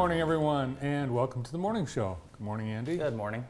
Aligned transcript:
morning, 0.00 0.22
everyone, 0.22 0.78
and 0.80 1.14
welcome 1.14 1.42
to 1.42 1.52
the 1.52 1.58
morning 1.58 1.84
show. 1.84 2.16
Good 2.32 2.40
morning, 2.40 2.70
Andy. 2.70 2.96
Good 2.96 3.14
morning. 3.14 3.46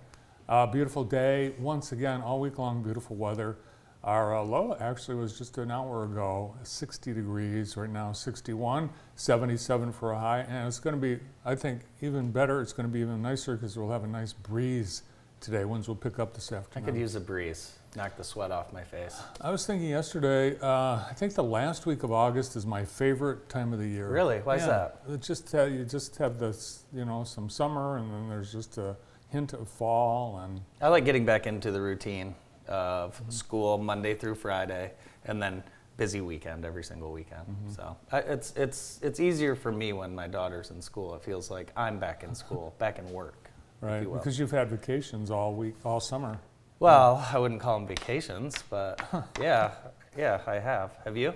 Uh, 0.49 0.67
beautiful 0.67 1.05
day. 1.05 1.55
Once 1.61 1.93
again, 1.93 2.23
all 2.23 2.41
week 2.41 2.59
long, 2.59 2.83
beautiful 2.83 3.15
weather. 3.15 3.57
Our 4.03 4.37
uh, 4.37 4.43
low 4.43 4.77
actually 4.81 5.15
was 5.15 5.39
just 5.39 5.59
an 5.59 5.71
hour 5.71 6.03
ago, 6.03 6.57
60 6.65 7.15
degrees. 7.15 7.77
Right 7.77 7.89
now, 7.89 8.11
61, 8.11 8.91
77 9.15 9.93
for 9.93 10.11
a 10.11 10.19
high. 10.19 10.41
And 10.41 10.67
it's 10.67 10.81
going 10.81 10.97
to 10.97 11.01
be, 11.01 11.23
I 11.45 11.55
think, 11.55 11.83
even 12.01 12.33
better. 12.33 12.61
It's 12.61 12.73
going 12.73 12.89
to 12.89 12.93
be 12.93 12.99
even 12.99 13.23
nicer 13.23 13.55
because 13.55 13.79
we'll 13.79 13.93
have 13.93 14.03
a 14.03 14.09
nice 14.09 14.33
breeze 14.33 15.05
today. 15.39 15.65
Winds 15.65 15.87
will 15.87 15.95
pick 15.95 16.19
up 16.19 16.35
this 16.35 16.51
afternoon. 16.51 16.89
I 16.89 16.91
could 16.91 16.99
use 16.99 17.15
a 17.15 17.21
breeze, 17.21 17.79
knock 17.97 18.17
the 18.17 18.25
sweat 18.25 18.51
off 18.51 18.73
my 18.73 18.83
face. 18.85 19.21
I 19.41 19.51
was 19.51 19.67
thinking 19.67 19.89
yesterday, 19.89 20.57
uh, 20.61 21.03
I 21.09 21.13
think 21.17 21.35
the 21.35 21.43
last 21.43 21.87
week 21.87 22.03
of 22.03 22.13
August 22.13 22.57
is 22.57 22.65
my 22.67 22.85
favorite 22.85 23.49
time 23.49 23.73
of 23.73 23.79
the 23.79 23.87
year. 23.89 24.09
Really? 24.09 24.39
Why 24.39 24.57
is 24.57 24.63
Yeah, 24.63 24.69
that? 24.69 25.01
It 25.15 25.23
just 25.23 25.55
uh, 25.55 25.65
you 25.65 25.85
just 25.85 26.17
have 26.17 26.39
this, 26.39 26.85
you 26.93 27.05
know, 27.05 27.25
some 27.25 27.49
summer, 27.51 27.97
and 27.99 28.13
then 28.13 28.29
there's 28.29 28.53
just 28.53 28.79
a 28.79 28.97
hint 29.29 29.53
of 29.53 29.69
fall, 29.69 30.39
and 30.45 30.61
I 30.81 30.89
like 30.89 31.05
getting 31.05 31.25
back 31.25 31.47
into 31.47 31.71
the 31.71 31.81
routine 31.81 32.35
of 32.69 33.17
Mm-hmm. 33.21 33.31
school 33.31 33.79
Monday 33.79 34.15
through 34.15 34.37
Friday, 34.37 34.93
and 35.25 35.43
then 35.43 35.63
busy 35.97 36.21
weekend 36.21 36.65
every 36.65 36.85
single 36.85 37.11
weekend. 37.13 37.43
Mm-hmm. 37.49 37.71
So 37.73 37.97
I, 38.13 38.19
it's 38.21 38.53
it's 38.57 39.01
it's 39.03 39.19
easier 39.19 39.57
for 39.57 39.73
me 39.73 39.93
when 39.93 40.15
my 40.15 40.29
daughter's 40.29 40.71
in 40.71 40.81
school. 40.81 41.15
It 41.17 41.23
feels 41.25 41.51
like 41.51 41.73
I'm 41.77 41.99
back 41.99 42.23
in 42.23 42.35
school, 42.35 42.75
back 42.79 42.99
in 43.01 43.11
work. 43.13 43.51
right 43.81 44.03
you 44.03 44.11
because 44.11 44.39
you've 44.39 44.53
had 44.53 44.71
vacations 44.71 45.31
all 45.33 45.53
week, 45.55 45.75
all 45.85 45.99
summer. 46.01 46.39
Well, 46.81 47.29
I 47.31 47.39
wouldn't 47.39 47.61
call 47.61 47.79
them 47.79 47.87
vacations, 47.87 48.65
but 48.71 48.99
yeah, 49.41 49.73
yeah, 50.17 50.41
I 50.47 50.55
have. 50.55 50.97
Have 51.05 51.15
you? 51.15 51.35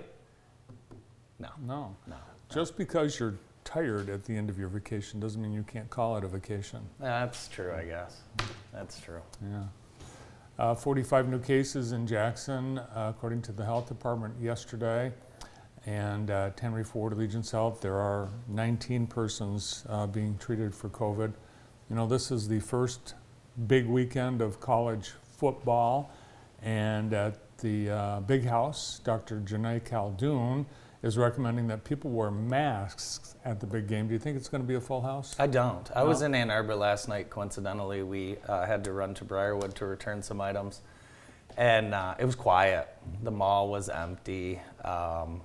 No, 1.37 1.49
No, 1.63 1.95
no. 2.07 2.15
just 2.49 2.75
because 2.75 3.19
you're 3.19 3.35
tired 3.63 4.09
at 4.09 4.23
the 4.23 4.35
end 4.35 4.49
of 4.49 4.57
your 4.57 4.69
vacation 4.69 5.19
doesn't 5.19 5.39
mean 5.39 5.51
you 5.53 5.61
can't 5.61 5.87
call 5.91 6.17
it 6.17 6.23
a 6.23 6.27
vacation. 6.27 6.79
That's 6.99 7.47
true, 7.47 7.71
I 7.71 7.83
guess. 7.85 8.21
That's 8.73 8.99
true. 8.99 9.21
Yeah. 9.47 9.65
Uh, 10.57 10.73
45 10.73 11.29
new 11.29 11.39
cases 11.39 11.91
in 11.91 12.07
Jackson, 12.07 12.79
uh, 12.79 13.13
according 13.15 13.43
to 13.43 13.51
the 13.51 13.65
health 13.65 13.87
department 13.87 14.33
yesterday. 14.41 15.11
And 15.85 16.31
uh, 16.31 16.49
Ford 16.85 17.13
Allegiance 17.13 17.51
Health, 17.51 17.81
there 17.81 17.97
are 17.97 18.29
19 18.47 19.05
persons 19.05 19.85
uh, 19.89 20.07
being 20.07 20.39
treated 20.39 20.73
for 20.73 20.89
COVID. 20.89 21.33
You 21.89 21.95
know, 21.95 22.07
this 22.07 22.31
is 22.31 22.47
the 22.47 22.59
first 22.59 23.13
big 23.67 23.85
weekend 23.85 24.41
of 24.41 24.59
college 24.59 25.11
football. 25.37 26.11
And 26.61 27.13
at 27.13 27.57
the 27.59 27.89
uh, 27.89 28.19
Big 28.21 28.45
House, 28.45 28.99
Dr. 29.03 29.41
Janae 29.41 29.81
Caldoon 29.81 30.65
is 31.05 31.19
recommending 31.19 31.67
that 31.67 31.83
people 31.83 32.09
wear 32.09 32.31
masks 32.31 33.35
at 33.45 33.59
the 33.59 33.67
big 33.67 33.87
game. 33.87 34.07
Do 34.07 34.13
you 34.13 34.19
think 34.19 34.37
it's 34.37 34.49
going 34.49 34.63
to 34.63 34.67
be 34.67 34.73
a 34.73 34.81
full 34.81 35.01
house? 35.01 35.35
I 35.37 35.45
don't. 35.45 35.89
I 35.95 36.03
was 36.03 36.23
in 36.23 36.33
Ann 36.33 36.49
Arbor 36.49 36.75
last 36.75 37.07
night. 37.07 37.29
Coincidentally, 37.29 38.01
we 38.01 38.37
uh, 38.47 38.65
had 38.65 38.83
to 38.85 38.91
run 38.91 39.13
to 39.15 39.23
Briarwood 39.23 39.75
to 39.75 39.85
return 39.85 40.23
some 40.23 40.41
items, 40.41 40.81
and 41.57 41.93
uh, 41.93 42.15
it 42.17 42.25
was 42.25 42.33
quiet. 42.33 42.87
The 43.21 43.29
mall 43.29 43.69
was 43.69 43.87
empty. 43.87 44.59
Um, 44.83 45.41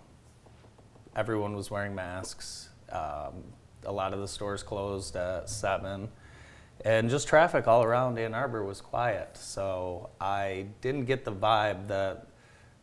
everyone 1.14 1.54
was 1.54 1.70
wearing 1.70 1.94
masks. 1.94 2.70
Um, 2.90 3.44
a 3.84 3.92
lot 3.92 4.14
of 4.14 4.20
the 4.20 4.28
stores 4.28 4.62
closed 4.62 5.14
at 5.16 5.50
seven, 5.50 6.08
and 6.84 7.10
just 7.10 7.28
traffic 7.28 7.66
all 7.68 7.82
around 7.82 8.18
Ann 8.18 8.34
Arbor 8.34 8.64
was 8.64 8.80
quiet. 8.80 9.36
So 9.36 10.10
I 10.20 10.66
didn't 10.80 11.04
get 11.04 11.24
the 11.24 11.32
vibe 11.32 11.88
that 11.88 12.26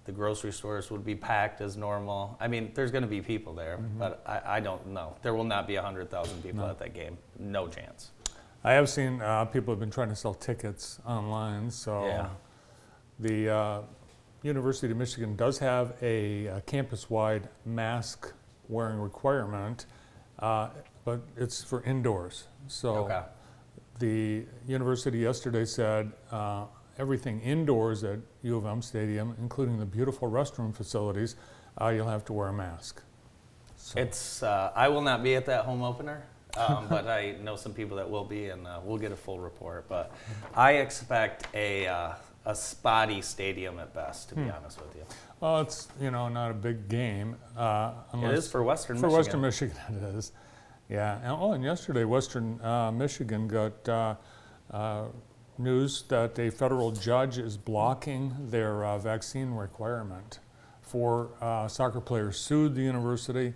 the 0.06 0.12
grocery 0.12 0.54
stores 0.54 0.90
would 0.90 1.04
be 1.04 1.16
packed 1.16 1.60
as 1.62 1.76
normal. 1.76 2.38
I 2.40 2.48
mean, 2.48 2.72
there's 2.74 2.92
going 2.92 3.02
to 3.02 3.10
be 3.10 3.22
people 3.22 3.54
there, 3.54 3.78
but 4.00 4.22
I, 4.26 4.58
I 4.58 4.60
don't 4.62 4.88
know. 4.88 5.16
There 5.22 5.34
will 5.34 5.44
not 5.44 5.68
be 5.68 5.76
100,000 5.76 6.42
people 6.44 6.62
No. 6.64 6.70
at 6.70 6.80
that 6.80 6.94
game. 6.94 7.18
No 7.40 7.68
chance. 7.68 8.12
I 8.64 8.72
have 8.74 8.88
seen 8.90 9.22
uh, 9.22 9.46
people 9.46 9.74
have 9.74 9.80
been 9.80 9.92
trying 9.92 10.10
to 10.10 10.16
sell 10.16 10.34
tickets 10.34 11.00
online. 11.06 11.70
So 11.70 12.06
Yeah. 12.06 12.30
the 13.20 13.50
uh, 13.50 13.82
University 14.44 14.92
of 14.92 14.98
Michigan 14.98 15.36
does 15.36 15.58
have 15.60 15.94
a, 16.02 16.48
uh 16.48 16.60
campus-wide 16.62 17.50
mask 17.66 18.32
wearing 18.70 19.00
requirement, 19.00 19.88
uh, 20.40 20.70
but 21.04 21.22
it's 21.36 21.64
for 21.64 21.82
indoors. 21.84 22.48
So 22.68 22.96
Okay. 23.06 23.22
The 24.00 24.46
university 24.68 25.20
yesterday 25.20 25.66
said 25.66 26.12
uh, 26.32 26.66
everything 26.98 27.42
indoors 27.42 28.04
at 28.04 28.20
U 28.44 28.58
of 28.58 28.66
M 28.66 28.82
Stadium, 28.82 29.36
including 29.40 29.80
the 29.80 29.86
beautiful 29.86 30.30
restroom 30.30 30.76
facilities, 30.76 31.36
uh, 31.82 31.90
you'll 31.90 32.08
have 32.08 32.26
to 32.26 32.34
wear 32.34 32.48
a 32.50 32.54
mask. 32.54 33.02
So- 33.78 34.00
It's. 34.00 34.44
Uh, 34.44 34.72
I 34.76 34.88
will 34.90 35.02
not 35.02 35.24
be 35.24 35.36
at 35.36 35.46
that 35.46 35.66
home 35.66 35.82
opener, 35.84 36.24
um, 36.58 36.88
but 36.90 37.08
I 37.08 37.36
know 37.42 37.56
some 37.56 37.74
people 37.74 37.98
that 37.98 38.10
will 38.10 38.26
be, 38.26 38.48
and 38.50 38.66
uh, 38.68 38.80
we'll 38.84 38.98
get 38.98 39.12
a 39.12 39.16
full 39.16 39.40
report. 39.40 39.88
But 39.88 40.12
I 40.56 40.74
expect 40.74 41.48
a 41.54 41.88
uh, 41.88 42.14
a 42.46 42.56
spotty 42.56 43.22
stadium 43.22 43.78
at 43.80 43.94
best, 43.94 44.30
to 44.30 44.36
be 44.36 44.50
honest 44.50 44.80
with 44.82 44.96
you. 44.96 45.04
Well, 45.40 45.60
it's 45.62 45.88
you 46.02 46.10
know 46.12 46.30
not 46.30 46.52
a 46.52 46.54
big 46.54 46.88
game. 46.90 47.36
Uh, 47.56 47.92
It 48.14 48.44
for 48.46 48.64
Western 48.64 48.98
For 48.98 49.08
Michigan. 49.08 49.42
Western 49.42 49.42
Michigan, 49.42 49.78
it 50.12 50.16
is. 50.16 50.32
Yeah. 50.90 51.18
And, 51.18 51.32
oh, 51.32 51.52
and 51.52 51.64
yesterday, 51.64 52.06
Western 52.06 52.62
uh, 52.62 52.92
Michigan 52.92 53.48
got 53.48 53.90
uh, 53.90 54.16
uh, 54.72 55.06
news 55.58 56.04
that 56.08 56.38
a 56.40 56.50
federal 56.50 56.92
judge 56.92 57.38
is 57.38 57.58
blocking 57.58 58.34
their 58.50 58.86
uh, 58.86 58.98
vaccine 58.98 59.52
requirement 59.52 60.40
for 60.82 61.32
uh, 61.42 61.68
soccer 61.68 62.00
players 62.00 62.40
sued 62.40 62.74
the 62.74 62.82
university 62.82 63.54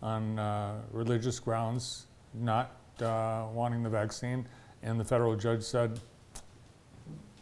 on 0.00 0.38
uh, 0.38 0.80
religious 0.92 1.38
grounds, 1.38 2.06
not 2.32 2.76
wanting 2.98 3.82
the 3.82 3.90
vaccine, 3.90 4.46
and 4.82 4.98
the 4.98 5.04
federal 5.04 5.36
judge 5.36 5.62
said, 5.62 6.00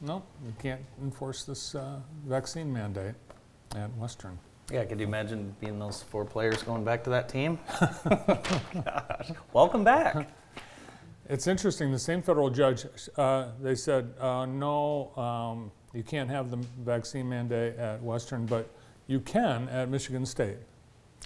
"No, 0.00 0.25
you 0.44 0.53
can't 0.59 0.81
enforce 1.00 1.44
this 1.44 1.77
vaccine 2.27 2.72
mandate 2.72 3.15
at 3.77 3.94
Western." 3.97 4.38
Yeah, 4.71 4.84
could 4.84 5.01
you 5.01 5.06
imagine 5.06 5.55
being 5.61 5.79
those 5.79 6.03
four 6.03 6.25
players 6.27 6.62
going 6.62 6.84
back 6.84 7.03
to 7.05 7.11
that 7.11 7.29
team? 7.29 7.59
Gosh, 8.05 9.31
welcome 9.55 9.83
back. 9.83 10.29
It's 11.29 11.47
interesting. 11.47 11.91
The 11.91 11.99
same 11.99 12.21
federal 12.21 12.51
judge, 12.51 12.84
uh, 13.17 13.49
they 13.62 13.75
said, 13.75 14.12
uh, 14.21 14.45
no, 14.45 15.17
um, 15.17 15.71
you 15.95 16.03
can't 16.03 16.28
have 16.28 16.51
the 16.51 16.59
vaccine 16.84 17.28
mandate 17.28 17.77
at 17.78 18.03
Western, 18.03 18.45
but 18.45 18.69
you 19.07 19.21
can 19.21 19.69
at 19.71 19.89
Michigan 19.89 20.27
State. 20.27 20.59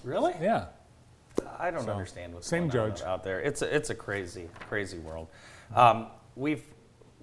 Really? 0.04 0.34
Yeah. 0.40 0.66
I 1.58 1.70
don't 1.72 1.84
So, 1.84 1.90
understand 1.92 2.34
what's 2.34 2.46
same 2.46 2.68
going 2.68 2.90
on 2.92 2.96
judge. 2.96 3.02
out 3.06 3.24
there. 3.24 3.40
It's 3.40 3.62
a, 3.62 3.74
it's 3.74 3.90
a 3.90 3.94
crazy, 3.94 4.48
crazy 4.68 4.98
world. 4.98 5.28
Um, 5.74 6.06
we've 6.36 6.62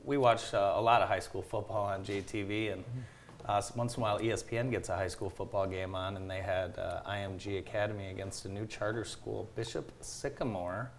we 0.04 0.18
watch 0.18 0.54
uh, 0.54 0.74
a 0.76 0.82
lot 0.82 1.02
of 1.02 1.08
high 1.08 1.20
school 1.20 1.42
football 1.44 1.84
on 1.86 2.04
JTV, 2.04 2.74
and 2.74 2.84
Mm-hmm. 2.84 3.00
Uh, 3.50 3.62
once 3.76 3.96
in 3.98 4.02
a 4.02 4.04
while 4.04 4.20
ESPN 4.20 4.70
gets 4.70 4.90
a 4.90 4.96
high 4.96 5.08
school 5.08 5.30
football 5.30 5.66
game 5.66 5.96
on, 5.96 6.16
and 6.18 6.30
they 6.30 6.40
had 6.42 6.78
uh, 6.78 7.02
IMG 7.10 7.58
Academy 7.58 8.10
against 8.10 8.46
a 8.46 8.50
new 8.50 8.68
charter 8.68 9.04
school, 9.04 9.50
Bishop 9.56 9.92
Sycamore. 10.02 10.92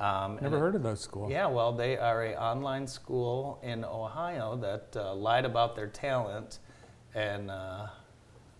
Um, 0.00 0.36
Hmm. 0.38 0.42
Never 0.44 0.56
it- 0.56 0.60
heard 0.60 0.74
of 0.76 0.82
that 0.84 0.98
school. 0.98 1.30
Yeah, 1.30 1.46
well, 1.46 1.72
they 1.72 1.96
are 1.98 2.24
a 2.24 2.34
online 2.36 2.86
school 2.86 3.60
in 3.62 3.84
Ohio 3.84 4.56
that 4.56 4.96
uh, 4.96 5.14
lied 5.14 5.44
about 5.44 5.74
their 5.76 5.86
talent, 5.88 6.58
and 7.14 7.50
uh, 7.50 7.86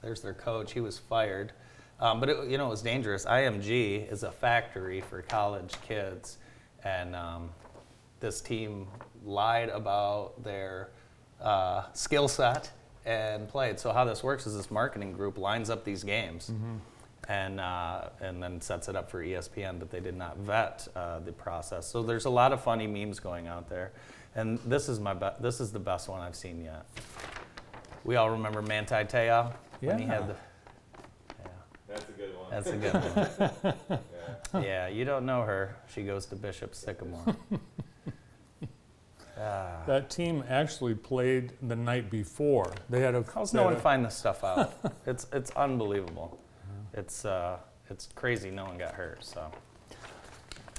there's 0.00 0.20
their 0.20 0.34
coach. 0.34 0.72
He 0.72 0.80
was 0.80 0.96
fired, 0.98 1.52
um, 2.00 2.20
but 2.20 2.28
it, 2.28 2.48
you 2.48 2.56
know 2.58 2.66
it 2.66 2.70
was 2.70 2.82
dangerous. 2.82 3.24
IMG 3.24 4.10
is 4.12 4.22
a 4.22 4.30
factory 4.30 5.00
for 5.00 5.22
college 5.22 5.74
kids, 5.82 6.38
and 6.84 7.16
um, 7.16 7.50
this 8.20 8.40
team 8.40 8.86
lied 9.24 9.70
about 9.70 10.42
their 10.44 10.90
uh, 11.40 11.82
skill 11.94 12.28
set 12.28 12.70
and 13.08 13.48
played. 13.48 13.80
So 13.80 13.90
how 13.92 14.04
this 14.04 14.22
works 14.22 14.46
is 14.46 14.54
this 14.54 14.70
marketing 14.70 15.12
group 15.14 15.38
lines 15.38 15.70
up 15.70 15.82
these 15.84 16.04
games 16.04 16.52
and 17.28 17.58
uh, 17.58 18.10
and 18.20 18.42
then 18.42 18.60
sets 18.60 18.88
it 18.88 18.96
up 18.96 19.10
for 19.10 19.24
ESPN, 19.24 19.78
but 19.78 19.90
they 19.90 20.00
did 20.00 20.14
not 20.16 20.36
vet 20.38 20.86
uh, 20.94 21.18
the 21.20 21.32
process. 21.32 21.86
So 21.86 22.02
there's 22.02 22.26
a 22.26 22.30
lot 22.30 22.52
of 22.52 22.62
funny 22.62 22.86
memes 22.86 23.18
going 23.18 23.46
out 23.46 23.68
there, 23.68 23.92
and 24.34 24.58
this 24.66 24.88
is 24.88 25.00
my 25.00 25.14
be- 25.14 25.26
this 25.40 25.58
is 25.60 25.72
the 25.72 25.78
best 25.78 26.08
one 26.08 26.20
I've 26.20 26.36
seen 26.36 26.62
yet. 26.62 26.84
We 28.04 28.16
all 28.16 28.30
remember 28.30 28.60
Manti 28.62 28.94
Te'o 29.04 29.52
when 29.80 29.98
he 29.98 30.04
Yeah. 30.04 30.14
had 30.14 30.28
the. 30.28 30.34
Yeah, 31.40 31.48
That's 31.88 32.04
a 32.08 32.12
good 32.12 32.34
one. 32.36 32.50
that's 32.50 32.68
a 32.68 32.76
good 33.88 33.98
one. 34.52 34.62
yeah, 34.64 34.88
you 34.88 35.04
don't 35.04 35.24
know 35.26 35.42
her. 35.42 35.76
She 35.94 36.02
goes 36.02 36.26
to 36.26 36.36
Bishop 36.36 36.74
Sycamore. 36.74 37.36
Ah. 39.40 39.82
That 39.86 40.10
team 40.10 40.42
actually 40.48 40.94
played 40.94 41.52
the 41.62 41.76
night 41.76 42.10
before. 42.10 42.72
They 42.90 43.00
had 43.00 43.14
a. 43.14 43.24
How's 43.34 43.54
no 43.54 43.64
one 43.64 43.74
a- 43.74 43.78
find 43.78 44.04
this 44.04 44.16
stuff 44.16 44.42
out? 44.44 44.74
it's 45.06 45.26
it's 45.32 45.50
unbelievable. 45.52 46.38
It's 46.94 47.24
uh 47.24 47.58
it's 47.90 48.08
crazy. 48.14 48.50
No 48.50 48.64
one 48.64 48.78
got 48.78 48.94
hurt. 48.94 49.24
So 49.24 49.50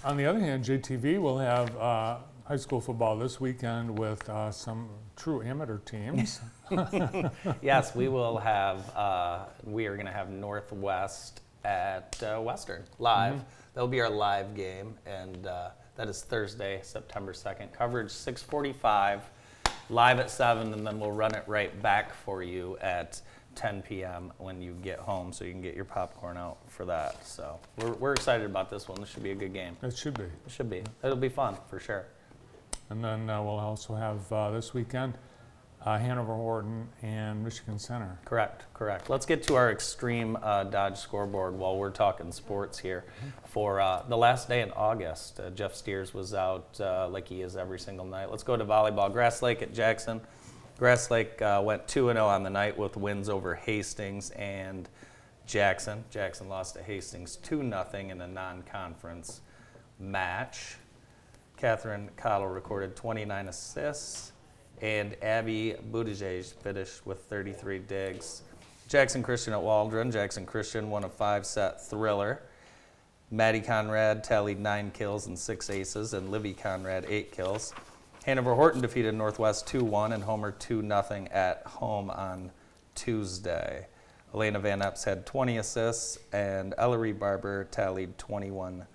On 0.03 0.17
the 0.17 0.25
other 0.25 0.39
hand, 0.39 0.63
JTV 0.65 1.19
will 1.21 1.38
have 1.39 1.75
uh, 1.77 2.17
high 2.45 2.56
school 2.57 2.81
football 2.81 3.17
this 3.17 3.39
weekend 3.39 3.97
with 3.97 4.27
uh, 4.29 4.51
some 4.51 4.89
true 5.15 5.41
amateur 5.44 5.77
teams. 5.79 6.39
yes, 7.62 7.95
we 7.95 8.07
will 8.07 8.38
have. 8.38 8.95
Uh, 8.95 9.45
we 9.63 9.85
are 9.88 9.95
going 9.95 10.05
to 10.05 10.12
have 10.12 10.29
Northwest 10.29 11.41
at 11.63 12.21
uh, 12.23 12.39
Western 12.39 12.83
live. 13.00 13.41
That'll 13.73 13.88
be 13.88 14.01
our 14.01 14.09
live 14.09 14.55
game, 14.55 14.95
and 15.05 15.45
uh, 15.47 15.69
That 16.00 16.07
is 16.07 16.22
Thursday, 16.22 16.80
September 16.81 17.34
2nd. 17.34 17.74
Coverage 17.74 18.10
6:45, 18.10 19.19
live 19.90 20.19
at 20.19 20.31
7, 20.31 20.72
and 20.72 20.88
then 20.88 20.98
we'll 20.98 21.12
run 21.12 21.36
it 21.36 21.44
right 21.46 21.81
back 21.81 22.13
for 22.13 22.42
you 22.42 22.78
at 22.78 23.22
10 23.56 23.81
p.m. 23.81 24.31
when 24.38 24.62
you 24.62 24.78
get 24.81 25.00
home, 25.00 25.34
so 25.34 25.44
you 25.44 25.51
can 25.51 25.62
get 25.62 25.75
your 25.75 25.84
popcorn 25.84 26.38
out 26.38 26.60
for 26.68 26.86
that. 26.86 27.28
So 27.28 27.60
we're, 27.80 27.92
we're 27.96 28.13
excited 28.13 28.46
about 28.46 28.69
this 28.69 28.88
one. 28.88 29.01
This 29.01 29.10
should 29.10 29.24
be 29.24 29.31
a 29.31 29.36
good 29.36 29.51
game. 29.51 29.75
It 29.84 29.98
should 29.98 30.13
be. 30.13 30.24
It 30.24 30.31
should 30.48 30.69
be. 30.69 30.84
It'll 31.04 31.18
be 31.18 31.28
fun 31.28 31.57
for 31.68 31.81
sure. 31.81 32.06
And 32.90 33.04
then 33.04 33.30
uh, 33.30 33.44
we'll 33.44 33.60
also 33.60 33.94
have 33.94 34.31
uh, 34.31 34.51
this 34.51 34.74
weekend 34.74 35.16
uh, 35.85 35.97
Hanover 35.97 36.35
Horton 36.35 36.89
and 37.01 37.43
Michigan 37.43 37.79
Center. 37.79 38.19
Correct, 38.25 38.65
correct. 38.73 39.09
Let's 39.09 39.25
get 39.25 39.43
to 39.43 39.55
our 39.55 39.71
extreme 39.71 40.37
uh, 40.41 40.65
Dodge 40.65 40.97
scoreboard 40.97 41.55
while 41.55 41.77
we're 41.77 41.89
talking 41.89 42.31
sports 42.31 42.77
here. 42.77 43.05
For 43.45 43.79
uh, 43.79 44.03
the 44.07 44.17
last 44.17 44.49
day 44.49 44.61
in 44.61 44.71
August, 44.71 45.39
uh, 45.39 45.49
Jeff 45.51 45.73
Steers 45.73 46.13
was 46.13 46.33
out 46.33 46.79
uh, 46.81 47.07
like 47.09 47.27
he 47.27 47.41
is 47.41 47.55
every 47.55 47.79
single 47.79 48.05
night. 48.05 48.29
Let's 48.29 48.43
go 48.43 48.57
to 48.57 48.65
volleyball. 48.65 49.11
Grass 49.11 49.41
Lake 49.41 49.61
at 49.61 49.73
Jackson. 49.73 50.21
Grass 50.77 51.11
Lake 51.11 51.41
uh, 51.41 51.61
went 51.63 51.87
2 51.87 52.11
0 52.11 52.25
on 52.25 52.43
the 52.43 52.49
night 52.49 52.77
with 52.77 52.95
wins 52.95 53.27
over 53.27 53.55
Hastings 53.55 54.29
and 54.31 54.87
Jackson. 55.45 56.03
Jackson 56.09 56.47
lost 56.47 56.75
to 56.75 56.83
Hastings 56.83 57.37
2 57.37 57.61
0 57.61 57.87
in 57.93 58.21
a 58.21 58.27
non 58.27 58.63
conference 58.63 59.41
match. 59.99 60.77
Catherine 61.57 62.09
Cottle 62.15 62.47
recorded 62.47 62.95
29 62.95 63.49
assists, 63.49 64.31
and 64.81 65.15
Abby 65.21 65.75
Buttigieg 65.91 66.53
finished 66.61 67.05
with 67.05 67.19
33 67.25 67.79
digs. 67.79 68.43
Jackson 68.87 69.21
Christian 69.21 69.53
at 69.53 69.61
Waldron. 69.61 70.11
Jackson 70.11 70.45
Christian 70.45 70.89
won 70.89 71.03
a 71.03 71.09
five 71.09 71.45
set 71.45 71.85
thriller. 71.85 72.41
Maddie 73.31 73.61
Conrad 73.61 74.23
tallied 74.23 74.59
nine 74.59 74.89
kills 74.91 75.27
and 75.27 75.37
six 75.37 75.69
aces, 75.69 76.13
and 76.13 76.31
Livy 76.31 76.53
Conrad 76.53 77.05
eight 77.07 77.31
kills. 77.31 77.73
Hanover 78.25 78.55
Horton 78.55 78.81
defeated 78.81 79.13
Northwest 79.13 79.67
2 79.67 79.83
1 79.83 80.13
and 80.13 80.23
Homer 80.23 80.51
2 80.51 80.81
0 80.81 81.27
at 81.31 81.63
home 81.65 82.09
on 82.09 82.51
Tuesday. 82.95 83.85
Elena 84.33 84.59
Van 84.59 84.81
Epps 84.81 85.03
had 85.03 85.25
20 85.25 85.57
assists, 85.57 86.17
and 86.31 86.73
Ellery 86.77 87.13
Barber 87.13 87.65
tallied 87.65 88.17
21 88.17 88.85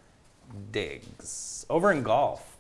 digs. 0.71 1.67
Over 1.71 1.93
in 1.93 2.03
golf, 2.03 2.54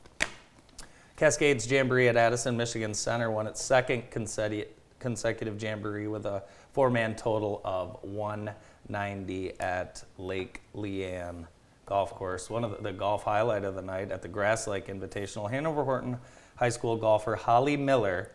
Cascades 1.25 1.67
Jamboree 1.67 2.09
at 2.09 2.19
Addison 2.19 2.55
Michigan 2.55 2.93
Center 2.93 3.31
won 3.31 3.47
its 3.47 3.65
second 3.65 4.11
consecutive 4.11 5.63
jamboree 5.63 6.07
with 6.07 6.27
a 6.27 6.43
four-man 6.73 7.17
total 7.17 7.63
of 7.65 7.97
190 8.03 9.59
at 9.59 10.05
Lake 10.19 10.61
Leanne 10.77 11.47
Golf 11.87 12.11
Course. 12.11 12.51
One 12.51 12.63
of 12.63 12.73
the, 12.73 12.83
the 12.83 12.93
golf 12.93 13.23
highlight 13.23 13.65
of 13.65 13.75
the 13.75 13.81
night 13.81 14.11
at 14.11 14.21
the 14.21 14.29
Grass 14.29 14.67
Lake 14.67 14.89
Invitational, 14.89 15.49
Hanover 15.49 15.83
Horton 15.83 16.19
High 16.57 16.69
School 16.69 16.95
golfer 16.95 17.37
Holly 17.37 17.79
Miller 17.79 18.31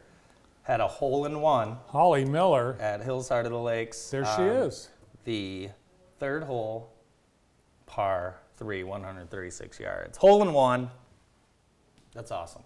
had 0.63 0.79
a 0.79 0.87
hole 0.87 1.25
in 1.25 1.41
one 1.41 1.77
Holly 1.89 2.25
Miller, 2.25 2.75
at 2.79 3.03
Hills 3.03 3.29
Heart 3.29 3.45
of 3.45 3.51
the 3.51 3.59
Lakes. 3.59 4.09
there 4.09 4.25
she 4.25 4.41
is. 4.41 4.89
The 5.25 5.69
third 6.17 6.41
hole, 6.41 6.91
par 7.85 8.39
three, 8.57 8.83
136 8.83 9.79
yards. 9.79 10.17
Hole 10.17 10.41
in 10.41 10.53
one. 10.53 10.89
That's 12.15 12.31
awesome. 12.31 12.63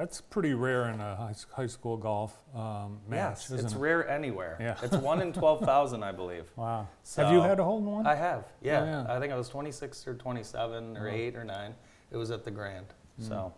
That's 0.00 0.22
pretty 0.22 0.54
rare 0.54 0.88
in 0.88 0.98
a 0.98 1.14
high, 1.14 1.34
high 1.54 1.66
school 1.66 1.98
golf 1.98 2.34
um, 2.54 3.00
match, 3.06 3.50
yes, 3.50 3.50
it's 3.50 3.74
it? 3.74 3.78
rare 3.78 4.08
anywhere. 4.08 4.56
Yeah. 4.58 4.78
It's 4.82 4.96
one 4.96 5.20
in 5.20 5.30
12,000, 5.34 6.02
I 6.02 6.10
believe. 6.10 6.50
Wow. 6.56 6.88
Have 7.18 7.30
you 7.30 7.42
had 7.42 7.60
a 7.60 7.64
hole 7.64 7.80
in 7.80 7.84
one? 7.84 8.06
I 8.06 8.14
have, 8.14 8.46
yeah. 8.62 8.80
Oh, 8.80 8.84
yeah. 8.86 9.14
I 9.14 9.20
think 9.20 9.30
I 9.30 9.36
was 9.36 9.50
26 9.50 10.06
or 10.08 10.14
27 10.14 10.96
or 10.96 11.06
Oh. 11.06 11.12
8 11.12 11.36
or 11.36 11.44
9. 11.44 11.74
It 12.12 12.16
was 12.16 12.30
at 12.30 12.44
the 12.44 12.50
Grand. 12.50 12.86
Hmm. 13.18 13.24
So, 13.24 13.54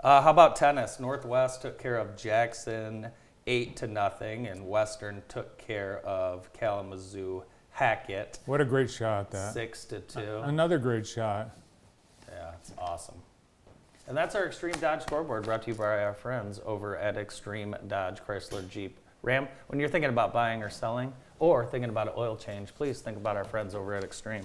uh, 0.00 0.22
how 0.22 0.30
about 0.30 0.56
tennis? 0.56 0.98
Northwest 0.98 1.60
took 1.60 1.78
care 1.78 1.98
of 1.98 2.16
Jackson 2.16 3.08
8 3.46 3.76
to 3.76 3.86
nothing, 3.86 4.46
and 4.46 4.66
Western 4.66 5.22
took 5.28 5.58
care 5.58 5.98
of 5.98 6.50
Kalamazoo 6.54 7.44
Hackett 7.72 8.38
what 8.46 8.62
a 8.62 8.64
great 8.64 8.88
shot 8.88 9.30
that. 9.32 9.52
6 9.52 9.84
to 9.86 10.00
2. 10.00 10.38
Another 10.44 10.78
great 10.78 11.06
shot. 11.06 11.50
Yeah, 12.30 12.52
it's 12.58 12.72
awesome. 12.78 13.20
And 14.06 14.14
that's 14.14 14.34
our 14.34 14.44
Extreme 14.44 14.74
Dodge 14.80 15.02
scoreboard 15.02 15.44
brought 15.44 15.62
to 15.62 15.70
you 15.70 15.74
by 15.74 16.04
our 16.04 16.12
friends 16.12 16.60
over 16.66 16.98
at 16.98 17.16
Extreme 17.16 17.74
Dodge 17.86 18.20
Chrysler 18.22 18.68
Jeep 18.68 18.98
Ram. 19.22 19.48
When 19.68 19.80
you're 19.80 19.88
thinking 19.88 20.10
about 20.10 20.30
buying 20.30 20.62
or 20.62 20.68
selling 20.68 21.10
or 21.38 21.64
thinking 21.64 21.88
about 21.88 22.08
an 22.08 22.14
oil 22.18 22.36
change, 22.36 22.74
please 22.74 23.00
think 23.00 23.16
about 23.16 23.36
our 23.36 23.44
friends 23.44 23.74
over 23.74 23.94
at 23.94 24.04
Extreme. 24.04 24.42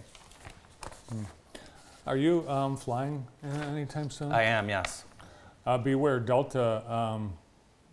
Are 2.07 2.15
you 2.15 2.49
um, 2.49 2.77
flying 2.77 3.27
anytime 3.43 4.09
soon? 4.09 4.31
I 4.31 4.43
am, 4.43 4.69
yes. 4.69 5.03
Uh, 5.65 5.77
beware, 5.77 6.21
Delta 6.21 6.89
um, 6.91 7.33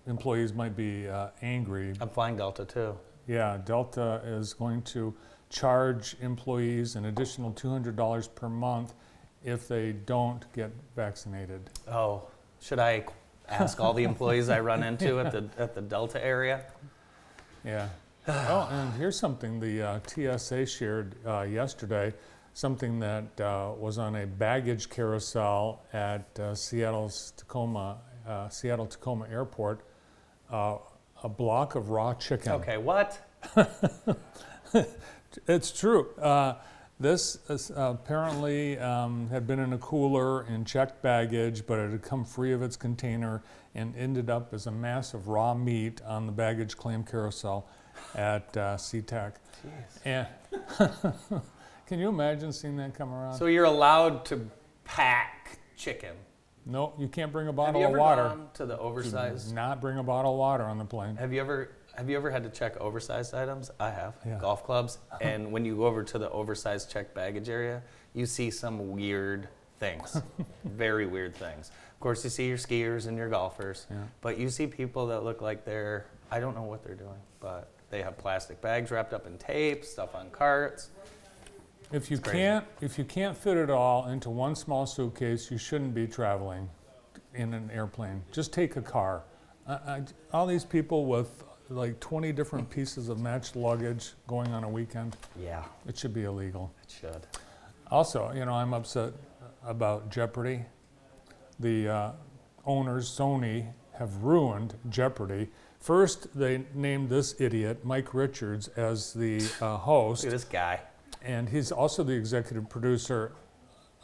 employees 0.07 0.53
might 0.53 0.77
be 0.77 1.09
uh, 1.09 1.31
angry. 1.43 1.95
I'm 2.01 2.09
flying 2.09 2.37
Delta 2.37 2.65
too. 2.65 2.97
Yeah, 3.27 3.59
Delta 3.65 4.23
is 4.25 4.55
going 4.55 4.83
to 4.83 5.13
charge 5.51 6.15
employees 6.21 6.95
an 6.95 7.07
additional 7.07 7.51
$200 7.53 8.35
per 8.37 8.49
month 8.49 8.95
if 9.47 9.69
they 9.69 9.93
don't 9.93 10.45
get 10.53 10.71
vaccinated. 10.97 11.71
Oh, 11.89 12.27
should 12.61 12.81
I 12.81 13.07
ask 13.49 13.81
all 13.81 13.95
the 13.95 14.03
employees 14.03 14.49
I 14.49 14.61
run 14.61 14.83
into 14.83 15.21
at 15.21 15.33
the 15.33 15.49
at 15.57 15.75
the 15.75 15.81
Delta 15.81 16.23
area? 16.23 16.65
Yeah. 17.65 17.89
oh, 18.29 18.69
and 18.71 18.93
here's 18.95 19.19
something 19.19 19.61
the 19.61 19.83
uh, 19.83 20.37
TSA 20.37 20.67
shared 20.67 21.15
uh, 21.25 21.43
yesterday, 21.43 22.13
something 22.55 22.99
that 22.99 23.41
uh, 23.41 23.71
was 23.79 23.99
on 23.99 24.17
a 24.17 24.27
baggage 24.27 24.91
carousel 24.91 25.83
at 25.93 26.27
uh, 26.41 26.55
Seattle's 26.55 27.33
Tacoma, 27.37 27.99
uh, 28.27 28.49
Seattle 28.49 28.87
Tacoma 28.87 29.27
Airport. 29.31 29.81
Uh, 30.51 30.79
a 31.23 31.29
block 31.29 31.77
of 31.77 31.89
raw 31.89 32.15
chicken. 32.15 32.53
Okay, 32.53 32.77
what? 32.77 33.19
It's 35.47 35.71
true. 35.71 36.09
Uh, 36.99 37.03
this 37.03 37.39
is, 37.49 37.71
uh, 37.71 37.95
apparently 37.95 38.79
um, 38.79 39.29
had 39.29 39.47
been 39.47 39.59
in 39.59 39.73
a 39.73 39.79
cooler 39.79 40.47
in 40.47 40.65
checked 40.65 41.03
baggage, 41.03 41.67
but 41.67 41.79
it 41.79 41.91
had 41.91 42.03
come 42.03 42.25
free 42.25 42.53
of 42.53 42.63
its 42.63 42.77
container 42.77 43.43
and 43.75 43.95
ended 43.97 44.31
up 44.31 44.55
as 44.55 44.67
a 44.67 44.71
mass 44.71 45.13
of 45.15 45.29
raw 45.29 45.55
meat 45.55 46.01
on 46.07 46.27
the 46.27 46.33
baggage 46.33 46.77
claim 46.77 47.05
carousel 47.05 47.69
at 48.15 48.57
uh, 48.57 48.77
SeaTac. 48.77 49.35
And 50.05 50.27
can 51.87 51.99
you 51.99 52.09
imagine 52.09 52.53
seeing 52.53 52.77
that 52.77 52.95
come 52.95 53.13
around? 53.13 53.35
So 53.35 53.47
you're 53.47 53.65
allowed 53.65 54.25
to 54.27 54.41
pack 54.85 55.59
chicken. 55.77 56.15
no, 56.65 56.95
you 56.99 57.09
can't 57.09 57.31
bring 57.33 57.47
a 57.47 57.51
Have 57.51 57.57
bottle 57.57 57.81
you 57.81 57.87
of 57.87 57.91
ever 57.91 57.99
water. 58.01 58.23
gone 58.23 58.49
to 58.55 58.65
the 58.67 58.79
oversized? 58.79 59.55
Not 59.55 59.81
bring 59.81 59.99
a 59.99 60.03
bottle 60.03 60.33
of 60.33 60.39
water 60.39 60.65
on 60.65 60.79
the 60.79 60.85
plane. 60.85 61.17
Have 61.17 61.33
you 61.33 61.41
ever 61.41 61.71
have 61.97 62.11
you 62.11 62.17
ever 62.17 62.31
had 62.31 62.43
to 62.45 62.51
check 62.51 62.77
oversized 62.79 63.35
items? 63.35 63.71
I 63.81 63.91
have. 63.91 64.15
Yeah. 64.25 64.39
Golf 64.39 64.65
clubs. 64.65 64.99
Uh-huh. 65.11 65.19
and 65.23 65.51
when 65.53 65.65
you 65.65 65.77
go 65.77 65.87
over 65.87 66.03
to 66.05 66.19
the 66.19 66.31
oversized 66.31 66.91
checked 66.91 67.15
baggage 67.15 67.49
area, 67.49 67.83
you 68.15 68.27
see 68.27 68.51
some 68.51 68.91
weird 68.93 69.49
things. 69.79 70.21
Very 70.65 71.07
weird 71.07 71.35
things. 71.35 71.71
Of 71.95 72.01
course, 72.01 72.23
you 72.25 72.31
see 72.31 72.47
your 72.49 72.59
skiers 72.59 73.07
and 73.07 73.17
your 73.17 73.29
golfers, 73.29 73.87
Yeah. 73.91 73.97
but 74.21 74.39
you 74.39 74.51
see 74.51 74.67
people 74.67 75.07
that 75.09 75.25
look 75.25 75.41
like 75.41 75.65
they're 75.65 76.07
I 76.31 76.41
don't 76.41 76.55
know 76.55 76.63
what 76.65 76.83
they're 76.85 76.97
doing, 76.97 77.21
but 77.41 77.71
they 77.91 78.03
have 78.03 78.19
plastic 78.19 78.61
bags 78.61 78.91
wrapped 78.91 79.13
up 79.13 79.27
in 79.27 79.39
tape, 79.39 79.85
stuff 79.85 80.15
on 80.15 80.31
carts. 80.31 80.91
If 81.93 82.11
you 82.11 82.19
can't, 82.19 82.67
if 82.81 82.99
you 82.99 83.05
can't 83.05 83.37
fit 83.37 83.57
it 83.57 83.71
all 83.71 84.09
into 84.09 84.29
one 84.29 84.57
small 84.57 84.87
suitcase, 84.87 85.51
you 85.53 85.59
shouldn't 85.59 85.95
be 85.95 86.09
traveling 86.09 86.69
in 87.35 87.55
an 87.55 87.71
airplane. 87.73 88.23
Just 88.33 88.53
take 88.53 88.75
a 88.75 88.83
car. 88.83 89.23
I, 89.69 89.73
I, 89.75 90.03
all 90.33 90.47
these 90.47 90.65
people 90.65 91.07
with 91.07 91.45
like 91.69 91.99
20 92.01 92.33
different 92.33 92.69
pieces 92.71 93.09
of 93.09 93.19
matched 93.21 93.57
luggage 93.57 94.13
going 94.27 94.53
on 94.53 94.65
a 94.65 94.69
weekend, 94.69 95.17
Yeah, 95.41 95.65
it 95.87 95.99
should 95.99 96.15
be 96.15 96.25
illegal. 96.25 96.73
it 96.83 96.91
should. 97.01 97.27
Also, 97.91 98.33
you 98.35 98.45
know, 98.45 98.55
I'm 98.55 98.75
upset 98.75 99.13
about 99.65 100.11
Jeopardy. 100.11 100.65
The 101.61 101.89
uh, 101.89 102.13
owners, 102.65 103.09
Sony, 103.09 103.73
have 103.99 104.15
ruined 104.23 104.75
Jeopardy. 104.91 105.49
First, 105.81 106.37
they 106.39 106.65
named 106.75 107.11
this 107.11 107.41
idiot, 107.41 107.85
Mike 107.85 108.13
Richards, 108.15 108.69
as 108.69 109.13
the 109.13 109.39
uh, 109.61 109.77
host 109.77 110.25
Look 110.25 110.33
at 110.33 110.37
this 110.37 110.45
guy. 110.45 110.81
and 111.23 111.49
he's 111.49 111.71
also 111.73 112.03
the 112.03 112.13
executive 112.13 112.69
producer. 112.69 113.33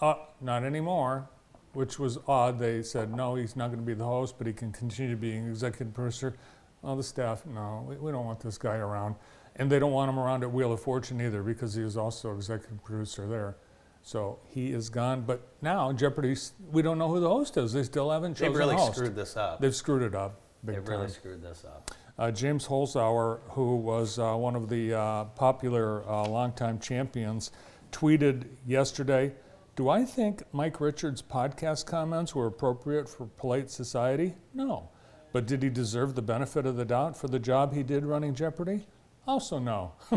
Uh, 0.00 0.14
not 0.40 0.64
anymore, 0.64 1.28
which 1.74 1.98
was 1.98 2.18
odd. 2.26 2.58
They 2.58 2.82
said 2.82 3.14
no, 3.14 3.34
he's 3.34 3.54
not 3.56 3.68
going 3.68 3.80
to 3.80 3.86
be 3.86 3.94
the 3.94 4.04
host, 4.04 4.36
but 4.38 4.46
he 4.46 4.52
can 4.52 4.72
continue 4.72 5.10
to 5.12 5.16
being 5.20 5.46
executive 5.48 5.92
producer. 5.94 6.36
Well, 6.82 6.96
the 6.96 7.02
staff, 7.02 7.46
no, 7.46 7.84
we, 7.88 7.96
we 7.96 8.10
don't 8.12 8.24
want 8.26 8.40
this 8.40 8.58
guy 8.58 8.76
around, 8.76 9.14
and 9.56 9.70
they 9.70 9.78
don't 9.78 9.92
want 9.92 10.08
him 10.10 10.18
around 10.18 10.42
at 10.42 10.52
Wheel 10.52 10.72
of 10.72 10.80
Fortune 10.80 11.20
either 11.20 11.42
because 11.42 11.74
he 11.74 11.82
was 11.82 11.96
also 11.96 12.34
executive 12.34 12.82
producer 12.82 13.26
there. 13.26 13.56
So 14.02 14.40
he 14.48 14.72
is 14.72 14.88
gone. 14.88 15.22
But 15.22 15.46
now 15.62 15.92
Jeopardy, 15.92 16.36
we 16.72 16.82
don't 16.82 16.98
know 16.98 17.08
who 17.08 17.20
the 17.20 17.28
host 17.28 17.56
is. 17.56 17.72
They 17.72 17.84
still 17.84 18.10
haven't 18.10 18.34
chosen 18.34 18.52
They've 18.52 18.58
really 18.58 18.74
host. 18.74 18.96
screwed 18.96 19.14
this 19.14 19.36
up. 19.36 19.60
They've 19.60 19.74
screwed 19.74 20.02
it 20.02 20.14
up 20.14 20.40
big 20.64 20.76
They've 20.76 20.84
time. 20.84 20.94
really 21.00 21.08
screwed 21.10 21.42
this 21.42 21.64
up. 21.64 21.90
Uh, 22.18 22.30
James 22.30 22.66
Holzhauer, 22.66 23.40
who 23.50 23.76
was 23.76 24.18
uh, 24.18 24.34
one 24.34 24.54
of 24.54 24.68
the 24.68 24.94
uh, 24.94 25.24
popular 25.24 26.08
uh, 26.08 26.26
longtime 26.28 26.78
champions, 26.78 27.52
tweeted 27.90 28.44
yesterday 28.66 29.32
Do 29.76 29.88
I 29.88 30.04
think 30.04 30.42
Mike 30.52 30.80
Richards' 30.80 31.22
podcast 31.22 31.86
comments 31.86 32.34
were 32.34 32.46
appropriate 32.46 33.08
for 33.08 33.26
polite 33.26 33.70
society? 33.70 34.34
No. 34.52 34.88
But 35.32 35.46
did 35.46 35.62
he 35.62 35.70
deserve 35.70 36.14
the 36.14 36.22
benefit 36.22 36.66
of 36.66 36.76
the 36.76 36.84
doubt 36.84 37.16
for 37.16 37.28
the 37.28 37.38
job 37.38 37.72
he 37.72 37.82
did 37.82 38.04
running 38.04 38.34
Jeopardy? 38.34 38.86
Also, 39.26 39.58
no. 39.58 39.92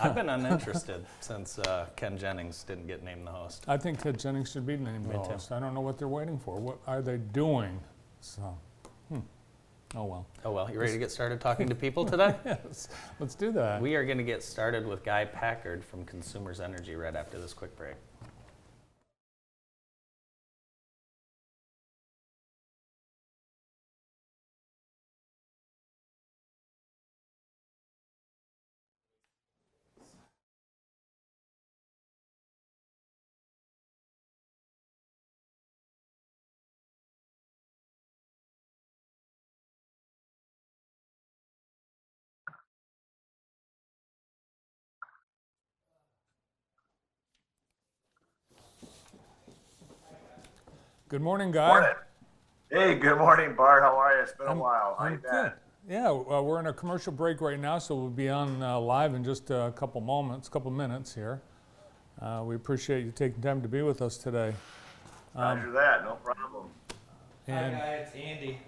I've 0.00 0.14
been 0.14 0.28
uninterested 0.28 1.04
since 1.20 1.58
uh, 1.58 1.86
Ken 1.96 2.16
Jennings 2.16 2.62
didn't 2.64 2.86
get 2.86 3.02
named 3.02 3.26
the 3.26 3.30
host. 3.32 3.64
I 3.68 3.76
think 3.76 4.00
Ted 4.00 4.18
Jennings 4.18 4.50
should 4.50 4.66
be 4.66 4.76
named 4.76 5.04
the 5.04 5.08
Me 5.10 5.14
too. 5.16 5.32
host. 5.32 5.52
I 5.52 5.60
don't 5.60 5.74
know 5.74 5.80
what 5.80 5.98
they're 5.98 6.08
waiting 6.08 6.38
for. 6.38 6.58
What 6.58 6.78
are 6.86 7.02
they 7.02 7.18
doing? 7.18 7.78
So, 8.20 8.56
hmm. 9.08 9.18
Oh 9.94 10.04
well. 10.04 10.26
Oh 10.44 10.52
well, 10.52 10.70
you 10.72 10.78
ready 10.80 10.92
to 10.92 10.98
get 10.98 11.10
started 11.18 11.40
talking 11.40 11.68
to 11.68 11.74
people 11.74 12.04
today? 12.06 12.34
Yes, 12.46 12.88
let's 13.18 13.34
do 13.34 13.52
that. 13.52 13.82
We 13.82 13.94
are 13.96 14.04
going 14.04 14.18
to 14.18 14.24
get 14.24 14.42
started 14.42 14.86
with 14.86 15.04
Guy 15.04 15.24
Packard 15.26 15.84
from 15.84 16.04
Consumers 16.04 16.60
Energy 16.60 16.94
right 16.94 17.14
after 17.16 17.38
this 17.38 17.52
quick 17.52 17.76
break. 17.76 17.96
Good 51.12 51.20
morning, 51.20 51.50
Guy. 51.50 51.68
Morning. 51.68 51.90
Hey, 52.70 52.94
good 52.94 53.18
morning, 53.18 53.54
Bart. 53.54 53.82
How 53.82 53.98
are 53.98 54.16
you? 54.16 54.22
It's 54.22 54.32
been 54.32 54.46
I'm- 54.46 54.56
a 54.56 54.62
while. 54.62 54.96
How 54.98 55.04
I'm 55.04 55.12
you 55.12 55.18
been? 55.18 55.30
good. 55.30 55.52
Yeah, 55.86 56.08
uh, 56.08 56.40
we're 56.40 56.58
in 56.58 56.68
a 56.68 56.72
commercial 56.72 57.12
break 57.12 57.42
right 57.42 57.60
now, 57.60 57.78
so 57.78 57.94
we'll 57.94 58.08
be 58.08 58.30
on 58.30 58.62
uh, 58.62 58.80
live 58.80 59.12
in 59.12 59.22
just 59.22 59.50
a 59.50 59.74
couple 59.76 60.00
moments, 60.00 60.48
couple 60.48 60.70
minutes 60.70 61.14
here. 61.14 61.42
Uh, 62.18 62.44
we 62.46 62.56
appreciate 62.56 63.04
you 63.04 63.12
taking 63.14 63.42
time 63.42 63.60
to 63.60 63.68
be 63.68 63.82
with 63.82 64.00
us 64.00 64.16
today. 64.16 64.54
Um, 65.36 65.58
Roger 65.58 65.72
that. 65.72 66.04
No 66.04 66.14
problem. 66.14 66.68
And 67.46 67.74
it's 67.74 68.14
Andy. 68.14 68.58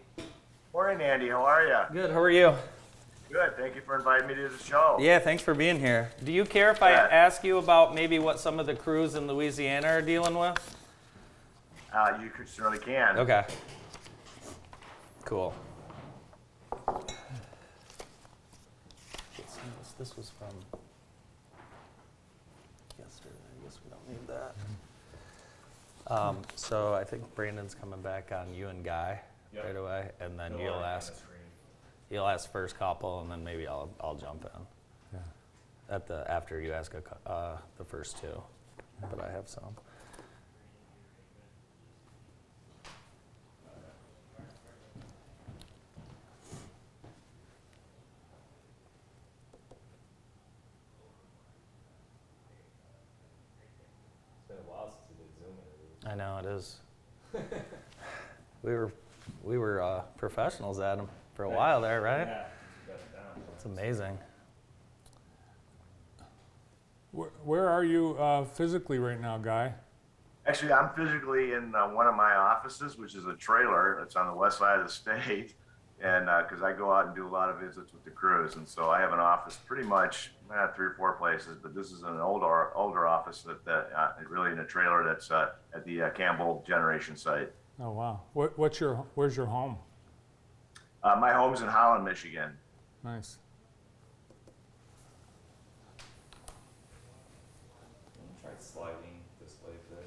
Morning, 0.75 1.01
Andy. 1.01 1.31
How 1.31 1.45
are 1.47 1.67
you? 1.67 1.79
Good. 1.95 2.11
How 2.11 2.21
are 2.21 2.31
you? 2.31 2.53
Good. 3.33 3.57
Thank 3.57 3.75
you 3.75 3.81
for 3.81 3.97
inviting 3.97 4.29
me 4.29 4.35
to 4.35 4.51
the 4.51 4.63
show. 4.63 4.99
Yeah, 5.01 5.19
thanks 5.19 5.43
for 5.43 5.55
being 5.55 5.81
here. 5.81 6.11
Do 6.23 6.31
you 6.31 6.45
care 6.45 6.71
if 6.71 6.83
I 6.83 6.93
ask 6.93 7.43
you 7.43 7.57
about 7.57 7.95
maybe 7.95 8.19
what 8.19 8.39
some 8.39 8.61
of 8.61 8.67
the 8.67 8.75
crews 8.75 9.15
in 9.15 9.27
Louisiana 9.29 9.87
are 9.89 10.03
dealing 10.03 10.37
with? 10.37 10.59
Uh, 11.95 12.19
you 12.21 12.31
could- 12.31 12.49
certainly 12.49 12.79
can. 12.79 13.19
Okay. 13.19 13.47
Cool. 15.25 15.55
This- 19.37 19.93
This 19.97 20.17
was 20.17 20.31
from 20.31 20.49
yesterday. 22.99 23.35
I 23.61 23.65
guess 23.65 23.79
we 23.85 23.91
don't 23.91 24.09
need 24.09 24.27
that. 24.27 24.55
Um, 26.13 26.43
so 26.57 26.95
I 26.95 27.05
think 27.05 27.33
Brandon's 27.37 27.75
coming 27.77 28.03
back 28.03 28.33
on 28.33 28.53
you 28.53 28.69
and 28.69 28.85
Guy 28.85 29.21
right 29.55 29.77
away, 29.77 30.11
and 30.21 30.39
then 30.39 30.59
you'll 30.59 30.85
ask. 30.85 31.13
You'll 32.11 32.27
ask 32.29 32.51
first 32.51 32.77
couple, 32.79 33.21
and 33.21 33.31
then 33.31 33.43
maybe 33.45 33.67
I'll 33.69 33.89
I'll 34.01 34.17
jump 34.17 34.45
in 34.45 34.67
yeah. 35.19 35.95
at 35.95 36.07
the 36.07 36.29
after 36.31 36.61
you 36.61 36.73
ask 36.73 36.93
a, 36.95 37.01
cou- 37.01 37.31
uh, 37.31 37.59
the 37.79 37.85
first 37.85 38.19
two. 38.19 38.43
But 39.11 39.21
I 39.21 39.31
have 39.31 39.49
some. 39.49 39.77
It's 54.37 54.49
been 54.49 54.59
a 54.59 54.71
while 54.71 54.91
since 54.91 55.05
we 55.09 55.15
did 55.17 55.31
Zoom 55.39 55.55
interviews. 55.55 55.94
I 56.07 56.15
know 56.15 56.39
it 56.39 56.47
is. 56.47 56.77
we 58.63 58.73
were 58.73 58.93
we 59.43 59.59
were 59.59 59.83
uh, 59.83 60.03
professionals 60.17 60.79
at 60.81 60.97
them 60.97 61.09
for 61.35 61.45
a 61.45 61.51
while 61.51 61.81
there, 61.81 62.01
right? 62.01 62.27
Yeah, 62.27 62.45
we 62.87 62.93
got 62.93 63.01
it 63.01 63.13
down. 63.15 63.43
It's 63.55 63.65
amazing. 63.65 64.19
where, 67.13 67.31
where 67.45 67.69
are 67.69 67.85
you 67.85 68.17
uh, 68.19 68.45
physically 68.45 68.99
right 68.99 69.21
now, 69.21 69.39
Guy? 69.39 69.73
Actually, 70.47 70.73
I'm 70.73 70.91
physically 70.95 71.53
in 71.53 71.75
uh, 71.75 71.89
one 71.89 72.07
of 72.07 72.15
my 72.15 72.35
offices, 72.35 72.99
which 72.99 73.15
is 73.15 73.25
a 73.27 73.35
trailer 73.35 73.97
that's 73.99 74.15
on 74.15 74.27
the 74.27 74.35
west 74.35 74.59
side 74.59 74.79
of 74.79 74.87
the 74.87 74.93
state. 74.93 75.55
And 76.03 76.27
because 76.27 76.63
I 76.63 76.73
go 76.73 76.93
out 76.93 77.07
and 77.07 77.15
do 77.15 77.27
a 77.27 77.31
lot 77.31 77.49
of 77.49 77.61
visits 77.61 77.93
with 77.93 78.05
the 78.05 78.11
crews, 78.11 78.57
and 78.57 78.69
so 78.69 78.91
I 78.91 79.01
have 79.01 79.13
an 79.13 79.21
office 79.21 79.59
pretty 79.65 79.85
much 79.85 80.33
eh, 80.53 80.67
three 80.75 80.87
or 80.87 80.95
four 80.99 81.13
places. 81.13 81.57
But 81.63 81.75
this 81.75 81.93
is 81.93 82.03
an 82.03 82.21
older 82.21 82.77
older 82.77 83.07
office 83.07 83.43
that, 83.43 83.65
that 83.65 83.91
uh, 83.97 84.11
really 84.29 84.53
in 84.53 84.59
a 84.59 84.67
trailer 84.67 85.05
that's 85.05 85.31
uh, 85.31 85.51
at 85.75 85.85
the 85.87 86.03
uh, 86.03 86.11
Campbell 86.11 86.63
Generation 86.67 87.17
site. 87.17 87.51
Oh 87.81 87.91
wow. 87.91 88.21
What, 88.35 88.59
what's 88.59 88.81
your 88.81 89.07
Where's 89.15 89.37
your 89.37 89.47
home? 89.47 89.79
Uh, 91.03 91.17
my 91.21 91.33
home's 91.33 91.61
in 91.61 91.69
Holland, 91.69 92.05
Michigan. 92.05 92.53
Nice. 93.05 93.37
Try 98.41 98.51
sliding 98.59 99.21
display 99.39 99.73
fit. 99.91 100.07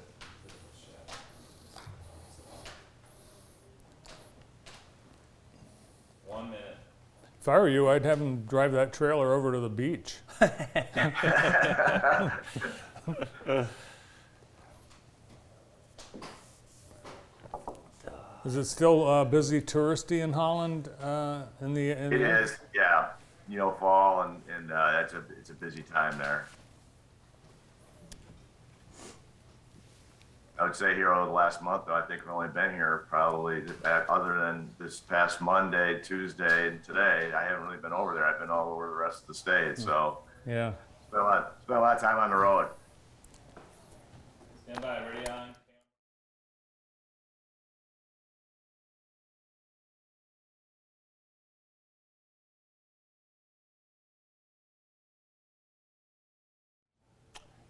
One 6.26 6.50
minute. 6.50 6.76
If 7.48 7.52
I 7.52 7.58
were 7.60 7.68
you, 7.70 7.88
I'd 7.88 8.04
have 8.04 8.20
him 8.20 8.42
drive 8.42 8.72
that 8.72 8.92
trailer 8.92 9.32
over 9.32 9.52
to 9.52 9.58
the 9.58 9.70
beach. 9.70 10.16
Is 18.44 18.54
it 18.54 18.64
still 18.66 19.08
uh, 19.08 19.24
busy 19.24 19.62
touristy 19.62 20.22
in 20.22 20.34
Holland? 20.34 20.90
Uh, 21.00 21.44
in 21.62 21.72
the 21.72 21.92
in 21.92 22.12
It 22.12 22.18
the, 22.18 22.42
is, 22.42 22.58
yeah. 22.74 23.12
You 23.48 23.56
know, 23.56 23.74
fall 23.80 24.24
and, 24.24 24.42
and 24.54 24.70
uh, 24.70 25.00
it's 25.02 25.14
a 25.14 25.22
it's 25.38 25.48
a 25.48 25.54
busy 25.54 25.80
time 25.80 26.18
there. 26.18 26.48
I 30.58 30.64
would 30.64 30.74
say 30.74 30.94
here 30.94 31.12
over 31.14 31.26
the 31.26 31.32
last 31.32 31.62
month, 31.62 31.84
though, 31.86 31.94
I 31.94 32.02
think 32.02 32.22
I've 32.22 32.28
only 32.30 32.48
been 32.48 32.72
here 32.72 33.06
probably 33.08 33.62
other 33.84 34.38
than 34.40 34.70
this 34.80 34.98
past 34.98 35.40
Monday, 35.40 36.00
Tuesday, 36.02 36.68
and 36.68 36.82
today. 36.82 37.30
I 37.32 37.44
haven't 37.44 37.64
really 37.64 37.78
been 37.78 37.92
over 37.92 38.12
there. 38.12 38.24
I've 38.24 38.40
been 38.40 38.50
all 38.50 38.72
over 38.72 38.88
the 38.88 38.94
rest 38.94 39.20
of 39.22 39.28
the 39.28 39.34
state, 39.34 39.76
hmm. 39.76 39.82
so 39.82 40.18
Yeah. 40.46 40.72
spent 41.00 41.22
a 41.22 41.24
lot 41.24 41.58
spent 41.62 41.78
a 41.78 41.80
lot 41.82 41.96
of 41.96 42.02
time 42.02 42.18
on 42.18 42.30
the 42.30 42.36
road. 42.36 42.68
Stand 44.64 44.80
by, 44.82 45.00
ready 45.00 45.30
on. 45.30 45.54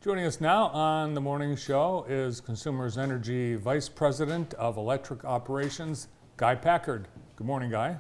Joining 0.01 0.27
us 0.27 0.41
now 0.41 0.67
on 0.69 1.15
the 1.15 1.21
morning 1.21 1.57
show 1.57 2.07
is 2.09 2.41
Consumers 2.41 2.97
Energy 2.97 3.57
Vice 3.57 3.89
President 3.89 4.55
of 4.55 4.77
Electric 4.77 5.25
Operations, 5.25 6.07
Guy 6.37 6.55
Packard. 6.55 7.09
Good 7.35 7.49
morning, 7.49 7.69
Guy. 7.69 7.97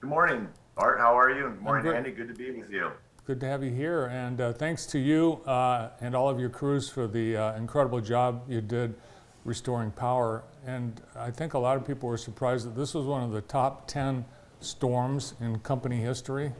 Good 0.00 0.08
morning, 0.08 0.46
Art. 0.76 1.00
How 1.00 1.18
are 1.18 1.30
you? 1.30 1.48
Good 1.48 1.62
morning, 1.62 1.82
great. 1.82 1.96
Andy. 1.96 2.12
Good 2.12 2.28
to 2.28 2.34
be 2.34 2.52
with 2.52 2.70
you. 2.70 2.92
Good 3.26 3.40
to 3.40 3.46
have 3.46 3.64
you 3.64 3.72
here, 3.72 4.04
and 4.04 4.40
uh, 4.40 4.52
thanks 4.52 4.86
to 4.86 5.00
you 5.00 5.40
uh, 5.46 5.88
and 6.00 6.14
all 6.14 6.28
of 6.28 6.38
your 6.38 6.48
crews 6.48 6.88
for 6.88 7.08
the 7.08 7.38
uh, 7.38 7.56
incredible 7.56 8.00
job 8.00 8.44
you 8.48 8.60
did 8.60 8.94
restoring 9.44 9.90
power. 9.90 10.44
And 10.64 11.00
I 11.16 11.32
think 11.32 11.54
a 11.54 11.58
lot 11.58 11.76
of 11.76 11.84
people 11.84 12.08
were 12.08 12.16
surprised 12.16 12.68
that 12.68 12.76
this 12.76 12.94
was 12.94 13.04
one 13.04 13.24
of 13.24 13.32
the 13.32 13.40
top 13.40 13.88
10 13.88 14.24
storms 14.60 15.34
in 15.40 15.58
company 15.58 15.96
history. 15.96 16.52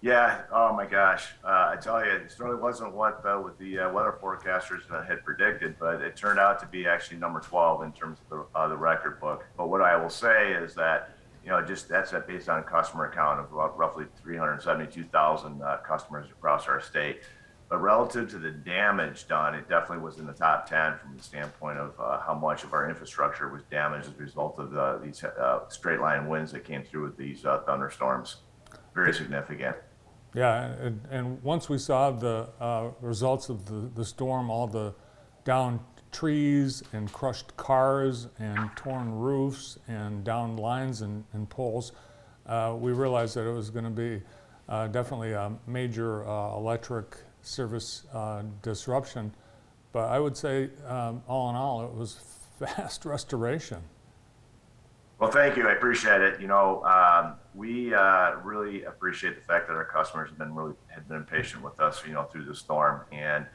Yeah. 0.00 0.42
Oh 0.52 0.72
my 0.72 0.86
gosh. 0.86 1.26
Uh, 1.42 1.72
I 1.72 1.76
tell 1.80 2.04
you, 2.04 2.10
it 2.12 2.30
certainly 2.30 2.60
wasn't 2.60 2.94
what 2.94 3.20
uh, 3.26 3.36
what 3.38 3.58
the 3.58 3.80
uh, 3.80 3.92
weather 3.92 4.16
forecasters 4.22 4.88
uh, 4.92 5.02
had 5.02 5.24
predicted, 5.24 5.76
but 5.80 6.00
it 6.00 6.14
turned 6.14 6.38
out 6.38 6.60
to 6.60 6.66
be 6.66 6.86
actually 6.86 7.18
number 7.18 7.40
12 7.40 7.82
in 7.82 7.92
terms 7.92 8.18
of 8.20 8.28
the, 8.28 8.58
uh, 8.58 8.68
the 8.68 8.76
record 8.76 9.20
book. 9.20 9.44
But 9.56 9.68
what 9.68 9.82
I 9.82 9.96
will 9.96 10.10
say 10.10 10.52
is 10.52 10.74
that 10.74 11.16
you 11.42 11.50
know 11.50 11.60
just 11.62 11.88
that's 11.88 12.12
uh, 12.12 12.20
based 12.20 12.48
on 12.48 12.60
a 12.60 12.62
customer 12.62 13.10
count 13.12 13.40
of 13.40 13.50
roughly 13.50 14.04
372,000 14.22 15.62
uh, 15.62 15.78
customers 15.78 16.30
across 16.30 16.68
our 16.68 16.80
state. 16.80 17.22
But 17.68 17.82
relative 17.82 18.30
to 18.30 18.38
the 18.38 18.52
damage 18.52 19.26
done, 19.26 19.54
it 19.54 19.68
definitely 19.68 20.02
was 20.02 20.18
in 20.18 20.26
the 20.26 20.32
top 20.32 20.70
10 20.70 20.96
from 20.98 21.16
the 21.16 21.22
standpoint 21.22 21.76
of 21.76 21.94
how 22.24 22.32
much 22.32 22.64
of 22.64 22.72
our 22.72 22.88
infrastructure 22.88 23.50
was 23.50 23.62
damaged 23.70 24.06
as 24.06 24.14
a 24.14 24.16
result 24.16 24.58
of 24.58 24.70
the, 24.70 24.98
these 25.04 25.22
straight 25.68 26.00
line 26.00 26.28
winds 26.28 26.50
that 26.52 26.64
came 26.64 26.82
through 26.82 27.02
with 27.02 27.18
these 27.18 27.42
thunderstorms. 27.42 28.36
Very 28.94 29.12
significant. 29.12 29.76
Yeah, 30.38 30.66
and, 30.80 31.00
and 31.10 31.42
once 31.42 31.68
we 31.68 31.78
saw 31.78 32.12
the 32.12 32.48
uh, 32.60 32.90
results 33.00 33.48
of 33.48 33.66
the, 33.66 33.90
the 33.96 34.04
storm, 34.04 34.50
all 34.50 34.68
the 34.68 34.94
downed 35.42 35.80
trees 36.12 36.80
and 36.92 37.12
crushed 37.12 37.56
cars 37.56 38.28
and 38.38 38.70
torn 38.76 39.12
roofs 39.12 39.80
and 39.88 40.22
down 40.22 40.56
lines 40.56 41.02
and, 41.02 41.24
and 41.32 41.50
poles, 41.50 41.90
uh, 42.46 42.72
we 42.78 42.92
realized 42.92 43.34
that 43.34 43.48
it 43.48 43.52
was 43.52 43.68
going 43.68 43.84
to 43.84 43.90
be 43.90 44.22
uh, 44.68 44.86
definitely 44.86 45.32
a 45.32 45.50
major 45.66 46.24
uh, 46.28 46.54
electric 46.54 47.16
service 47.42 48.04
uh, 48.12 48.44
disruption. 48.62 49.34
But 49.90 50.04
I 50.04 50.20
would 50.20 50.36
say, 50.36 50.70
um, 50.86 51.20
all 51.26 51.50
in 51.50 51.56
all, 51.56 51.84
it 51.84 51.92
was 51.92 52.14
fast 52.60 53.04
restoration. 53.04 53.82
Well, 55.18 55.32
thank 55.32 55.56
you. 55.56 55.66
I 55.66 55.72
appreciate 55.72 56.20
it. 56.20 56.40
You 56.40 56.46
know, 56.46 56.84
um, 56.84 57.34
we 57.58 57.92
uh, 57.92 58.36
really 58.44 58.84
appreciate 58.84 59.34
the 59.34 59.42
fact 59.42 59.66
that 59.66 59.74
our 59.74 59.84
customers 59.84 60.30
have 60.30 60.38
been 60.38 60.54
really 60.54 60.74
have 60.86 61.08
been 61.08 61.24
patient 61.24 61.62
with 61.62 61.80
us, 61.80 62.00
you 62.06 62.12
know, 62.12 62.22
through 62.22 62.44
the 62.44 62.54
storm. 62.54 63.00
And 63.10 63.46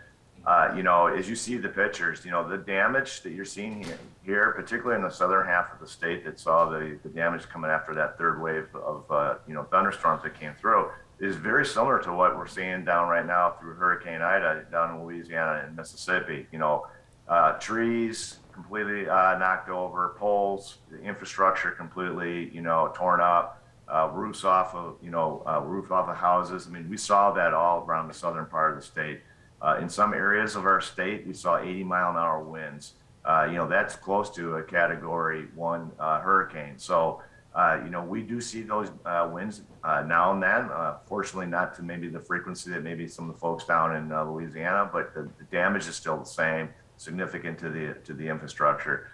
uh, 0.45 0.74
you 0.75 0.83
know, 0.83 1.07
as 1.07 1.29
you 1.29 1.38
see 1.38 1.55
the 1.55 1.69
pictures, 1.69 2.25
you 2.25 2.31
know, 2.31 2.48
the 2.48 2.57
damage 2.57 3.22
that 3.22 3.31
you're 3.31 3.45
seeing 3.45 3.81
here, 3.81 3.98
here, 4.25 4.51
particularly 4.51 4.98
in 4.98 5.01
the 5.01 5.10
southern 5.10 5.48
half 5.48 5.72
of 5.74 5.79
the 5.79 5.88
state 5.88 6.25
that 6.25 6.38
saw 6.38 6.69
the, 6.69 7.00
the 7.03 7.10
damage 7.10 7.48
coming 7.48 7.72
after 7.72 7.95
that 7.95 8.17
third 8.17 8.41
wave 8.41 8.67
of 8.75 9.10
uh, 9.10 9.36
you 9.48 9.53
know 9.53 9.63
thunderstorms 9.63 10.22
that 10.24 10.38
came 10.38 10.53
through, 10.60 10.89
is 11.22 11.38
very 11.38 11.65
similar 11.65 12.00
to 12.00 12.12
what 12.12 12.38
we're 12.38 12.45
seeing 12.45 12.83
down 12.83 13.07
right 13.07 13.25
now 13.25 13.51
through 13.51 13.74
Hurricane 13.75 14.22
Ida 14.22 14.65
down 14.69 14.95
in 14.95 15.05
Louisiana 15.05 15.63
and 15.65 15.77
Mississippi. 15.77 16.45
You 16.51 16.60
know, 16.60 16.88
uh, 17.29 17.53
trees 17.53 18.39
completely 18.51 19.07
uh, 19.07 19.38
knocked 19.38 19.69
over, 19.69 20.15
poles, 20.19 20.79
infrastructure 21.01 21.72
completely, 21.72 22.53
you 22.53 22.62
know, 22.62 22.91
torn 22.93 23.22
up, 23.22 23.62
uh, 23.88 24.10
roofs 24.13 24.44
off 24.44 24.74
of, 24.75 24.96
you 25.02 25.12
know, 25.12 25.44
uh, 25.46 25.60
roof 25.62 25.92
off 25.92 26.10
of 26.10 26.18
houses. 26.18 26.68
I 26.68 26.72
mean, 26.72 26.90
we 26.90 26.98
saw 26.98 27.32
that 27.32 27.54
all 27.54 27.84
around 27.84 28.08
the 28.08 28.13
southern 28.13 28.46
part 28.46 28.72
of 28.72 28.80
the 28.80 28.86
state. 28.86 29.22
Uh, 29.62 29.78
in 29.82 29.90
some 29.90 30.13
areas 30.13 30.56
of 30.56 30.66
our 30.66 30.82
state, 30.82 31.25
we 31.25 31.34
saw 31.34 31.58
80 31.58 31.84
mile 31.84 32.12
an 32.12 32.18
hour 32.18 32.44
winds. 32.44 32.94
Uh, 33.25 33.48
you 33.50 33.56
know, 33.56 33.68
that's 33.68 33.96
close 33.96 34.30
to 34.32 34.56
a 34.58 34.63
category 34.63 35.48
one 35.56 35.92
uh, 36.00 36.20
hurricane. 36.20 36.78
So, 36.78 37.22
uh, 37.56 37.80
you 37.84 37.90
know, 37.90 38.04
we 38.04 38.22
do 38.24 38.42
see 38.42 38.63
those 38.63 38.90
winds 39.32 39.62
now 39.84 40.34
and 40.34 40.44
then. 40.44 40.70
Fortunately, 41.06 41.46
not 41.46 41.75
to 41.75 41.84
maybe 41.84 42.10
the 42.10 42.20
frequency 42.20 42.72
that 42.72 42.84
maybe 42.84 43.08
some 43.08 43.30
of 43.30 43.36
the 43.36 43.40
folks 43.40 43.63
down 43.63 43.96
in 43.96 44.10
Louisiana, 44.10 44.90
but 44.92 45.13
the, 45.13 45.30
the 45.38 45.46
damage 45.52 45.88
is 45.88 45.96
still 45.96 46.18
the 46.18 46.25
same, 46.25 46.70
significant 46.98 47.60
to 47.60 47.70
the 47.70 47.94
to 48.06 48.13
the 48.13 48.28
infrastructure. 48.28 49.08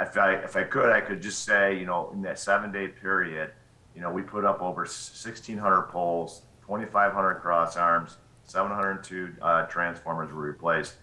If 0.00 0.16
I 0.16 0.36
if 0.36 0.56
I 0.56 0.64
could, 0.64 0.90
I 0.90 1.02
could 1.02 1.20
just 1.20 1.44
say, 1.44 1.78
you 1.78 1.84
know, 1.84 2.10
in 2.14 2.22
that 2.22 2.38
seven 2.38 2.72
day 2.72 2.88
period, 2.88 3.52
you 3.94 4.00
know, 4.00 4.10
we 4.10 4.22
put 4.22 4.44
up 4.44 4.62
over 4.62 4.82
1,600 4.82 5.82
poles, 5.90 6.42
2,500 6.62 7.34
cross 7.36 7.76
arms, 7.76 8.16
702 8.44 9.34
uh, 9.40 9.66
transformers 9.66 10.32
were 10.32 10.42
replaced, 10.42 10.94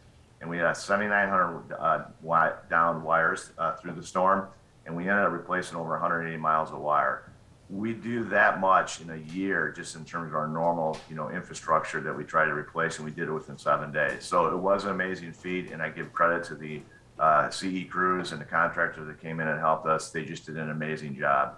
and 0.41 0.49
we 0.49 0.57
had 0.57 0.73
7,900 0.73 1.75
uh, 1.77 2.53
down 2.69 3.03
wires 3.03 3.51
uh, 3.57 3.75
through 3.75 3.93
the 3.93 4.03
storm, 4.03 4.47
and 4.85 4.95
we 4.95 5.07
ended 5.07 5.25
up 5.25 5.31
replacing 5.31 5.77
over 5.77 5.91
180 5.91 6.37
miles 6.37 6.71
of 6.71 6.79
wire. 6.79 7.31
We 7.69 7.93
do 7.93 8.23
that 8.25 8.59
much 8.59 8.99
in 9.01 9.11
a 9.11 9.15
year, 9.15 9.71
just 9.75 9.95
in 9.95 10.03
terms 10.03 10.29
of 10.29 10.35
our 10.35 10.47
normal, 10.47 10.97
you 11.07 11.15
know, 11.15 11.29
infrastructure 11.29 12.01
that 12.01 12.15
we 12.15 12.23
try 12.23 12.45
to 12.45 12.53
replace, 12.53 12.97
and 12.97 13.05
we 13.05 13.11
did 13.11 13.27
it 13.27 13.31
within 13.31 13.57
seven 13.57 13.91
days. 13.91 14.25
So 14.25 14.47
it 14.47 14.57
was 14.57 14.85
an 14.85 14.91
amazing 14.91 15.33
feat, 15.33 15.71
and 15.71 15.81
I 15.81 15.89
give 15.89 16.11
credit 16.11 16.43
to 16.45 16.55
the 16.55 16.81
uh, 17.19 17.49
CE 17.49 17.85
crews 17.87 18.31
and 18.31 18.41
the 18.41 18.45
contractor 18.45 19.03
that 19.05 19.21
came 19.21 19.39
in 19.39 19.47
and 19.47 19.59
helped 19.59 19.85
us. 19.85 20.09
They 20.09 20.25
just 20.25 20.45
did 20.45 20.57
an 20.57 20.71
amazing 20.71 21.15
job. 21.15 21.57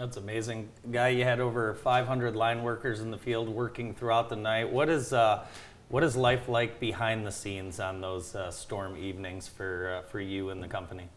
That's 0.00 0.16
amazing. 0.16 0.70
Guy, 0.90 1.08
you 1.08 1.24
had 1.24 1.40
over 1.40 1.74
500 1.74 2.34
line 2.34 2.62
workers 2.62 3.00
in 3.00 3.10
the 3.10 3.18
field 3.18 3.50
working 3.50 3.94
throughout 3.94 4.30
the 4.30 4.36
night. 4.36 4.72
What 4.72 4.88
is, 4.88 5.12
uh, 5.12 5.44
what 5.90 6.02
is 6.02 6.16
life 6.16 6.48
like 6.48 6.80
behind 6.80 7.26
the 7.26 7.30
scenes 7.30 7.78
on 7.78 8.00
those 8.00 8.34
uh, 8.34 8.50
storm 8.50 8.96
evenings 8.96 9.46
for, 9.46 10.00
uh, 10.00 10.08
for 10.08 10.18
you 10.18 10.48
and 10.48 10.62
the 10.62 10.68
company? 10.68 11.10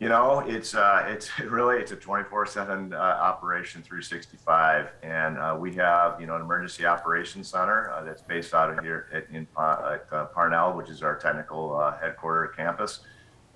You 0.00 0.10
know, 0.10 0.40
it's 0.40 0.74
uh, 0.74 1.06
it's 1.08 1.38
really 1.40 1.78
it's 1.78 1.92
a 1.92 1.96
24/7 1.96 2.92
uh, 2.92 2.96
operation 2.96 3.82
365, 3.82 4.90
and 5.02 5.38
uh, 5.38 5.56
we 5.58 5.74
have 5.76 6.20
you 6.20 6.26
know 6.26 6.36
an 6.36 6.42
emergency 6.42 6.84
operations 6.84 7.48
center 7.48 7.90
uh, 7.90 8.02
that's 8.02 8.20
based 8.20 8.52
out 8.52 8.70
of 8.70 8.84
here 8.84 9.08
at, 9.14 9.34
in 9.34 9.46
uh, 9.56 9.96
Parnell, 10.34 10.74
which 10.74 10.90
is 10.90 11.02
our 11.02 11.16
technical 11.16 11.74
uh, 11.74 11.98
headquarter 11.98 12.48
campus, 12.48 13.00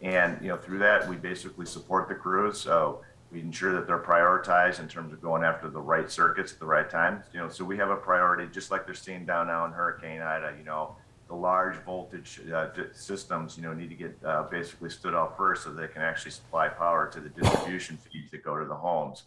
and 0.01 0.39
you 0.41 0.49
know 0.49 0.57
through 0.57 0.79
that 0.79 1.07
we 1.07 1.17
basically 1.17 1.67
support 1.67 2.09
the 2.09 2.15
crews. 2.15 2.59
So 2.59 3.03
we 3.35 3.41
ensure 3.41 3.73
that 3.73 3.89
they're 3.89 3.99
prioritized 3.99 4.79
in 4.79 4.87
terms 4.87 5.13
of 5.13 5.21
going 5.21 5.43
after 5.43 5.69
the 5.69 5.81
right 5.81 6.09
circuits 6.09 6.53
at 6.53 6.61
the 6.61 6.67
right 6.67 6.89
time. 6.89 7.23
You 7.33 7.41
know, 7.41 7.49
so 7.49 7.65
we 7.65 7.77
have 7.79 7.91
a 7.91 7.97
priority, 7.97 8.47
just 8.53 8.71
like 8.71 8.87
they're 8.87 8.95
seeing 8.95 9.27
down 9.27 9.49
now 9.49 9.65
in 9.67 9.73
Hurricane 9.73 10.21
Ida. 10.21 10.55
You 10.57 10.65
know, 10.65 10.95
the 11.27 11.35
large 11.35 11.75
voltage 11.79 12.41
uh, 12.55 12.67
di- 12.67 12.85
systems, 12.93 13.57
you 13.57 13.65
know, 13.65 13.75
need 13.75 13.89
to 13.89 13.97
get 13.97 14.17
uh, 14.25 14.45
basically 14.45 14.89
stood 14.89 15.15
off 15.15 15.37
first 15.37 15.65
so 15.65 15.73
they 15.73 15.89
can 15.89 16.03
actually 16.03 16.31
supply 16.31 16.69
power 16.69 17.11
to 17.13 17.21
the 17.21 17.29
distribution 17.29 17.99
feeds 17.99 18.31
that 18.31 18.45
go 18.45 18.57
to 18.57 18.67
the 18.67 18.75
homes. 18.75 19.25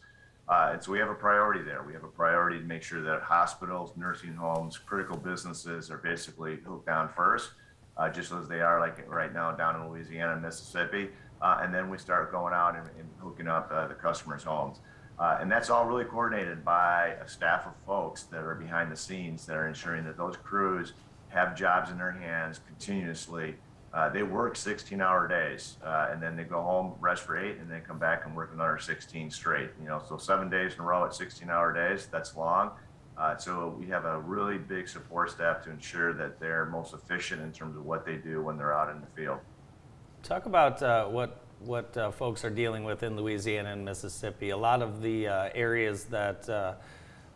Uh, 0.48 0.70
and 0.72 0.82
so 0.82 0.94
we 0.94 1.00
have 1.00 1.10
a 1.10 1.16
priority 1.16 1.62
there. 1.62 1.84
We 1.84 1.92
have 1.92 2.06
a 2.06 2.08
priority 2.08 2.60
to 2.60 2.66
make 2.66 2.84
sure 2.84 3.02
that 3.02 3.22
hospitals, 3.22 3.92
nursing 3.98 4.34
homes, 4.36 4.78
critical 4.78 5.18
businesses 5.18 5.92
are 5.92 5.98
basically 5.98 6.60
hooked 6.66 6.86
down 6.86 7.10
first, 7.10 7.50
uh, 7.98 8.08
just 8.10 8.32
as 8.32 8.48
they 8.48 8.62
are 8.62 8.80
like 8.80 9.06
right 9.12 9.34
now 9.34 9.52
down 9.52 9.76
in 9.76 9.90
Louisiana 9.90 10.32
and 10.34 10.42
Mississippi. 10.42 11.10
Uh, 11.42 11.60
and 11.62 11.74
then 11.74 11.90
we 11.90 11.98
start 11.98 12.32
going 12.32 12.54
out 12.54 12.76
and, 12.76 12.88
and 13.00 13.10
hooking 13.20 13.48
up 13.48 13.70
uh, 13.72 13.88
the 13.88 13.94
customers' 13.94 14.44
homes. 14.44 14.80
Uh, 15.20 15.38
and 15.42 15.52
that's 15.52 15.70
all 15.70 15.86
really 15.86 16.06
coordinated 16.06 16.64
by 16.64 17.16
a 17.24 17.28
staff 17.28 17.66
of 17.66 17.74
folks 17.86 18.24
that 18.24 18.44
are 18.44 18.56
behind 18.56 18.92
the 18.92 18.96
scenes 18.96 19.46
that 19.46 19.56
are 19.56 19.68
ensuring 19.68 20.06
that 20.06 20.18
those 20.18 20.38
crews 20.38 20.94
have 21.30 21.56
jobs 21.56 21.90
in 21.90 21.98
their 21.98 22.12
hands 22.12 22.60
continuously. 22.68 23.56
Uh, 23.94 24.10
they 24.10 24.22
work 24.22 24.56
16 24.56 25.02
hour 25.02 25.28
days 25.28 25.78
uh, 25.84 26.10
and 26.12 26.22
then 26.22 26.36
they 26.36 26.44
go 26.44 26.62
home, 26.62 26.94
rest 27.00 27.24
for 27.24 27.38
eight, 27.38 27.58
and 27.58 27.70
then 27.72 27.82
come 27.82 27.98
back 27.98 28.26
and 28.26 28.36
work 28.36 28.52
another 28.54 28.78
16 28.78 29.32
straight. 29.32 29.72
You 29.82 29.88
know, 29.88 30.02
so 30.08 30.18
seven 30.18 30.50
days 30.50 30.76
in 30.76 30.82
a 30.82 30.84
row 30.84 31.06
at 31.06 31.16
16 31.16 31.50
hour 31.50 31.74
days, 31.74 32.08
that's 32.12 32.36
long. 32.36 32.72
Uh, 33.18 33.36
so 33.36 33.76
we 33.80 33.88
have 33.88 34.06
a 34.06 34.20
really 34.20 34.60
big 34.60 34.88
support 34.88 35.32
staff 35.32 35.64
to 35.64 35.72
ensure 35.72 36.14
that 36.14 36.40
they're 36.40 36.68
most 36.68 36.94
efficient 36.94 37.42
in 37.42 37.52
terms 37.52 37.76
of 37.76 37.86
what 37.86 38.06
they 38.06 38.16
do 38.16 38.44
when 38.44 38.58
they're 38.58 38.78
out 38.78 38.94
in 38.94 39.02
the 39.02 39.08
field. 39.16 39.40
Talk 40.28 40.46
about 40.46 40.84
uh, 40.84 41.06
what 41.06 41.40
what 41.62 41.96
uh, 41.96 42.12
folks 42.12 42.44
are 42.44 42.50
dealing 42.50 42.84
with 42.84 43.02
in 43.02 43.16
Louisiana 43.16 43.72
and 43.72 43.86
Mississippi. 43.86 44.50
A 44.50 44.58
lot 44.58 44.82
of 44.82 45.02
the 45.02 45.26
uh, 45.26 45.50
areas 45.56 46.04
that 46.06 46.50
uh, 46.50 46.74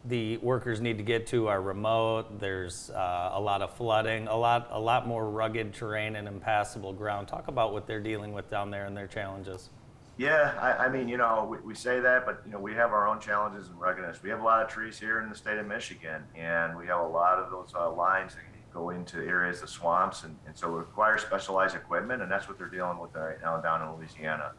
the 0.04 0.36
workers 0.40 0.82
need 0.82 0.98
to 0.98 1.04
get 1.04 1.26
to 1.28 1.48
are 1.48 1.62
remote. 1.62 2.42
There's 2.42 2.90
uh, 2.90 3.30
a 3.32 3.40
lot 3.40 3.62
of 3.62 3.74
flooding, 3.78 4.28
a 4.28 4.36
lot 4.36 4.68
a 4.72 4.80
lot 4.80 5.08
more 5.08 5.30
rugged 5.30 5.74
terrain 5.74 6.18
and 6.18 6.28
impassable 6.28 6.92
ground. 6.92 7.30
Talk 7.30 7.48
about 7.48 7.72
what 7.72 7.88
they're 7.88 8.04
dealing 8.04 8.34
with 8.34 8.50
down 8.50 8.72
there 8.72 8.88
and 8.88 8.98
their 8.98 9.08
challenges. 9.08 9.70
Yeah, 10.18 10.54
I, 10.60 10.88
I 10.88 10.90
mean, 10.90 11.08
you 11.08 11.16
know, 11.16 11.48
we, 11.50 11.60
we 11.60 11.76
say 11.76 12.02
that, 12.02 12.26
but 12.26 12.42
you 12.46 12.52
know, 12.52 12.60
we 12.60 12.74
have 12.74 12.92
our 12.92 13.08
own 13.08 13.22
challenges 13.22 13.70
and 13.70 13.80
ruggedness. 13.80 14.22
We 14.22 14.30
have 14.32 14.42
a 14.42 14.44
lot 14.44 14.66
of 14.66 14.70
trees 14.70 15.00
here 15.00 15.22
in 15.22 15.30
the 15.30 15.36
state 15.36 15.58
of 15.58 15.66
Michigan, 15.66 16.26
and 16.36 16.76
we 16.76 16.88
have 16.88 17.00
a 17.00 17.08
lot 17.08 17.40
of 17.40 17.52
those 17.52 17.74
uh, 17.74 17.90
lines 17.90 18.36
that 18.36 18.51
go 18.74 18.90
into 18.90 19.18
areas 19.18 19.62
of 19.62 19.70
swamps, 19.70 20.24
and, 20.24 20.36
and 20.46 20.56
so 20.56 20.76
it 20.76 20.80
requires 20.80 21.22
specialized 21.22 21.76
equipment, 21.76 22.22
and 22.22 22.32
that's 22.32 22.48
what 22.48 22.58
they're 22.58 22.68
dealing 22.68 22.98
with 23.00 23.14
right 23.16 23.42
now 23.42 23.60
down 23.60 23.82
in 23.82 23.96
Louisiana. 23.96 24.52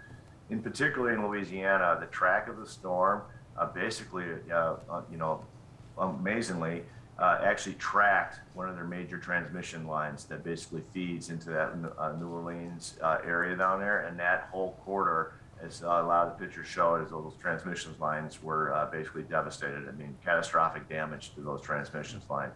In 0.51 0.63
particularly 0.63 1.15
in 1.15 1.27
Louisiana, 1.27 1.97
the 2.01 2.07
track 2.07 2.49
of 2.49 2.59
the 2.59 2.67
storm 2.67 3.23
uh, 3.57 3.67
basically, 3.67 4.25
uh, 4.51 4.77
uh, 4.91 5.03
you 5.11 5.19
know, 5.19 5.45
amazingly, 5.99 6.83
uh, 7.19 7.39
actually 7.43 7.75
tracked 7.75 8.41
one 8.55 8.69
of 8.69 8.75
their 8.75 8.87
major 8.87 9.19
transmission 9.19 9.87
lines 9.87 10.25
that 10.25 10.43
basically 10.43 10.83
feeds 10.93 11.31
into 11.31 11.51
that 11.51 11.71
uh, 11.99 12.13
New 12.13 12.29
Orleans 12.29 12.99
uh, 13.03 13.19
area 13.25 13.57
down 13.57 13.81
there, 13.81 14.07
and 14.07 14.19
that 14.19 14.49
whole 14.51 14.77
as 15.63 15.83
uh, 15.83 15.87
a 15.87 16.03
lot 16.03 16.27
of 16.27 16.37
the 16.37 16.45
pictures 16.45 16.67
show, 16.67 16.97
as 16.97 17.11
those 17.11 17.35
transmission 17.41 17.95
lines 18.01 18.43
were 18.43 18.75
uh, 18.75 18.87
basically 18.87 19.23
devastated. 19.23 19.89
I 19.89 19.93
mean, 19.93 20.17
catastrophic 20.25 20.89
damage 20.89 21.35
to 21.35 21.41
those 21.41 21.63
transmission 21.63 22.21
lines. 22.29 22.53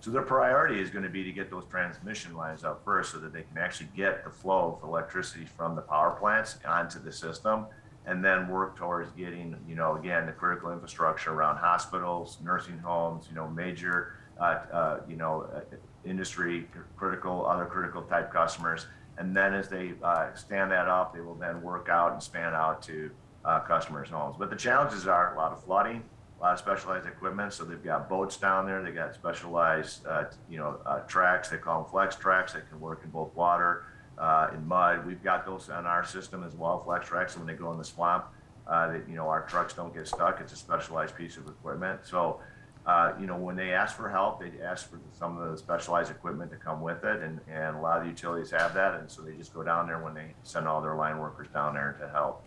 So 0.00 0.10
their 0.10 0.22
priority 0.22 0.80
is 0.80 0.88
going 0.88 1.04
to 1.04 1.10
be 1.10 1.22
to 1.24 1.32
get 1.32 1.50
those 1.50 1.64
transmission 1.70 2.34
lines 2.34 2.64
up 2.64 2.82
first, 2.84 3.12
so 3.12 3.18
that 3.18 3.32
they 3.32 3.42
can 3.42 3.58
actually 3.58 3.88
get 3.94 4.24
the 4.24 4.30
flow 4.30 4.78
of 4.80 4.88
electricity 4.88 5.44
from 5.44 5.76
the 5.76 5.82
power 5.82 6.12
plants 6.12 6.58
onto 6.66 6.98
the 6.98 7.12
system 7.12 7.66
and 8.06 8.24
then 8.24 8.48
work 8.48 8.76
towards 8.76 9.10
getting, 9.12 9.54
you 9.68 9.74
know, 9.74 9.96
again, 9.96 10.24
the 10.24 10.32
critical 10.32 10.72
infrastructure 10.72 11.32
around 11.32 11.58
hospitals, 11.58 12.38
nursing 12.42 12.78
homes, 12.78 13.26
you 13.28 13.34
know, 13.34 13.46
major, 13.48 14.14
uh, 14.40 14.58
uh, 14.72 15.00
you 15.06 15.16
know, 15.16 15.46
uh, 15.54 15.60
industry, 16.06 16.66
critical, 16.96 17.44
other 17.46 17.66
critical 17.66 18.00
type 18.02 18.32
customers. 18.32 18.86
And 19.18 19.36
then 19.36 19.52
as 19.52 19.68
they 19.68 19.92
uh, 20.02 20.32
stand 20.34 20.70
that 20.70 20.88
up, 20.88 21.14
they 21.14 21.20
will 21.20 21.34
then 21.34 21.60
work 21.60 21.90
out 21.90 22.12
and 22.12 22.22
span 22.22 22.54
out 22.54 22.80
to 22.84 23.10
uh, 23.44 23.60
customers' 23.60 24.08
homes. 24.08 24.36
But 24.38 24.48
the 24.48 24.56
challenges 24.56 25.06
are 25.06 25.34
a 25.34 25.36
lot 25.36 25.52
of 25.52 25.62
flooding, 25.62 26.02
a 26.40 26.42
lot 26.42 26.52
of 26.54 26.58
specialized 26.58 27.06
equipment. 27.06 27.52
So 27.52 27.64
they've 27.64 27.82
got 27.82 28.08
boats 28.08 28.36
down 28.36 28.66
there. 28.66 28.82
They 28.82 28.92
got 28.92 29.14
specialized, 29.14 30.06
uh, 30.06 30.24
you 30.48 30.58
know, 30.58 30.80
uh, 30.86 31.00
tracks. 31.00 31.50
They 31.50 31.58
call 31.58 31.82
them 31.82 31.90
flex 31.90 32.16
tracks 32.16 32.54
that 32.54 32.68
can 32.68 32.80
work 32.80 33.02
in 33.04 33.10
both 33.10 33.34
water 33.34 33.84
uh, 34.18 34.48
in 34.54 34.66
mud. 34.66 35.06
We've 35.06 35.22
got 35.22 35.44
those 35.44 35.68
on 35.68 35.86
our 35.86 36.04
system 36.04 36.44
as 36.44 36.54
well, 36.54 36.82
flex 36.82 37.08
tracks. 37.08 37.34
So 37.34 37.40
when 37.40 37.46
they 37.46 37.54
go 37.54 37.70
in 37.72 37.78
the 37.78 37.84
swamp, 37.84 38.26
uh, 38.66 38.92
that 38.92 39.08
you 39.08 39.16
know 39.16 39.28
our 39.28 39.42
trucks 39.42 39.74
don't 39.74 39.92
get 39.92 40.06
stuck. 40.06 40.40
It's 40.40 40.52
a 40.52 40.56
specialized 40.56 41.16
piece 41.16 41.36
of 41.36 41.46
equipment. 41.46 42.00
So 42.04 42.40
uh, 42.86 43.12
you 43.20 43.26
know, 43.26 43.36
when 43.36 43.56
they 43.56 43.72
ask 43.72 43.96
for 43.96 44.08
help, 44.08 44.40
they 44.40 44.52
ask 44.62 44.90
for 44.90 44.98
some 45.12 45.38
of 45.38 45.50
the 45.50 45.58
specialized 45.58 46.10
equipment 46.10 46.50
to 46.50 46.56
come 46.56 46.80
with 46.80 47.04
it, 47.04 47.20
and, 47.22 47.38
and 47.46 47.76
a 47.76 47.80
lot 47.80 47.98
of 47.98 48.04
the 48.04 48.08
utilities 48.08 48.50
have 48.50 48.72
that, 48.74 48.94
and 48.94 49.10
so 49.10 49.22
they 49.22 49.32
just 49.36 49.52
go 49.52 49.62
down 49.62 49.86
there 49.86 50.02
when 50.02 50.14
they 50.14 50.34
send 50.44 50.66
all 50.66 50.80
their 50.80 50.94
line 50.94 51.18
workers 51.18 51.46
down 51.52 51.74
there 51.74 51.96
to 52.00 52.08
help. 52.08 52.42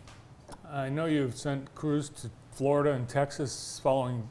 I 0.68 0.88
know 0.88 1.06
you've 1.06 1.36
sent 1.36 1.72
crews 1.74 2.08
to 2.10 2.30
Florida 2.54 2.92
and 2.92 3.08
Texas 3.08 3.80
following 3.82 4.28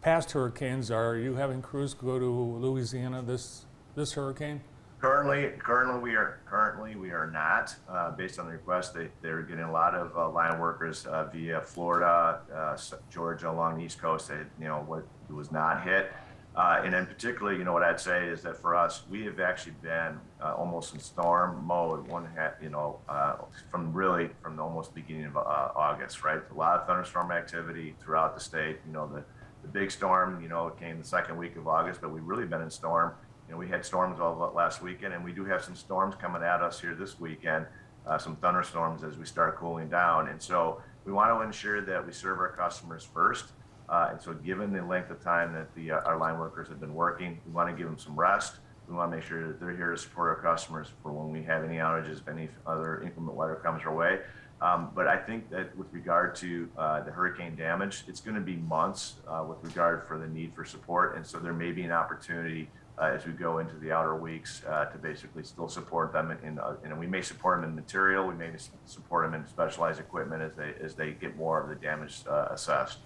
past 0.00 0.30
hurricanes. 0.30 0.92
Are 0.92 1.16
you 1.16 1.34
having 1.34 1.60
crews 1.60 1.92
go 1.92 2.16
to 2.16 2.24
Louisiana 2.24 3.20
this, 3.20 3.66
this 3.96 4.12
hurricane? 4.12 4.60
Currently, 5.00 5.52
currently 5.58 6.00
we 6.00 6.16
are 6.16 6.40
currently 6.46 6.96
we 6.96 7.10
are 7.10 7.30
not. 7.30 7.74
Uh, 7.88 8.10
based 8.12 8.38
on 8.40 8.46
the 8.46 8.52
request, 8.52 8.94
they 8.94 9.08
they're 9.22 9.42
getting 9.42 9.64
a 9.64 9.72
lot 9.72 9.94
of 9.94 10.16
uh, 10.16 10.28
line 10.30 10.58
workers 10.58 11.06
uh, 11.06 11.24
via 11.32 11.60
Florida, 11.60 12.40
uh, 12.52 12.76
Georgia 13.08 13.48
along 13.48 13.78
the 13.78 13.84
East 13.84 14.00
Coast. 14.00 14.28
That 14.28 14.46
you 14.60 14.66
know 14.66 14.82
what 14.86 15.06
was 15.30 15.52
not 15.52 15.84
hit, 15.84 16.12
uh, 16.58 16.82
and 16.84 16.92
in 16.92 17.06
particular, 17.06 17.52
you 17.52 17.62
know 17.62 17.72
what 17.72 17.84
I'd 17.84 18.00
say 18.00 18.26
is 18.26 18.42
that 18.42 18.56
for 18.60 18.74
us, 18.74 19.04
we 19.08 19.24
have 19.26 19.38
actually 19.38 19.76
been 19.80 20.18
uh, 20.42 20.54
almost 20.54 20.92
in 20.92 20.98
storm 20.98 21.64
mode. 21.64 22.08
One 22.08 22.26
hat, 22.26 22.58
you 22.60 22.68
know, 22.68 22.98
uh, 23.08 23.36
from 23.70 23.92
really 23.92 24.30
from 24.42 24.56
the 24.56 24.62
almost 24.64 24.92
beginning 24.92 25.26
of 25.26 25.36
uh, 25.36 25.40
August, 25.76 26.24
right? 26.24 26.40
A 26.50 26.54
lot 26.54 26.80
of 26.80 26.86
thunderstorm 26.88 27.30
activity 27.30 27.94
throughout 28.02 28.34
the 28.34 28.40
state. 28.40 28.78
You 28.84 28.92
know 28.92 29.06
the 29.06 29.22
the 29.62 29.68
big 29.68 29.92
storm, 29.92 30.42
you 30.42 30.48
know, 30.48 30.70
came 30.70 30.98
the 30.98 31.04
second 31.04 31.36
week 31.36 31.54
of 31.54 31.68
August, 31.68 32.00
but 32.00 32.10
we've 32.10 32.24
really 32.24 32.46
been 32.46 32.62
in 32.62 32.70
storm. 32.70 33.12
You 33.46 33.54
know, 33.54 33.58
we 33.58 33.68
had 33.68 33.84
storms 33.84 34.18
all 34.18 34.52
last 34.54 34.82
weekend, 34.82 35.14
and 35.14 35.24
we 35.24 35.32
do 35.32 35.44
have 35.44 35.62
some 35.62 35.76
storms 35.76 36.16
coming 36.16 36.42
at 36.42 36.60
us 36.60 36.80
here 36.80 36.94
this 36.94 37.20
weekend, 37.20 37.66
uh, 38.04 38.18
some 38.18 38.34
thunderstorms 38.36 39.04
as 39.04 39.16
we 39.16 39.26
start 39.26 39.56
cooling 39.56 39.88
down. 39.88 40.28
And 40.28 40.42
so 40.42 40.82
we 41.04 41.12
want 41.12 41.30
to 41.30 41.40
ensure 41.46 41.80
that 41.82 42.04
we 42.04 42.12
serve 42.12 42.40
our 42.40 42.50
customers 42.50 43.08
first. 43.14 43.52
Uh, 43.88 44.08
and 44.12 44.20
so, 44.20 44.34
given 44.34 44.72
the 44.72 44.82
length 44.82 45.10
of 45.10 45.22
time 45.22 45.52
that 45.52 45.74
the 45.74 45.92
uh, 45.92 46.00
our 46.00 46.18
line 46.18 46.38
workers 46.38 46.68
have 46.68 46.80
been 46.80 46.94
working, 46.94 47.40
we 47.46 47.52
want 47.52 47.70
to 47.70 47.76
give 47.76 47.86
them 47.86 47.98
some 47.98 48.18
rest. 48.18 48.56
We 48.86 48.94
want 48.94 49.10
to 49.10 49.16
make 49.16 49.26
sure 49.26 49.46
that 49.48 49.60
they're 49.60 49.76
here 49.76 49.90
to 49.90 49.98
support 49.98 50.28
our 50.30 50.42
customers 50.42 50.88
for 51.02 51.12
when 51.12 51.30
we 51.30 51.42
have 51.44 51.64
any 51.64 51.76
outages, 51.76 52.18
if 52.18 52.28
any 52.28 52.48
other 52.66 53.02
inclement 53.02 53.36
weather 53.36 53.56
comes 53.56 53.82
our 53.84 53.94
way. 53.94 54.20
Um, 54.60 54.90
but 54.94 55.06
I 55.06 55.16
think 55.16 55.50
that 55.50 55.76
with 55.76 55.86
regard 55.92 56.34
to 56.36 56.68
uh, 56.76 57.02
the 57.02 57.10
hurricane 57.10 57.54
damage, 57.54 58.04
it's 58.08 58.20
going 58.20 58.34
to 58.34 58.40
be 58.40 58.56
months 58.56 59.16
uh, 59.28 59.44
with 59.48 59.58
regard 59.62 60.06
for 60.08 60.18
the 60.18 60.26
need 60.26 60.54
for 60.54 60.64
support, 60.64 61.16
and 61.16 61.26
so 61.26 61.38
there 61.38 61.52
may 61.52 61.70
be 61.70 61.82
an 61.82 61.92
opportunity 61.92 62.68
uh, 62.98 63.04
as 63.14 63.24
we 63.24 63.32
go 63.32 63.58
into 63.58 63.76
the 63.76 63.92
outer 63.92 64.16
weeks 64.16 64.62
uh, 64.68 64.86
to 64.86 64.98
basically 64.98 65.44
still 65.44 65.68
support 65.68 66.12
them 66.12 66.36
in, 66.42 66.58
uh, 66.58 66.74
and 66.82 66.98
we 66.98 67.06
may 67.06 67.22
support 67.22 67.60
them 67.60 67.70
in 67.70 67.76
material, 67.76 68.26
we 68.26 68.34
may 68.34 68.50
support 68.86 69.24
them 69.24 69.40
in 69.40 69.46
specialized 69.46 70.00
equipment 70.00 70.42
as 70.42 70.52
they 70.56 70.74
as 70.82 70.94
they 70.94 71.12
get 71.12 71.36
more 71.36 71.62
of 71.62 71.68
the 71.68 71.76
damage 71.76 72.22
uh, 72.28 72.48
assessed. 72.50 72.98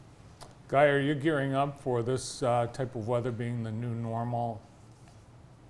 Guy, 0.73 0.87
are 0.87 1.01
you 1.01 1.15
gearing 1.15 1.55
up 1.55 1.79
for 1.83 2.03
this 2.03 2.43
uh, 2.43 2.67
type 2.73 2.95
of 2.97 3.07
weather 3.07 3.31
being 3.31 3.63
the 3.63 3.71
new 3.71 3.91
normal? 3.91 4.59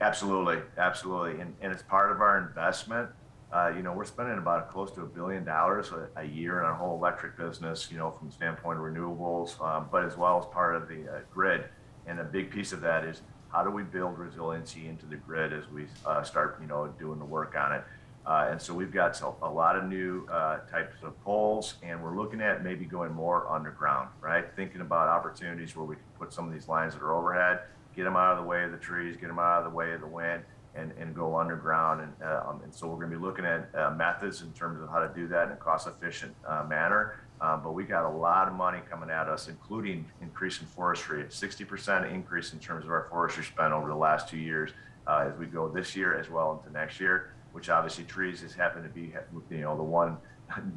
Absolutely, 0.00 0.58
absolutely, 0.78 1.40
and, 1.40 1.56
and 1.60 1.72
it's 1.72 1.82
part 1.82 2.12
of 2.12 2.20
our 2.20 2.38
investment. 2.38 3.08
Uh, 3.52 3.72
you 3.74 3.82
know, 3.82 3.92
we're 3.92 4.04
spending 4.04 4.38
about 4.38 4.70
close 4.70 4.92
to 4.92 5.00
a 5.00 5.06
billion 5.06 5.44
dollars 5.44 5.90
a, 6.14 6.22
year 6.22 6.60
in 6.60 6.64
our 6.64 6.74
whole 6.74 6.96
electric 6.96 7.36
business. 7.36 7.88
You 7.90 7.98
know, 7.98 8.12
from 8.12 8.28
the 8.28 8.32
standpoint 8.32 8.78
of 8.78 8.84
renewables, 8.84 9.60
um, 9.60 9.88
but 9.90 10.04
as 10.04 10.16
well 10.16 10.38
as 10.38 10.46
part 10.54 10.76
of 10.76 10.86
the 10.86 11.02
uh, 11.12 11.20
grid. 11.34 11.64
And 12.06 12.20
a 12.20 12.24
big 12.24 12.52
piece 12.52 12.72
of 12.72 12.80
that 12.82 13.04
is 13.04 13.22
how 13.48 13.64
do 13.64 13.70
we 13.70 13.82
build 13.82 14.16
resiliency 14.16 14.86
into 14.86 15.06
the 15.06 15.16
grid 15.16 15.52
as 15.52 15.68
we 15.68 15.86
uh, 16.06 16.22
start, 16.22 16.58
you 16.60 16.68
know, 16.68 16.94
doing 17.00 17.18
the 17.18 17.24
work 17.24 17.56
on 17.56 17.72
it. 17.72 17.82
Uh, 18.24 18.48
and 18.50 18.60
so 18.60 18.72
we've 18.72 18.92
got 18.92 19.20
a 19.42 19.50
lot 19.50 19.76
of 19.76 19.84
new 19.84 20.26
uh, 20.30 20.58
types 20.70 20.94
of 21.02 21.20
poles, 21.24 21.74
and 21.82 22.00
we're 22.02 22.16
looking 22.16 22.40
at 22.40 22.62
maybe 22.62 22.84
going 22.84 23.12
more 23.12 23.50
underground, 23.50 24.08
right? 24.20 24.44
Thinking 24.54 24.80
about 24.80 25.08
opportunities 25.08 25.74
where 25.74 25.84
we 25.84 25.96
can 25.96 26.04
put 26.18 26.32
some 26.32 26.46
of 26.46 26.52
these 26.52 26.68
lines 26.68 26.94
that 26.94 27.02
are 27.02 27.14
overhead, 27.14 27.60
get 27.96 28.04
them 28.04 28.16
out 28.16 28.32
of 28.32 28.38
the 28.38 28.48
way 28.48 28.62
of 28.62 28.70
the 28.70 28.78
trees, 28.78 29.16
get 29.16 29.26
them 29.26 29.40
out 29.40 29.58
of 29.58 29.64
the 29.64 29.76
way 29.76 29.92
of 29.92 30.00
the 30.00 30.06
wind, 30.06 30.44
and, 30.76 30.92
and 31.00 31.16
go 31.16 31.36
underground. 31.36 32.00
And, 32.00 32.12
uh, 32.22 32.44
um, 32.48 32.60
and 32.62 32.72
so 32.72 32.86
we're 32.86 32.96
going 32.96 33.10
to 33.10 33.16
be 33.16 33.22
looking 33.22 33.44
at 33.44 33.68
uh, 33.74 33.90
methods 33.90 34.42
in 34.42 34.52
terms 34.52 34.80
of 34.80 34.88
how 34.88 35.00
to 35.00 35.12
do 35.12 35.26
that 35.26 35.48
in 35.48 35.52
a 35.54 35.56
cost 35.56 35.88
efficient 35.88 36.34
uh, 36.46 36.64
manner. 36.68 37.16
But 37.40 37.74
we 37.74 37.82
got 37.82 38.04
a 38.04 38.08
lot 38.08 38.46
of 38.46 38.54
money 38.54 38.78
coming 38.88 39.10
at 39.10 39.28
us, 39.28 39.48
including 39.48 40.06
increase 40.20 40.60
in 40.60 40.66
forestry, 40.68 41.22
a 41.22 41.24
60% 41.24 42.12
increase 42.14 42.52
in 42.52 42.60
terms 42.60 42.84
of 42.84 42.90
our 42.92 43.08
forestry 43.10 43.42
spend 43.42 43.72
over 43.72 43.88
the 43.88 43.96
last 43.96 44.28
two 44.28 44.38
years 44.38 44.70
as 45.08 45.36
we 45.36 45.46
go 45.46 45.68
this 45.68 45.96
year 45.96 46.16
as 46.16 46.30
well 46.30 46.60
into 46.60 46.72
next 46.72 47.00
year, 47.00 47.32
which 47.52 47.70
obviously 47.70 48.04
trees 48.04 48.40
has 48.40 48.54
happened 48.54 48.84
to 48.84 48.90
be, 48.90 49.14
you 49.50 49.60
know, 49.60 49.76
the 49.76 49.82
one, 49.82 50.16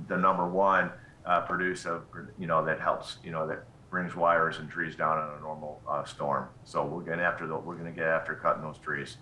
the 0.07 0.17
number 0.17 0.47
one 0.47 0.91
uh, 1.25 1.41
produce 1.41 1.85
of, 1.85 2.03
you 2.37 2.47
know, 2.47 2.63
that 2.63 2.79
helps, 2.79 3.17
you 3.23 3.31
know, 3.31 3.47
that 3.47 3.65
brings 3.89 4.15
wires 4.15 4.59
and 4.59 4.69
trees 4.69 4.95
down 4.95 5.17
in 5.17 5.37
a 5.37 5.41
normal 5.41 5.81
uh, 5.87 6.03
storm. 6.03 6.47
So 6.63 6.85
we're 6.85 7.03
getting 7.03 7.21
after 7.21 7.47
the, 7.47 7.57
we're 7.57 7.75
going 7.75 7.93
to 7.93 7.97
get 7.97 8.07
after 8.07 8.35
cutting 8.35 8.61
those 8.61 8.77
trees. 8.77 9.17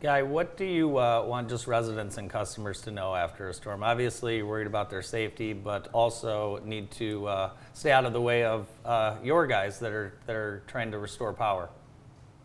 Guy, 0.00 0.22
what 0.22 0.56
do 0.56 0.64
you 0.64 0.96
uh, 0.98 1.22
want 1.26 1.50
just 1.50 1.66
residents 1.66 2.16
and 2.16 2.30
customers 2.30 2.80
to 2.82 2.90
know 2.90 3.14
after 3.14 3.50
a 3.50 3.54
storm? 3.54 3.82
Obviously, 3.82 4.38
you're 4.38 4.46
worried 4.46 4.66
about 4.66 4.88
their 4.88 5.02
safety, 5.02 5.52
but 5.52 5.88
also 5.92 6.58
need 6.64 6.90
to 6.92 7.26
uh, 7.26 7.50
stay 7.74 7.92
out 7.92 8.06
of 8.06 8.14
the 8.14 8.20
way 8.20 8.44
of 8.44 8.66
uh, 8.86 9.16
your 9.22 9.46
guys 9.46 9.78
that 9.78 9.92
are 9.92 10.14
that 10.24 10.34
are 10.34 10.62
trying 10.66 10.90
to 10.90 10.98
restore 10.98 11.34
power. 11.34 11.68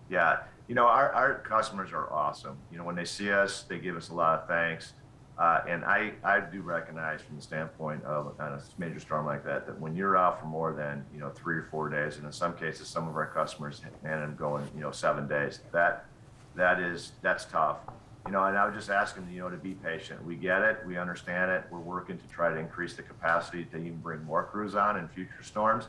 Yeah, 0.09 0.39
you 0.67 0.75
know, 0.75 0.85
our, 0.85 1.11
our 1.11 1.35
customers 1.39 1.91
are 1.91 2.11
awesome. 2.11 2.57
You 2.71 2.77
know, 2.77 2.83
when 2.83 2.95
they 2.95 3.05
see 3.05 3.31
us, 3.31 3.63
they 3.63 3.79
give 3.79 3.95
us 3.95 4.09
a 4.09 4.13
lot 4.13 4.39
of 4.39 4.47
thanks. 4.47 4.93
Uh, 5.37 5.61
and 5.67 5.83
I, 5.83 6.13
I 6.23 6.39
do 6.39 6.61
recognize 6.61 7.21
from 7.21 7.35
the 7.35 7.41
standpoint 7.41 8.03
of 8.05 8.39
on 8.39 8.53
a 8.53 8.61
major 8.77 8.99
storm 9.01 9.25
like 9.25 9.43
that, 9.43 9.65
that 9.67 9.79
when 9.79 9.93
you're 9.93 10.15
out 10.15 10.39
for 10.39 10.45
more 10.45 10.71
than, 10.71 11.05
you 11.13 11.19
know, 11.19 11.29
three 11.29 11.57
or 11.57 11.67
four 11.69 11.89
days, 11.89 12.15
and 12.15 12.25
in 12.25 12.31
some 12.31 12.55
cases, 12.55 12.87
some 12.87 13.07
of 13.07 13.15
our 13.15 13.27
customers 13.27 13.81
man 14.01 14.21
them 14.21 14.35
going, 14.37 14.65
you 14.73 14.81
know, 14.81 14.91
seven 14.91 15.27
days, 15.27 15.59
that, 15.73 16.05
that 16.55 16.79
is, 16.79 17.11
that's 17.21 17.45
tough. 17.45 17.79
You 18.25 18.31
know, 18.31 18.45
and 18.45 18.57
I 18.57 18.65
would 18.65 18.73
just 18.73 18.89
ask 18.89 19.13
them, 19.13 19.27
you 19.29 19.41
know, 19.41 19.49
to 19.49 19.57
be 19.57 19.73
patient. 19.73 20.25
We 20.25 20.35
get 20.35 20.61
it. 20.63 20.79
We 20.87 20.97
understand 20.97 21.51
it. 21.51 21.65
We're 21.69 21.79
working 21.79 22.17
to 22.17 22.27
try 22.29 22.49
to 22.49 22.57
increase 22.57 22.95
the 22.95 23.03
capacity 23.03 23.65
to 23.65 23.77
even 23.77 23.97
bring 23.97 24.23
more 24.23 24.43
crews 24.43 24.73
on 24.73 24.97
in 24.97 25.07
future 25.09 25.43
storms. 25.43 25.87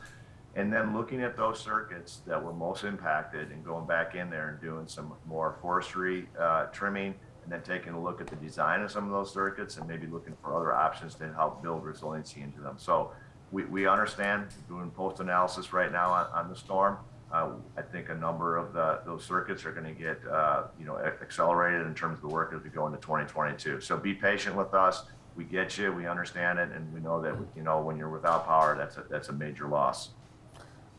And 0.55 0.73
then 0.73 0.95
looking 0.95 1.21
at 1.21 1.37
those 1.37 1.59
circuits 1.59 2.21
that 2.25 2.43
were 2.43 2.53
most 2.53 2.83
impacted 2.83 3.51
and 3.51 3.63
going 3.63 3.85
back 3.85 4.15
in 4.15 4.29
there 4.29 4.49
and 4.49 4.61
doing 4.61 4.87
some 4.87 5.13
more 5.27 5.57
forestry 5.61 6.27
uh, 6.39 6.65
trimming, 6.67 7.13
and 7.43 7.51
then 7.53 7.61
taking 7.61 7.93
a 7.93 8.01
look 8.01 8.19
at 8.19 8.27
the 8.27 8.35
design 8.35 8.81
of 8.81 8.91
some 8.91 9.05
of 9.05 9.11
those 9.11 9.31
circuits 9.31 9.77
and 9.77 9.87
maybe 9.87 10.05
looking 10.05 10.35
for 10.41 10.53
other 10.53 10.73
options 10.73 11.15
to 11.15 11.31
help 11.33 11.63
build 11.63 11.81
resiliency 11.81 12.41
into 12.41 12.59
them. 12.59 12.75
So 12.77 13.13
we, 13.51 13.63
we 13.63 13.87
understand 13.87 14.47
doing 14.67 14.91
post 14.91 15.21
analysis 15.21 15.71
right 15.71 15.89
now 15.91 16.11
on, 16.11 16.25
on 16.33 16.49
the 16.49 16.55
storm. 16.57 16.97
Uh, 17.31 17.51
I 17.77 17.81
think 17.81 18.09
a 18.09 18.15
number 18.15 18.57
of 18.57 18.73
the, 18.73 18.99
those 19.05 19.23
circuits 19.23 19.65
are 19.65 19.71
going 19.71 19.85
to 19.85 19.93
get 19.93 20.19
uh, 20.27 20.63
you 20.79 20.85
know 20.85 20.97
accelerated 20.97 21.87
in 21.87 21.93
terms 21.93 22.17
of 22.17 22.21
the 22.29 22.35
work 22.35 22.53
as 22.53 22.63
we 22.63 22.69
go 22.69 22.85
into 22.85 22.99
2022. 22.99 23.79
So 23.81 23.97
be 23.97 24.13
patient 24.13 24.55
with 24.55 24.73
us. 24.73 25.03
We 25.35 25.43
get 25.43 25.77
you. 25.77 25.91
We 25.93 26.07
understand 26.07 26.59
it, 26.59 26.71
and 26.71 26.91
we 26.93 26.99
know 26.99 27.21
that 27.21 27.35
you 27.55 27.63
know 27.63 27.81
when 27.81 27.97
you're 27.97 28.09
without 28.09 28.45
power, 28.45 28.75
that's 28.77 28.97
a, 28.97 29.05
that's 29.09 29.29
a 29.29 29.33
major 29.33 29.67
loss. 29.67 30.09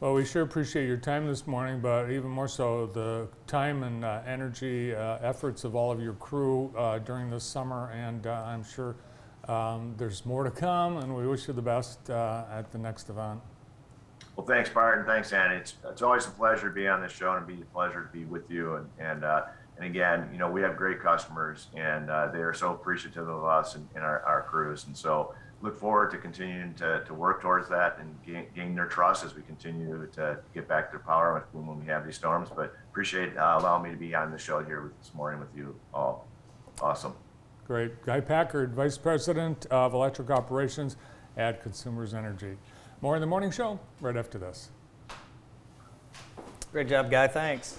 Well, 0.01 0.15
we 0.15 0.25
sure 0.25 0.43
appreciate 0.43 0.87
your 0.87 0.97
time 0.97 1.27
this 1.27 1.45
morning, 1.45 1.81
but 1.81 2.13
even 2.13 2.31
more 2.31 2.47
so 2.47 2.87
the 2.87 3.27
time 3.49 3.83
and 3.83 4.05
uh, 4.05 4.21
energy 4.25 4.95
uh, 4.95 5.19
efforts 5.21 5.65
of 5.65 5.75
all 5.75 5.91
of 5.91 6.01
your 6.01 6.13
crew 6.13 6.73
uh, 6.79 7.01
during 7.01 7.31
this 7.31 7.43
summer. 7.43 7.91
And 7.91 8.25
uh, 8.25 8.45
I'm 8.47 8.63
sure 8.63 8.95
um, 9.49 9.97
there's 9.99 10.25
more 10.25 10.45
to 10.45 10.53
come, 10.53 10.99
and 10.99 11.17
we 11.17 11.27
wish 11.27 11.49
you 11.49 11.55
the 11.55 11.63
best 11.63 12.11
uh, 12.11 12.45
at 12.49 12.71
the 12.71 12.79
next 12.79 13.11
event. 13.11 13.41
Well, 14.37 14.47
thanks, 14.47 14.71
and 14.73 15.05
thanks, 15.05 15.33
Annie. 15.33 15.57
It's, 15.57 15.75
it's 15.85 16.03
always 16.03 16.29
a 16.29 16.31
pleasure 16.31 16.69
to 16.69 16.75
be 16.75 16.87
on 16.87 17.03
this 17.03 17.11
show 17.11 17.33
and 17.33 17.43
it'd 17.43 17.57
be 17.57 17.61
a 17.61 17.75
pleasure 17.75 18.05
to 18.05 18.13
be 18.17 18.25
with 18.25 18.49
you. 18.49 18.77
And 18.77 18.89
and 19.01 19.25
uh, 19.25 19.47
and 19.79 19.87
again, 19.87 20.29
you 20.33 20.39
know, 20.39 20.51
we 20.51 20.61
have 20.63 20.77
great 20.77 21.01
customers, 21.01 21.69
and 21.75 22.11
uh, 22.11 22.29
they 22.33 22.41
are 22.41 22.53
so 22.53 22.73
appreciative 22.73 23.29
of 23.29 23.45
us 23.45 23.77
and, 23.77 23.89
and 23.95 24.05
our, 24.05 24.21
our 24.23 24.43
crews. 24.43 24.85
And 24.87 24.97
so, 24.97 25.35
look 25.61 25.79
forward 25.79 26.11
to 26.11 26.19
continuing 26.19 26.73
to, 26.75 27.03
to 27.05 27.15
work 27.15 27.43
towards 27.43 27.69
that 27.69 27.99
and 27.99 28.15
gain, 28.25 28.47
gain 28.55 28.75
their 28.75 28.87
trust 28.87 29.25
as 29.25 29.35
we 29.35 29.43
continue 29.43 30.09
to 30.15 30.39
get 30.55 30.69
back 30.69 30.93
to 30.93 30.99
power 30.99 31.45
when, 31.53 31.67
when 31.67 31.81
we 31.81 31.87
have 31.87 32.05
these 32.05 32.17
storms. 32.17 32.49
But 32.55 32.75
appreciate 32.91 33.37
uh, 33.37 33.57
allowing 33.59 33.83
me 33.83 33.91
to 33.91 33.97
be 33.97 34.15
on 34.15 34.31
the 34.31 34.39
show 34.39 34.63
here 34.63 34.83
with, 34.83 34.99
this 35.01 35.15
morning 35.15 35.41
with 35.41 35.55
you 35.57 35.75
all. 35.93 36.27
Awesome. 36.81 37.15
Great. 37.67 38.05
Guy 38.05 38.21
Packard, 38.21 38.75
Vice 38.75 38.97
President 38.97 39.67
of 39.67 39.95
Electric 39.95 40.31
Operations 40.31 40.97
at 41.37 41.63
Consumers 41.63 42.15
Energy. 42.15 42.57
More 43.01 43.17
in 43.17 43.21
the 43.21 43.27
morning 43.27 43.51
show 43.51 43.79
right 44.01 44.17
after 44.17 44.39
this. 44.39 44.71
Great 46.73 46.89
job, 46.89 47.11
Guy. 47.11 47.27
Thanks. 47.29 47.79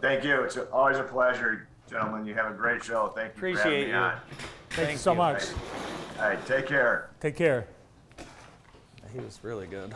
Thank 0.00 0.24
you. 0.24 0.42
It's 0.42 0.56
always 0.72 0.98
a 0.98 1.02
pleasure, 1.02 1.68
gentlemen. 1.88 2.24
You 2.26 2.34
have 2.34 2.50
a 2.50 2.54
great 2.54 2.82
show. 2.82 3.12
Thank 3.14 3.34
you 3.34 3.40
for 3.40 3.48
Appreciate 3.48 3.64
having 3.64 3.80
me 3.84 3.88
you. 3.90 3.96
on. 3.96 4.20
Thank, 4.70 4.92
you 4.92 4.98
so 4.98 5.12
you. 5.12 5.18
much. 5.18 5.44
All 6.18 6.28
right, 6.28 6.46
take 6.46 6.66
care. 6.66 7.10
Take 7.20 7.36
care. 7.36 7.66
He 9.12 9.18
was 9.18 9.40
really 9.42 9.66
good. 9.66 9.94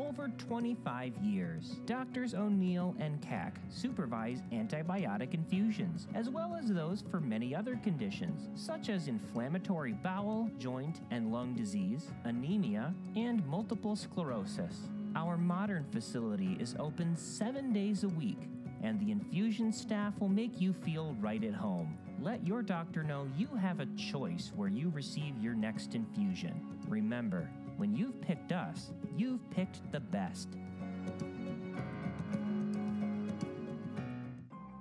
Over 0.00 0.28
25 0.38 1.16
years. 1.18 1.76
Doctors 1.86 2.34
O'Neill 2.34 2.94
and 2.98 3.20
Cack 3.20 3.60
supervise 3.68 4.42
antibiotic 4.52 5.34
infusions, 5.34 6.06
as 6.14 6.28
well 6.28 6.54
as 6.54 6.68
those 6.68 7.02
for 7.10 7.20
many 7.20 7.54
other 7.54 7.76
conditions, 7.82 8.48
such 8.54 8.88
as 8.88 9.08
inflammatory 9.08 9.92
bowel, 9.92 10.50
joint, 10.58 11.00
and 11.10 11.32
lung 11.32 11.54
disease, 11.54 12.08
anemia, 12.24 12.94
and 13.16 13.46
multiple 13.46 13.96
sclerosis. 13.96 14.88
Our 15.16 15.36
modern 15.36 15.84
facility 15.92 16.56
is 16.60 16.76
open 16.78 17.16
seven 17.16 17.72
days 17.72 18.04
a 18.04 18.08
week, 18.08 18.38
and 18.82 18.98
the 19.00 19.10
infusion 19.10 19.72
staff 19.72 20.14
will 20.20 20.28
make 20.28 20.60
you 20.60 20.72
feel 20.72 21.14
right 21.20 21.42
at 21.44 21.54
home. 21.54 21.98
Let 22.20 22.46
your 22.46 22.62
doctor 22.62 23.02
know 23.02 23.26
you 23.36 23.48
have 23.60 23.80
a 23.80 23.86
choice 23.96 24.52
where 24.54 24.68
you 24.68 24.90
receive 24.90 25.38
your 25.38 25.54
next 25.54 25.94
infusion. 25.94 26.60
Remember, 26.88 27.48
when 27.80 27.96
you've 27.96 28.20
picked 28.20 28.52
us, 28.52 28.90
you've 29.16 29.40
picked 29.50 29.90
the 29.90 30.00
best. 30.00 30.48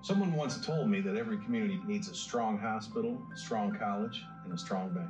Someone 0.01 0.33
once 0.33 0.65
told 0.65 0.89
me 0.89 0.99
that 0.99 1.15
every 1.15 1.38
community 1.38 1.79
needs 1.88 2.09
a 2.09 2.13
strong 2.13 2.59
hospital, 2.59 3.17
a 3.33 3.38
strong 3.38 3.73
college, 3.73 4.21
and 4.43 4.53
a 4.53 4.57
strong 4.57 4.89
bank. 4.89 5.07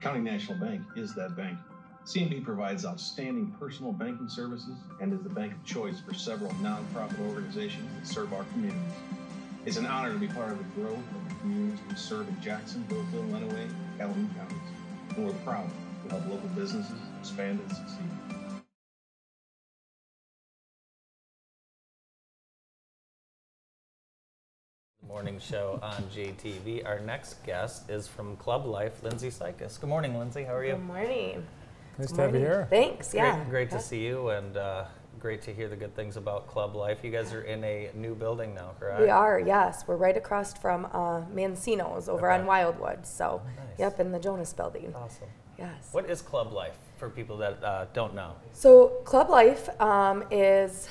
County 0.00 0.18
National 0.18 0.58
Bank 0.58 0.82
is 0.96 1.14
that 1.14 1.36
bank. 1.36 1.56
CNB 2.04 2.44
provides 2.44 2.84
outstanding 2.84 3.54
personal 3.60 3.92
banking 3.92 4.28
services 4.28 4.76
and 5.00 5.12
is 5.12 5.22
the 5.22 5.28
bank 5.28 5.52
of 5.52 5.64
choice 5.64 6.00
for 6.00 6.14
several 6.14 6.50
nonprofit 6.54 7.20
organizations 7.28 7.88
that 7.94 8.12
serve 8.12 8.32
our 8.32 8.42
communities. 8.52 8.82
It's 9.66 9.76
an 9.76 9.86
honor 9.86 10.12
to 10.12 10.18
be 10.18 10.26
part 10.26 10.50
of 10.50 10.58
the 10.58 10.80
growth 10.80 10.96
of 10.96 11.28
the 11.28 11.34
communities 11.36 11.78
we 11.88 11.94
serve 11.94 12.26
in 12.26 12.40
Jackson, 12.40 12.82
Brooklyn, 12.88 13.30
Lenawee, 13.30 13.70
Calhoun 13.98 14.28
counties. 14.36 15.16
And 15.16 15.26
we're 15.26 15.32
proud 15.44 15.70
to 16.08 16.14
help 16.14 16.28
local 16.30 16.48
businesses 16.50 16.92
expand 17.20 17.60
and 17.60 17.70
succeed. 17.70 18.10
Morning 25.06 25.38
show 25.38 25.78
on 25.82 26.02
JTV. 26.14 26.84
Our 26.86 26.98
next 27.00 27.42
guest 27.44 27.88
is 27.88 28.06
from 28.08 28.36
Club 28.36 28.66
Life, 28.66 29.02
Lindsay 29.02 29.30
Sykas. 29.30 29.80
Good 29.80 29.88
morning, 29.88 30.18
Lindsay. 30.18 30.44
How 30.44 30.54
are 30.54 30.64
you? 30.64 30.72
Good 30.72 30.84
morning. 30.84 31.46
Nice 31.98 32.08
Good 32.08 32.16
to 32.16 32.22
have 32.22 32.34
you 32.34 32.40
here. 32.40 32.66
Thanks. 32.68 33.12
Great, 33.12 33.20
Yeah. 33.20 33.44
great 33.44 33.70
to 33.70 33.76
Yeah. 33.76 33.80
see 33.82 34.04
you, 34.04 34.28
and 34.30 34.56
uh, 34.56 34.84
great 35.20 35.40
to 35.42 35.54
hear 35.54 35.68
the 35.68 35.76
good 35.76 35.94
things 35.94 36.16
about 36.16 36.46
Club 36.48 36.74
Life. 36.74 37.04
You 37.04 37.10
guys 37.10 37.32
are 37.32 37.42
in 37.42 37.62
a 37.64 37.90
new 37.94 38.14
building 38.14 38.54
now, 38.54 38.72
correct? 38.78 39.00
We 39.00 39.08
are. 39.08 39.38
Yes, 39.40 39.84
we're 39.86 39.96
right 39.96 40.16
across 40.16 40.52
from 40.54 40.86
uh, 40.86 41.22
Mancino's 41.32 42.08
over 42.08 42.30
Okay. 42.30 42.40
on 42.40 42.46
Wildwood. 42.46 43.06
So, 43.06 43.40
nice. 43.56 43.78
yep, 43.78 44.00
in 44.00 44.12
the 44.12 44.18
Jonas 44.20 44.52
Building. 44.52 44.92
Awesome. 44.96 45.28
Yes. 45.58 45.88
What 45.92 46.08
is 46.08 46.22
Club 46.22 46.52
Life 46.52 46.76
for 46.96 47.10
people 47.10 47.36
that 47.38 47.62
uh, 47.64 47.86
don't 47.92 48.14
know? 48.14 48.34
So, 48.52 49.00
Club 49.04 49.28
Life 49.28 49.68
um, 49.80 50.24
is 50.30 50.88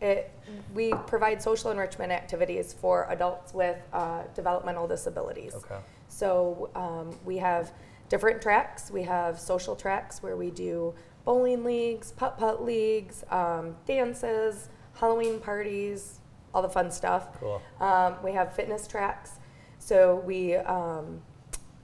it, 0.00 0.32
we 0.74 0.92
provide 1.06 1.42
social 1.42 1.70
enrichment 1.70 2.12
activities 2.12 2.72
for 2.72 3.06
adults 3.10 3.52
with 3.52 3.78
uh, 3.92 4.22
developmental 4.34 4.86
disabilities. 4.86 5.54
Okay. 5.54 5.78
So 6.08 6.70
um, 6.74 7.18
we 7.24 7.36
have 7.38 7.72
different 8.08 8.40
tracks. 8.40 8.90
We 8.90 9.02
have 9.02 9.38
social 9.38 9.74
tracks 9.74 10.22
where 10.22 10.36
we 10.36 10.50
do 10.50 10.94
bowling 11.24 11.64
leagues, 11.64 12.12
putt 12.12 12.38
putt 12.38 12.64
leagues, 12.64 13.24
um, 13.30 13.76
dances, 13.86 14.68
Halloween 14.94 15.40
parties, 15.40 16.20
all 16.54 16.62
the 16.62 16.68
fun 16.68 16.90
stuff. 16.90 17.38
Cool. 17.38 17.60
Um, 17.80 18.14
we 18.22 18.32
have 18.32 18.54
fitness 18.54 18.86
tracks. 18.86 19.32
So 19.78 20.22
we 20.24 20.56
um, 20.56 21.20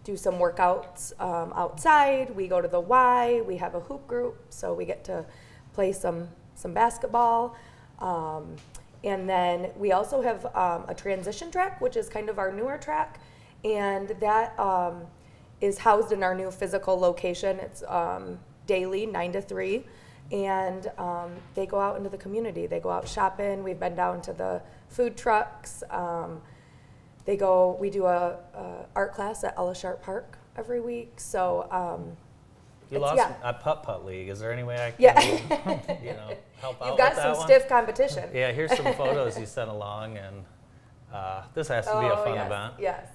do 0.04 0.16
some 0.16 0.34
workouts 0.34 1.18
um, 1.20 1.52
outside. 1.56 2.36
We 2.36 2.46
go 2.46 2.60
to 2.60 2.68
the 2.68 2.80
Y. 2.80 3.40
We 3.46 3.56
have 3.56 3.74
a 3.74 3.80
hoop 3.80 4.06
group, 4.06 4.38
so 4.50 4.74
we 4.74 4.84
get 4.84 5.02
to 5.04 5.24
play 5.72 5.92
some 5.92 6.28
some 6.54 6.72
basketball. 6.72 7.56
Um, 7.98 8.56
and 9.02 9.28
then 9.28 9.70
we 9.76 9.92
also 9.92 10.22
have 10.22 10.46
um, 10.54 10.84
a 10.88 10.94
transition 10.94 11.50
track, 11.50 11.80
which 11.80 11.96
is 11.96 12.08
kind 12.08 12.28
of 12.28 12.38
our 12.38 12.52
newer 12.52 12.78
track, 12.78 13.20
and 13.64 14.08
that 14.20 14.58
um, 14.58 15.02
is 15.60 15.78
housed 15.78 16.12
in 16.12 16.22
our 16.22 16.34
new 16.34 16.50
physical 16.50 16.98
location. 16.98 17.58
It's 17.58 17.82
um, 17.88 18.38
daily, 18.66 19.06
nine 19.06 19.32
to 19.32 19.42
three, 19.42 19.84
and 20.30 20.90
um, 20.98 21.32
they 21.54 21.66
go 21.66 21.80
out 21.80 21.96
into 21.96 22.08
the 22.08 22.18
community. 22.18 22.66
They 22.66 22.80
go 22.80 22.90
out 22.90 23.08
shopping. 23.08 23.62
We've 23.62 23.80
been 23.80 23.96
down 23.96 24.22
to 24.22 24.32
the 24.32 24.62
food 24.88 25.16
trucks. 25.16 25.82
They 27.24 27.36
go. 27.36 27.76
We 27.80 27.90
do 27.90 28.06
a, 28.06 28.36
a 28.54 28.86
art 28.94 29.14
class 29.14 29.44
at 29.44 29.54
Ella 29.56 29.74
Sharp 29.74 30.02
Park 30.02 30.38
every 30.56 30.80
week. 30.80 31.14
So 31.16 31.66
um, 31.70 32.16
You 32.90 32.98
lost 32.98 33.16
yeah. 33.16 33.34
a 33.42 33.52
putt 33.52 33.82
putt 33.82 34.04
league. 34.04 34.28
Is 34.28 34.40
there 34.40 34.52
any 34.52 34.62
way 34.62 34.74
I 34.74 34.90
can, 34.90 35.00
yeah, 35.00 35.98
you 36.02 36.12
know, 36.12 36.36
help 36.60 36.80
out 36.82 36.88
you've 36.88 36.98
got 36.98 37.16
some 37.16 37.34
stiff 37.44 37.68
competition. 37.68 38.28
Yeah, 38.34 38.52
here's 38.52 38.76
some 38.76 38.92
photos 38.94 39.38
you 39.38 39.46
sent 39.46 39.70
along, 39.70 40.18
and 40.18 40.44
uh, 41.12 41.42
this 41.54 41.68
has 41.68 41.86
to 41.86 42.00
be 42.00 42.06
a 42.06 42.12
Oh, 42.12 42.24
fun 42.24 42.34
yes, 42.34 42.46
event. 42.46 42.74
Yes. 42.78 43.06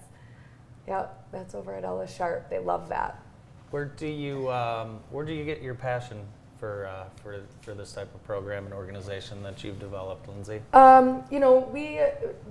Yep, 0.88 1.28
that's 1.32 1.54
over 1.54 1.76
at 1.76 1.84
Ella 1.84 2.08
Sharp. 2.08 2.50
They 2.50 2.58
love 2.60 2.90
that. 2.90 3.24
Where 3.70 3.86
do 3.86 4.08
you 4.08 4.52
um, 4.52 5.02
where 5.12 5.24
do 5.24 5.34
you 5.34 5.46
get 5.46 5.62
your 5.62 5.76
passion 5.76 6.20
for 6.60 6.88
uh, 6.88 7.06
for 7.24 7.42
for 7.62 7.74
this 7.74 7.94
type 7.94 8.14
of 8.14 8.24
program 8.24 8.66
and 8.66 8.74
organization 8.74 9.42
that 9.44 9.64
you've 9.64 9.80
developed, 9.80 10.28
Lindsay? 10.28 10.62
Um, 10.74 11.24
you 11.32 11.40
know, 11.40 11.70
we, 11.72 12.02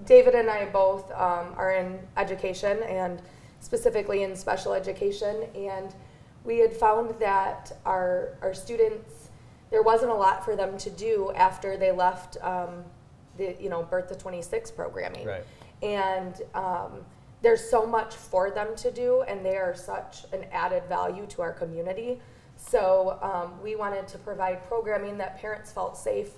David 0.06 0.34
and 0.34 0.48
I 0.48 0.64
both 0.66 1.10
um, 1.12 1.54
are 1.56 1.72
in 1.72 1.98
education 2.16 2.82
and 2.84 3.20
specifically 3.60 4.22
in 4.22 4.36
special 4.36 4.72
education. 4.72 5.44
And 5.54 5.94
we 6.44 6.58
had 6.58 6.72
found 6.72 7.18
that 7.20 7.72
our, 7.84 8.36
our 8.42 8.54
students, 8.54 9.28
there 9.70 9.82
wasn't 9.82 10.10
a 10.10 10.14
lot 10.14 10.44
for 10.44 10.56
them 10.56 10.78
to 10.78 10.90
do 10.90 11.32
after 11.34 11.76
they 11.76 11.92
left 11.92 12.36
um, 12.42 12.84
the, 13.36 13.56
you 13.60 13.68
know, 13.68 13.82
Birth 13.82 14.08
to 14.08 14.14
26 14.14 14.70
programming. 14.70 15.26
Right. 15.26 15.44
And 15.82 16.34
um, 16.54 17.04
there's 17.42 17.68
so 17.68 17.86
much 17.86 18.14
for 18.14 18.50
them 18.50 18.74
to 18.76 18.90
do, 18.90 19.22
and 19.22 19.44
they 19.44 19.56
are 19.56 19.74
such 19.74 20.24
an 20.32 20.44
added 20.50 20.84
value 20.88 21.26
to 21.26 21.42
our 21.42 21.52
community. 21.52 22.20
So 22.58 23.18
um, 23.22 23.62
we 23.62 23.76
wanted 23.76 24.06
to 24.08 24.18
provide 24.18 24.66
programming 24.68 25.16
that 25.18 25.40
parents 25.40 25.72
felt 25.72 25.96
safe 25.96 26.30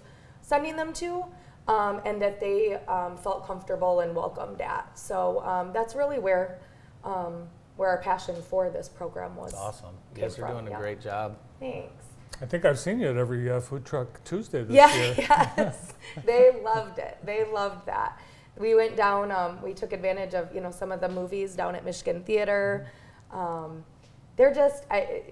sending 0.42 0.76
them 0.76 0.92
to, 0.94 1.24
um, 1.68 2.00
and 2.04 2.20
that 2.20 2.40
they 2.40 2.74
um, 2.88 3.16
felt 3.16 3.46
comfortable 3.46 4.00
and 4.00 4.14
welcomed 4.14 4.60
at. 4.60 4.98
So 4.98 5.40
um, 5.44 5.72
that's 5.72 5.94
really 5.94 6.18
where 6.18 6.58
um, 7.04 7.48
where 7.76 7.88
our 7.88 7.98
passion 8.02 8.36
for 8.42 8.68
this 8.68 8.88
program 8.88 9.34
was. 9.36 9.52
It's 9.52 9.60
awesome. 9.60 9.94
Yes, 10.14 10.16
You 10.16 10.22
guys 10.22 10.38
are 10.38 10.40
from, 10.42 10.52
doing 10.52 10.66
a 10.68 10.70
yeah. 10.70 10.78
great 10.78 11.00
job. 11.00 11.38
Thanks. 11.58 12.04
I 12.42 12.46
think 12.46 12.64
I've 12.64 12.78
seen 12.78 13.00
you 13.00 13.08
at 13.08 13.16
every 13.16 13.50
uh, 13.50 13.60
food 13.60 13.84
truck 13.84 14.22
Tuesday 14.24 14.64
this 14.64 14.74
yeah, 14.74 14.94
year. 14.94 15.14
yes, 15.18 15.94
they 16.24 16.60
loved 16.62 16.98
it. 16.98 17.18
They 17.24 17.44
loved 17.44 17.86
that. 17.86 18.18
We 18.58 18.74
went 18.74 18.96
down. 18.96 19.30
Um, 19.30 19.62
we 19.62 19.72
took 19.72 19.92
advantage 19.92 20.34
of 20.34 20.54
you 20.54 20.60
know 20.60 20.70
some 20.70 20.92
of 20.92 21.00
the 21.00 21.08
movies 21.08 21.54
down 21.54 21.74
at 21.74 21.84
Michigan 21.84 22.22
Theater. 22.22 22.86
Um, 23.30 23.84
they're 24.36 24.54
just 24.54 24.84
I, 24.90 25.22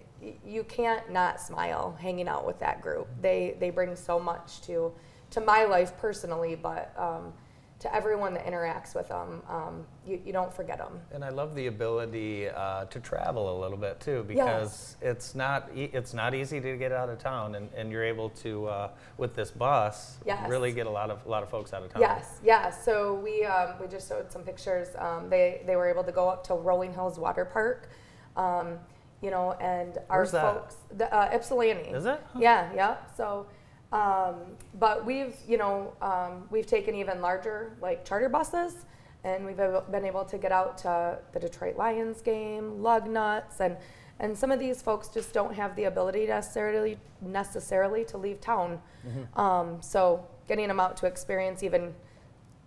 you 0.45 0.65
can't 0.65 1.11
not 1.13 1.41
smile 1.41 1.97
hanging 2.01 2.29
out 2.29 2.47
with 2.47 2.59
that 2.61 2.81
group. 2.83 3.09
They 3.21 3.57
they 3.61 3.71
bring 3.71 3.95
so 3.97 4.19
much 4.19 4.61
to 4.63 4.93
to 5.31 5.41
my 5.41 5.65
life 5.65 5.97
personally, 5.99 6.55
but 6.57 6.93
um, 6.97 7.33
to 7.81 7.95
everyone 7.95 8.35
that 8.35 8.45
interacts 8.45 8.93
with 8.97 9.09
them, 9.09 9.41
um, 9.49 9.87
you, 10.05 10.21
you 10.27 10.33
don't 10.33 10.53
forget 10.53 10.79
them. 10.79 11.01
And 11.13 11.25
I 11.25 11.29
love 11.29 11.55
the 11.55 11.69
ability 11.69 12.49
uh, 12.49 12.87
to 12.87 12.99
travel 12.99 13.57
a 13.57 13.61
little 13.61 13.77
bit 13.77 14.01
too, 14.01 14.25
because 14.27 14.97
it's 15.01 15.37
not 15.37 15.69
e- 15.77 15.91
it's 15.93 16.13
not 16.13 16.35
easy 16.35 16.61
to 16.61 16.77
get 16.77 16.91
out 16.91 17.09
of 17.09 17.19
town, 17.21 17.55
and, 17.55 17.69
and 17.77 17.93
you're 17.93 18.03
able 18.03 18.31
to 18.31 18.67
uh, 18.67 18.91
with 19.19 19.37
this 19.37 19.53
bus 19.53 20.19
Yes. 20.27 20.49
really 20.51 20.73
get 20.73 20.87
a 20.89 20.91
lot 20.91 21.11
of 21.11 21.25
a 21.25 21.29
lot 21.29 21.45
of 21.45 21.51
folks 21.51 21.73
out 21.73 21.85
of 21.85 21.93
town. 21.93 22.03
Yes, 22.03 22.41
yes. 22.43 22.85
So 22.85 23.15
we 23.15 23.45
um, 23.45 23.75
we 23.81 23.87
just 23.87 24.09
showed 24.09 24.33
some 24.33 24.43
pictures. 24.43 24.89
Um, 24.99 25.31
they 25.31 25.63
they 25.65 25.77
were 25.77 25.89
able 25.89 26.03
to 26.03 26.13
go 26.13 26.29
up 26.29 26.43
to 26.49 26.55
Rolling 26.55 26.93
Hills 26.93 27.17
Water 27.19 27.45
Park, 27.45 27.91
um, 28.37 28.79
you 29.23 29.31
know, 29.31 29.53
and 29.61 29.99
our 30.11 30.21
Where's 30.21 30.33
that? 30.33 30.55
folks, 30.55 30.77
the 30.97 31.13
uh, 31.13 31.31
Ypsilanti. 31.33 31.91
Is 31.91 32.07
it? 32.07 32.21
Huh. 32.33 32.39
Yeah, 32.41 32.71
yeah. 32.75 32.97
So, 33.17 33.47
um, 33.93 34.37
but 34.79 35.05
we've 35.05 35.35
you 35.47 35.59
know 35.59 35.95
um, 36.01 36.47
we've 36.51 36.67
taken 36.67 36.95
even 36.95 37.21
larger 37.21 37.73
like 37.81 38.05
charter 38.05 38.29
buses, 38.29 38.87
and 39.25 39.45
we've 39.45 39.57
been 39.57 40.05
able 40.05 40.25
to 40.25 40.39
get 40.39 40.53
out 40.53 40.79
to 40.79 41.19
the 41.33 41.41
Detroit 41.41 41.77
Lions 41.77 42.21
game, 42.23 42.83
Lug 42.83 43.09
Nuts, 43.09 43.61
and 43.61 43.77
and 44.21 44.37
some 44.37 44.51
of 44.51 44.59
these 44.59 44.83
folks 44.83 45.09
just 45.09 45.33
don't 45.33 45.55
have 45.55 45.75
the 45.77 45.85
ability 45.85 46.27
necessarily 46.27 46.99
necessarily 47.21 48.05
to 48.05 48.19
leave 48.19 48.41
town. 48.41 48.81
Mm-hmm. 49.07 49.41
Um, 49.41 49.83
so 49.83 50.27
getting 50.47 50.69
them 50.69 50.81
out 50.81 50.97
to 50.99 51.07
experience 51.07 51.63
even 51.63 51.95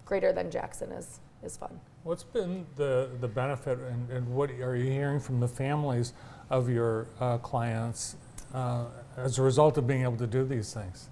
greater 0.05 0.33
than 0.33 0.51
Jackson 0.51 0.91
is 0.91 1.19
is 1.43 1.57
fun. 1.57 1.79
What's 2.03 2.23
been 2.23 2.65
the, 2.75 3.09
the 3.19 3.27
benefit 3.27 3.79
and, 3.79 4.09
and 4.09 4.27
what 4.27 4.49
are 4.51 4.75
you 4.75 4.91
hearing 4.91 5.19
from 5.19 5.39
the 5.39 5.47
families 5.47 6.13
of 6.51 6.69
your 6.69 7.07
uh, 7.19 7.39
clients 7.39 8.15
uh, 8.53 8.85
as 9.17 9.39
a 9.39 9.41
result 9.41 9.79
of 9.79 9.87
being 9.87 10.03
able 10.03 10.17
to 10.17 10.27
do 10.27 10.45
these 10.45 10.71
things? 10.71 11.09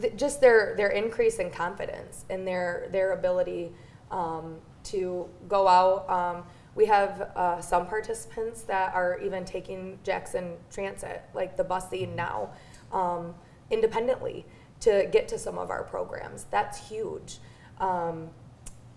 th- 0.00 0.14
just 0.16 0.40
their 0.40 0.74
their 0.76 0.90
increase 0.90 1.38
in 1.38 1.50
confidence 1.50 2.24
and 2.30 2.46
their 2.46 2.88
their 2.92 3.12
ability 3.12 3.72
um, 4.10 4.56
to 4.84 5.28
go 5.48 5.66
out. 5.66 6.08
Um, 6.08 6.44
we 6.74 6.86
have 6.86 7.32
uh, 7.36 7.60
some 7.60 7.86
participants 7.86 8.62
that 8.62 8.94
are 8.94 9.18
even 9.18 9.44
taking 9.44 9.98
Jackson 10.04 10.54
Transit, 10.70 11.22
like 11.34 11.56
the 11.56 11.64
busing 11.64 12.14
now. 12.14 12.50
Um, 12.92 13.34
independently 13.72 14.44
to 14.80 15.08
get 15.10 15.26
to 15.28 15.38
some 15.38 15.58
of 15.58 15.70
our 15.70 15.82
programs. 15.82 16.44
That's 16.50 16.88
huge. 16.88 17.38
Um, 17.78 18.28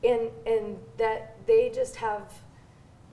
and, 0.04 0.30
and 0.46 0.78
that 0.98 1.38
they 1.48 1.72
just 1.74 1.96
have, 1.96 2.32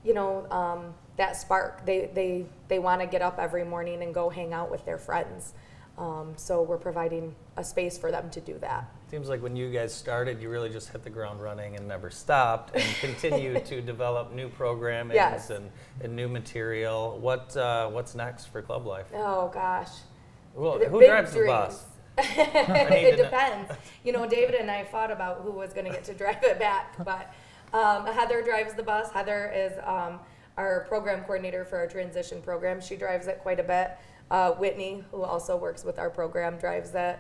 you 0.05 0.13
know, 0.13 0.47
um, 0.51 0.93
that 1.23 1.37
spark. 1.37 1.87
They, 1.87 2.11
they, 2.13 2.45
they 2.67 2.81
want 2.81 3.01
to 3.01 3.07
get 3.07 3.23
up 3.23 3.39
every 3.39 3.65
morning 3.65 4.03
and 4.03 4.13
go 4.13 4.29
hang 4.29 4.53
out 4.53 4.73
with 4.73 4.85
their 4.85 4.99
friends. 4.99 5.53
Um, 5.97 6.33
so 6.37 6.63
we're 6.63 6.79
providing 6.79 7.35
a 7.57 7.63
space 7.63 7.97
for 7.97 8.11
them 8.11 8.29
to 8.31 8.41
do 8.41 8.59
that. 8.59 8.91
Seems 9.09 9.29
like 9.29 9.41
when 9.41 9.55
you 9.55 9.71
guys 9.71 9.95
started, 9.95 10.43
you 10.43 10.49
really 10.49 10.69
just 10.71 10.89
hit 10.89 11.05
the 11.05 11.11
ground 11.11 11.41
running 11.41 11.77
and 11.77 11.87
never 11.87 12.11
stopped, 12.11 12.75
and 12.75 12.83
continue 13.01 13.61
to 13.61 13.81
develop 13.83 14.33
new 14.33 14.49
programming 14.49 15.15
Yes. 15.15 15.51
and, 15.51 15.71
and 16.03 16.17
new 16.17 16.29
material. 16.29 17.19
What 17.21 17.55
uh, 17.57 17.89
what's 17.91 18.15
next 18.17 18.47
for 18.47 18.63
Club 18.63 18.87
Life? 18.87 19.07
Oh 19.15 19.49
gosh. 19.55 19.91
Well, 20.55 20.79
The 20.79 20.87
who 20.89 21.05
drives 21.07 21.33
the 21.35 21.45
bus? 21.47 21.85
it 22.19 23.17
know. 23.17 23.25
depends. 23.25 23.71
You 24.03 24.13
know, 24.13 24.27
David 24.27 24.55
and 24.57 24.71
I 24.71 24.85
fought 24.85 25.11
about 25.13 25.43
who 25.43 25.51
was 25.53 25.73
going 25.73 25.87
to 25.87 25.93
get 25.93 26.05
to 26.05 26.15
drive 26.15 26.43
it 26.43 26.59
back, 26.59 26.95
but 27.05 27.33
um, 27.73 28.07
Heather 28.07 28.43
drives 28.43 28.75
the 28.75 28.83
bus. 28.83 29.11
Heather 29.13 29.53
is 29.55 29.73
um, 29.85 30.19
our 30.57 30.85
program 30.89 31.23
coordinator 31.23 31.65
for 31.65 31.79
our 31.79 31.87
transition 31.87 32.43
program. 32.43 32.81
She 32.81 32.97
drives 32.97 33.27
it 33.27 33.39
quite 33.39 33.61
a 33.61 33.65
bit. 33.65 33.97
Uh, 34.31 34.53
Whitney, 34.53 35.05
who 35.11 35.23
also 35.23 35.57
works 35.57 35.85
with 35.85 35.99
our 35.99 36.11
program, 36.11 36.59
drives 36.59 36.95
it. 36.95 37.19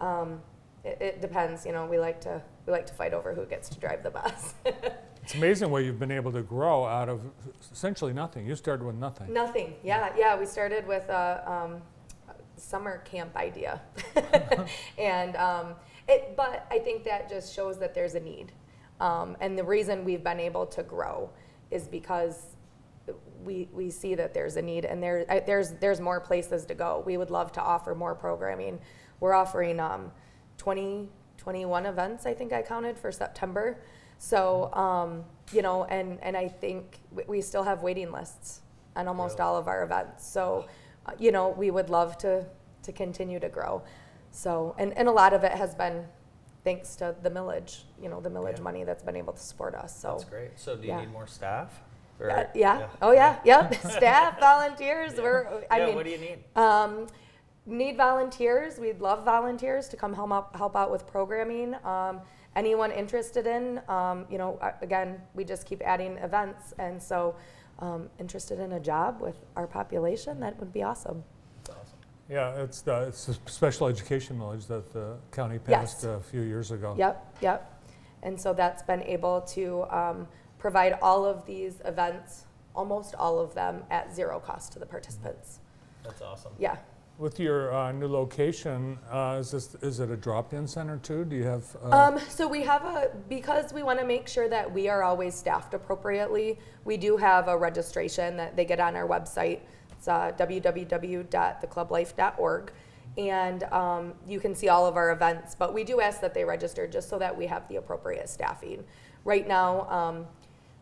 Um, 0.00 0.40
it. 0.84 0.98
It 1.00 1.20
depends. 1.20 1.66
You 1.66 1.72
know, 1.72 1.86
we 1.86 1.98
like 1.98 2.20
to 2.22 2.42
we 2.66 2.72
like 2.72 2.86
to 2.86 2.94
fight 2.94 3.14
over 3.14 3.34
who 3.34 3.44
gets 3.46 3.68
to 3.70 3.78
drive 3.78 4.02
the 4.02 4.10
bus. 4.10 4.54
It's 5.24 5.34
amazing 5.34 5.70
what 5.70 5.84
you've 5.84 5.98
been 5.98 6.10
able 6.10 6.32
to 6.32 6.42
grow 6.42 6.84
out 6.84 7.08
of 7.08 7.22
essentially 7.72 8.12
nothing. 8.12 8.46
You 8.46 8.54
started 8.54 8.84
with 8.84 8.96
nothing. 8.96 9.32
Nothing. 9.32 9.72
Yeah, 9.82 10.12
yeah. 10.18 10.38
We 10.38 10.44
started 10.44 10.86
with 10.86 11.08
a 11.08 11.50
um, 11.50 11.82
summer 12.56 12.98
camp 13.06 13.34
idea, 13.34 13.80
and 14.98 15.34
um, 15.36 15.76
it. 16.08 16.36
But 16.36 16.66
I 16.70 16.78
think 16.78 17.04
that 17.04 17.30
just 17.30 17.54
shows 17.54 17.78
that 17.78 17.94
there's 17.94 18.16
a 18.16 18.20
need, 18.20 18.52
um, 19.00 19.34
and 19.40 19.56
the 19.56 19.64
reason 19.64 20.04
we've 20.04 20.22
been 20.22 20.40
able 20.40 20.66
to 20.66 20.82
grow 20.82 21.30
is 21.70 21.88
because 21.88 22.53
we 23.44 23.68
we 23.72 23.90
see 23.90 24.14
that 24.14 24.32
there's 24.34 24.56
a 24.56 24.62
need, 24.62 24.84
and 24.84 25.02
there 25.02 25.26
I- 25.28 25.40
there's 25.40 25.72
there's 25.72 26.00
more 26.00 26.20
places 26.20 26.64
to 26.66 26.74
go. 26.74 27.02
We 27.04 27.16
would 27.16 27.30
love 27.30 27.52
to 27.52 27.60
offer 27.62 27.94
more 27.94 28.14
programming. 28.14 28.80
We're 29.20 29.34
offering 29.34 29.78
um, 29.80 30.10
20, 30.58 31.08
21 31.36 31.86
events. 31.86 32.26
I 32.26 32.34
think 32.34 32.52
I 32.52 32.62
counted 32.62 32.98
for 32.98 33.12
September. 33.12 33.80
So 34.18 34.72
um, 34.74 35.24
you 35.52 35.62
know, 35.62 35.84
and 35.84 36.18
and 36.22 36.36
I 36.36 36.48
think 36.48 37.00
we- 37.12 37.24
we 37.28 37.40
still 37.40 37.62
have 37.64 37.82
waiting 37.82 38.10
lists 38.12 38.62
on 38.96 39.08
almost 39.08 39.40
all 39.40 39.56
of 39.56 39.68
our 39.68 39.82
events. 39.82 40.26
So 40.26 40.66
uh, 41.06 41.12
you 41.18 41.32
know, 41.32 41.48
we 41.50 41.70
would 41.70 41.90
love 41.90 42.16
to 42.18 42.46
to 42.82 42.92
continue 42.92 43.38
to 43.40 43.48
grow. 43.48 43.82
So 44.30 44.74
and 44.78 44.96
and 44.96 45.08
a 45.08 45.12
lot 45.12 45.32
of 45.34 45.44
it 45.44 45.52
has 45.52 45.74
been 45.74 46.06
thanks 46.64 46.96
to 46.96 47.14
the 47.22 47.30
millage. 47.30 47.82
You 48.00 48.08
know, 48.08 48.20
the 48.22 48.30
millage 48.30 48.56
Yeah. 48.56 48.62
money 48.62 48.84
that's 48.84 49.02
been 49.02 49.16
able 49.16 49.34
to 49.34 49.40
support 49.42 49.74
us. 49.74 49.94
So. 49.94 50.12
That's 50.12 50.24
great. 50.24 50.50
So, 50.58 50.76
do 50.76 50.82
you 50.82 50.88
yeah. 50.88 51.00
need 51.00 51.12
more 51.12 51.26
staff? 51.26 51.82
Or- 52.30 52.50
Yeah, 52.54 52.78
yeah. 52.80 52.86
Oh 53.02 53.12
yeah. 53.12 53.38
Yep. 53.44 53.74
Staff, 53.90 54.40
volunteers. 54.40 55.14
We're. 55.16 55.64
I 55.70 55.78
yeah. 55.78 55.86
mean, 55.86 55.94
what 55.94 56.04
do 56.04 56.10
you 56.10 56.18
need? 56.18 56.38
um, 56.56 57.06
need 57.66 57.96
volunteers. 57.96 58.78
We'd 58.78 59.00
love 59.00 59.24
volunteers 59.24 59.88
to 59.88 59.96
come 59.96 60.12
help 60.12 60.32
out, 60.32 60.54
help 60.56 60.76
out 60.76 60.90
with 60.90 61.06
programming. 61.06 61.74
Um, 61.84 62.20
anyone 62.56 62.90
interested 62.90 63.46
in, 63.46 63.80
um, 63.88 64.26
you 64.30 64.38
know, 64.38 64.58
again, 64.82 65.20
we 65.34 65.44
just 65.44 65.66
keep 65.66 65.82
adding 65.82 66.18
events, 66.18 66.74
and 66.78 67.02
so 67.02 67.34
um, 67.78 68.08
interested 68.20 68.60
in 68.60 68.72
a 68.72 68.80
job 68.80 69.20
with 69.20 69.36
our 69.56 69.66
population, 69.66 70.40
that 70.40 70.58
would 70.60 70.72
be 70.72 70.82
awesome. 70.82 71.24
That's 71.64 71.78
awesome. 71.78 71.98
Yeah, 72.28 72.62
it's 72.62 72.80
the, 72.82 73.02
it's 73.08 73.26
the 73.26 73.36
special 73.46 73.86
education 73.88 74.38
millage 74.38 74.66
that 74.68 74.92
the 74.92 75.16
county 75.30 75.58
Yes. 75.68 75.94
passed 75.94 76.04
a 76.04 76.20
few 76.20 76.42
years 76.42 76.70
ago. 76.70 76.94
Yep, 76.96 77.36
yep. 77.42 77.82
And 78.22 78.40
so 78.40 78.54
that's 78.54 78.82
been 78.82 79.02
able 79.02 79.42
to 79.42 79.84
um, 79.90 80.26
provide 80.64 80.96
all 81.02 81.26
of 81.26 81.44
these 81.44 81.82
events, 81.84 82.46
almost 82.74 83.14
all 83.16 83.38
of 83.38 83.54
them, 83.54 83.82
at 83.90 84.14
zero 84.14 84.40
cost 84.40 84.72
to 84.72 84.78
the 84.78 84.86
participants. 84.86 85.60
That's 86.02 86.22
awesome. 86.22 86.52
Yeah. 86.58 86.78
With 87.18 87.38
your 87.38 87.74
uh, 87.74 87.92
new 87.92 88.08
location, 88.08 88.98
uh, 89.12 89.36
is 89.40 89.50
this 89.50 89.74
is 89.82 90.00
it 90.00 90.10
a 90.10 90.16
drop-in 90.16 90.66
center 90.66 90.96
too? 90.96 91.26
Do 91.26 91.36
you 91.36 91.44
have? 91.44 91.76
Uh, 91.84 92.04
Um, 92.04 92.18
so 92.30 92.48
we 92.48 92.62
have 92.62 92.82
a 92.86 93.10
because 93.28 93.74
we 93.74 93.82
want 93.82 93.98
to 93.98 94.06
make 94.06 94.26
sure 94.26 94.48
that 94.48 94.72
we 94.72 94.88
are 94.88 95.02
always 95.02 95.34
staffed 95.34 95.74
appropriately. 95.74 96.58
We 96.86 96.96
do 96.96 97.18
have 97.18 97.48
a 97.48 97.58
registration 97.58 98.38
that 98.38 98.56
they 98.56 98.64
get 98.64 98.80
on 98.80 98.96
our 98.96 99.06
website. 99.06 99.60
It's 99.92 100.08
uh, 100.08 100.32
www.theclublife.org, 100.38 102.72
and 103.18 103.62
um, 103.64 104.14
you 104.26 104.40
can 104.40 104.54
see 104.54 104.70
all 104.70 104.86
of 104.86 104.96
our 104.96 105.12
events. 105.12 105.54
But 105.54 105.74
we 105.74 105.84
do 105.84 106.00
ask 106.00 106.22
that 106.22 106.32
they 106.32 106.44
register 106.44 106.86
just 106.86 107.10
so 107.10 107.18
that 107.18 107.36
we 107.36 107.44
have 107.48 107.68
the 107.68 107.76
appropriate 107.76 108.30
staffing. 108.30 108.82
Right 109.24 109.46
now, 109.46 109.90
um, 109.90 110.26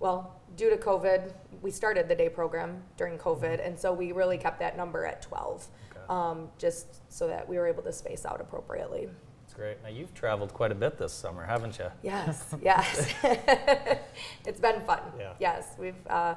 well, 0.03 0.35
due 0.57 0.69
to 0.69 0.77
COVID, 0.77 1.33
we 1.63 1.71
started 1.71 2.09
the 2.09 2.15
day 2.15 2.29
program 2.29 2.83
during 2.97 3.17
COVID, 3.19 3.65
and 3.65 3.79
so 3.79 3.93
we 3.93 4.11
really 4.11 4.37
kept 4.37 4.59
that 4.59 4.77
number 4.77 5.07
at 5.07 5.23
12, 5.23 5.69
Okay. 5.93 6.01
um, 6.11 6.49
just 6.59 7.01
so 7.11 7.29
that 7.29 7.49
we 7.49 7.57
were 7.57 7.69
able 7.69 7.85
to 7.85 7.93
space 7.93 8.27
out 8.27 8.41
appropriately. 8.41 9.09
That's 9.43 9.55
great. 9.55 9.81
Now, 9.83 9.91
you've 9.91 10.13
traveled 10.13 10.53
quite 10.53 10.73
a 10.73 10.75
bit 10.75 10.99
this 10.99 11.13
summer, 11.13 11.45
haven't 11.45 11.79
you? 11.79 11.87
Yes, 12.03 12.53
yes. 12.63 13.15
it's 14.45 14.59
been 14.61 14.81
fun. 14.81 15.01
Yeah. 15.17 15.35
Yes, 15.39 15.77
we've, 15.79 16.05
uh, 16.11 16.35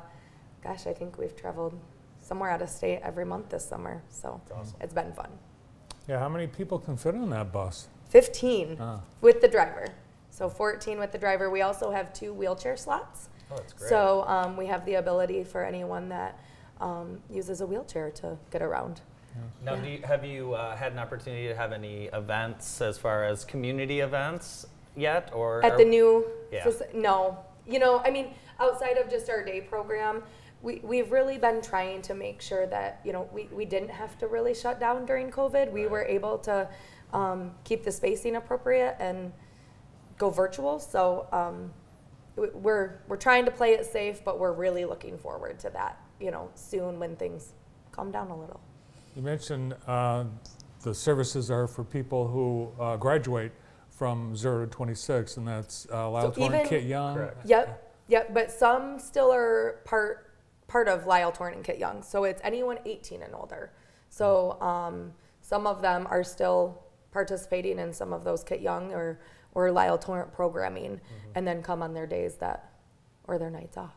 gosh, 0.63 0.85
I 0.85 0.93
think 0.93 1.17
we've 1.17 1.35
traveled 1.35 1.73
somewhere 2.21 2.51
out 2.51 2.61
of 2.61 2.69
state 2.69 2.99
every 3.03 3.25
month 3.25 3.49
this 3.49 3.65
summer. 3.65 4.03
So 4.09 4.39
awesome. 4.55 4.77
it's 4.79 4.93
been 4.93 5.11
fun. 5.13 5.29
yeah, 6.07 6.19
how 6.19 6.29
many 6.29 6.45
people 6.45 6.77
can 6.77 6.97
fit 6.97 7.15
on 7.15 7.31
that 7.31 7.51
bus? 7.51 7.87
15 8.09 8.77
Ah. 8.79 9.01
with 9.21 9.41
the 9.41 9.47
driver. 9.47 9.87
So 10.29 10.49
14 10.49 10.99
with 10.99 11.11
the 11.11 11.17
driver. 11.17 11.49
We 11.49 11.61
also 11.63 11.89
have 11.91 12.13
two 12.13 12.31
wheelchair 12.31 12.77
slots. 12.77 13.29
Oh, 13.51 13.55
that's 13.57 13.73
great. 13.73 13.89
So 13.89 14.23
um, 14.27 14.57
we 14.57 14.65
have 14.67 14.85
the 14.85 14.95
ability 14.95 15.43
for 15.43 15.63
anyone 15.63 16.09
that 16.09 16.39
um, 16.81 17.21
uses 17.29 17.61
a 17.61 17.65
wheelchair 17.67 18.11
to 18.11 18.37
get 18.51 18.61
around. 18.61 19.01
Now, 19.63 19.73
Yeah. 19.75 19.81
do 19.81 19.89
you, 19.89 20.01
have 20.03 20.25
you 20.25 20.53
uh, 20.53 20.75
had 20.75 20.93
an 20.93 20.99
opportunity 20.99 21.47
to 21.47 21.55
have 21.55 21.71
any 21.73 22.05
events 22.13 22.81
as 22.81 22.97
far 22.97 23.25
as 23.25 23.43
community 23.43 23.99
events 23.99 24.65
yet, 24.95 25.31
or 25.33 25.63
At 25.65 25.77
the 25.77 25.85
new, 25.85 26.25
Yeah. 26.51 26.69
no. 26.93 27.37
You 27.67 27.79
know, 27.79 28.01
I 28.05 28.11
mean, 28.11 28.33
outside 28.59 28.97
of 28.97 29.09
just 29.09 29.29
our 29.29 29.43
day 29.43 29.59
program, 29.61 30.23
we, 30.61 30.79
we've 30.83 31.11
really 31.11 31.37
been 31.37 31.61
trying 31.61 32.01
to 32.03 32.13
make 32.13 32.41
sure 32.41 32.65
that, 32.67 33.01
you 33.03 33.11
know, 33.11 33.27
we, 33.33 33.49
we 33.51 33.65
didn't 33.65 33.89
have 33.89 34.17
to 34.19 34.27
really 34.27 34.53
shut 34.53 34.79
down 34.79 35.05
during 35.05 35.29
COVID. 35.31 35.71
We 35.71 35.81
Right. 35.83 35.91
were 35.91 36.03
able 36.03 36.37
to 36.39 36.67
um, 37.13 37.51
keep 37.63 37.83
the 37.83 37.91
spacing 37.91 38.35
appropriate 38.35 38.95
and 38.99 39.31
go 40.17 40.29
virtual. 40.29 40.79
So 40.79 41.27
um, 41.31 41.71
we're, 42.35 42.99
we're 43.07 43.17
trying 43.17 43.45
to 43.45 43.51
play 43.51 43.73
it 43.73 43.85
safe, 43.85 44.23
but 44.23 44.39
we're 44.39 44.53
really 44.53 44.85
looking 44.85 45.17
forward 45.17 45.59
to 45.59 45.69
that, 45.71 45.99
you 46.19 46.31
know, 46.31 46.49
soon 46.55 46.99
when 46.99 47.15
things 47.15 47.53
calm 47.91 48.11
down 48.11 48.29
a 48.29 48.37
little. 48.39 48.59
You 49.15 49.21
mentioned 49.21 49.75
uh, 49.87 50.25
the 50.83 50.93
services 50.93 51.49
are 51.49 51.67
for 51.67 51.83
people 51.83 52.27
who 52.27 52.71
uh, 52.81 52.97
graduate 52.97 53.51
from 53.89 54.35
zero 54.35 54.65
to 54.65 54.71
26, 54.71 55.37
and 55.37 55.47
that's 55.47 55.87
uh, 55.91 56.09
Lyle 56.09 56.33
So 56.33 56.39
Torrant, 56.41 56.55
even- 56.55 56.67
Kit 56.67 56.83
Young. 56.83 57.15
Correct. 57.15 57.45
Yep, 57.45 57.93
yep. 58.09 58.33
But 58.33 58.51
some 58.51 58.99
still 58.99 59.31
are 59.33 59.79
part 59.85 60.21
part 60.67 60.87
of 60.87 61.05
Lyle 61.05 61.31
Torrant 61.31 61.55
and 61.57 61.65
Kit 61.65 61.77
Young. 61.77 62.01
So 62.01 62.23
it's 62.23 62.41
anyone 62.43 62.79
18 62.85 63.21
and 63.21 63.33
older. 63.35 63.71
So 64.09 64.59
um, 64.61 65.13
some 65.41 65.67
of 65.67 65.81
them 65.81 66.07
are 66.09 66.23
still 66.23 66.81
participating 67.11 67.77
in 67.79 67.93
some 67.93 68.11
of 68.11 68.23
those 68.23 68.43
Kit 68.43 68.61
Young 68.61 68.91
or 68.91 69.19
or 69.55 69.71
Lyle 69.71 69.97
Torrant 69.97 70.31
programming, 70.33 71.01
and 71.33 71.47
then 71.47 71.63
come 71.63 71.81
on 71.81 71.93
their 71.93 72.05
days 72.05 72.35
that 72.35 72.71
or 73.23 73.39
their 73.39 73.49
nights 73.49 73.77
off. 73.77 73.95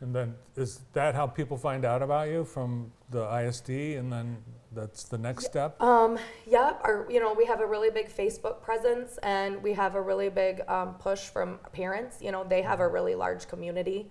And 0.00 0.14
then 0.14 0.34
is 0.56 0.80
that 0.92 1.14
how 1.14 1.26
people 1.26 1.56
find 1.56 1.84
out 1.84 2.02
about 2.02 2.28
you 2.28 2.44
from 2.44 2.92
the 3.10 3.24
ISD, 3.24 3.70
and 3.70 4.12
then 4.12 4.36
that's 4.72 5.04
the 5.04 5.16
next 5.16 5.46
step? 5.46 5.80
Um, 5.80 6.18
yep. 6.46 6.80
Our, 6.82 7.06
you 7.08 7.20
know, 7.20 7.32
we 7.32 7.46
have 7.46 7.60
a 7.60 7.66
really 7.66 7.90
big 7.90 8.10
Facebook 8.10 8.60
presence, 8.60 9.18
and 9.22 9.62
we 9.62 9.72
have 9.72 9.94
a 9.94 10.02
really 10.02 10.28
big 10.28 10.62
um, 10.68 10.94
push 10.94 11.20
from 11.20 11.58
parents. 11.72 12.18
You 12.20 12.32
know, 12.32 12.44
they 12.44 12.60
have 12.62 12.80
a 12.80 12.88
really 12.88 13.14
large 13.14 13.46
community, 13.48 14.10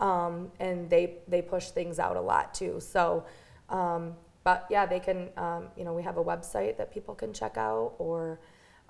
um, 0.00 0.50
and 0.60 0.88
they 0.88 1.18
they 1.28 1.42
push 1.42 1.70
things 1.70 1.98
out 1.98 2.16
a 2.16 2.20
lot 2.20 2.54
too. 2.54 2.78
So, 2.78 3.26
um, 3.68 4.14
but 4.44 4.66
yeah, 4.70 4.86
they 4.86 5.00
can. 5.00 5.30
Um, 5.36 5.68
you 5.76 5.84
know, 5.84 5.92
we 5.92 6.02
have 6.04 6.16
a 6.16 6.24
website 6.24 6.78
that 6.78 6.92
people 6.92 7.14
can 7.14 7.32
check 7.32 7.56
out, 7.58 7.94
or 7.98 8.40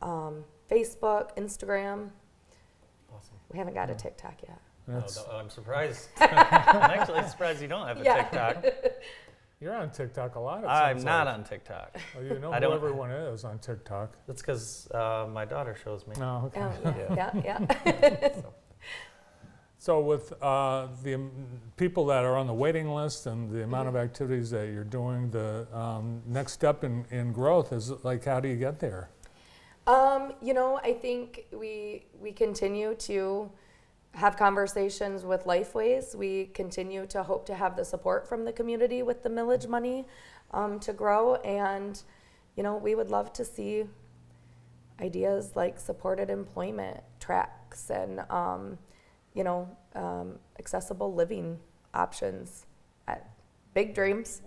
um, 0.02 0.44
Facebook, 0.74 1.36
Instagram. 1.36 2.10
Awesome. 3.14 3.34
We 3.52 3.58
haven't 3.58 3.74
got 3.74 3.90
a 3.90 3.94
TikTok 3.94 4.34
yet. 4.46 4.58
That's- 4.88 5.18
Oh, 5.18 5.32
no, 5.32 5.38
I'm 5.38 5.48
surprised. 5.50 6.08
I'm 6.20 6.28
actually 6.90 7.22
surprised 7.28 7.62
you 7.62 7.68
don't 7.68 7.86
have 7.86 8.00
a 8.00 8.04
Yeah. 8.04 8.22
TikTok. 8.22 8.64
You're 9.60 9.74
on 9.74 9.90
TikTok 9.90 10.34
a 10.34 10.40
lot. 10.40 10.64
I'm 10.66 11.02
not 11.04 11.26
like. 11.26 11.34
on 11.36 11.44
TikTok. 11.44 11.96
Well, 12.14 12.24
you 12.24 12.38
know 12.38 12.50
I 12.52 12.56
who 12.56 12.60
don't- 12.62 12.74
everyone 12.74 13.10
is 13.12 13.44
on 13.44 13.58
TikTok. 13.60 14.16
That's 14.26 14.42
because 14.42 14.90
uh, 14.90 15.26
my 15.32 15.44
daughter 15.44 15.74
shows 15.82 16.06
me. 16.06 16.14
No, 16.18 16.50
okay. 16.54 16.60
Oh, 16.60 16.94
yeah, 17.16 17.30
yeah, 17.44 17.76
yeah. 17.86 18.28
So 19.78 20.00
with 20.00 20.32
uh, 20.42 20.88
the 21.02 21.14
um, 21.16 21.30
people 21.76 22.06
that 22.06 22.24
are 22.24 22.36
on 22.36 22.46
the 22.46 22.54
waiting 22.54 22.88
list 22.88 23.26
and 23.26 23.50
the 23.50 23.64
amount 23.64 23.86
of 23.86 23.96
activities 23.96 24.48
that 24.50 24.68
you're 24.68 24.82
doing, 24.82 25.30
the 25.30 25.66
um, 25.76 26.22
next 26.26 26.52
step 26.52 26.84
in, 26.84 27.04
in 27.10 27.32
growth 27.34 27.70
is 27.70 27.90
like, 28.02 28.24
how 28.24 28.40
do 28.40 28.48
you 28.48 28.56
get 28.56 28.80
there? 28.80 29.10
Um, 29.86 30.32
you 30.40 30.54
know, 30.54 30.80
I 30.82 30.92
think 30.94 31.46
we 31.52 32.06
we 32.20 32.32
continue 32.32 32.94
to 32.94 33.50
have 34.12 34.36
conversations 34.36 35.24
with 35.24 35.44
Lifeways. 35.44 36.14
We 36.14 36.46
continue 36.54 37.06
to 37.06 37.22
hope 37.22 37.44
to 37.46 37.54
have 37.54 37.76
the 37.76 37.84
support 37.84 38.26
from 38.28 38.44
the 38.44 38.52
community 38.52 39.02
with 39.02 39.22
the 39.22 39.28
millage 39.28 39.68
money 39.68 40.06
um, 40.52 40.80
to 40.80 40.92
grow, 40.92 41.34
and 41.36 42.02
you 42.56 42.62
know, 42.62 42.76
we 42.76 42.94
would 42.94 43.10
love 43.10 43.32
to 43.34 43.44
see 43.44 43.84
ideas 45.00 45.52
like 45.56 45.78
supported 45.78 46.30
employment 46.30 47.00
tracks 47.20 47.90
and 47.90 48.20
um, 48.30 48.78
you 49.34 49.44
know 49.44 49.68
um, 49.94 50.38
accessible 50.58 51.12
living 51.12 51.58
options. 51.92 52.66
Uh, 53.06 53.16
big 53.74 53.94
dreams. 53.94 54.40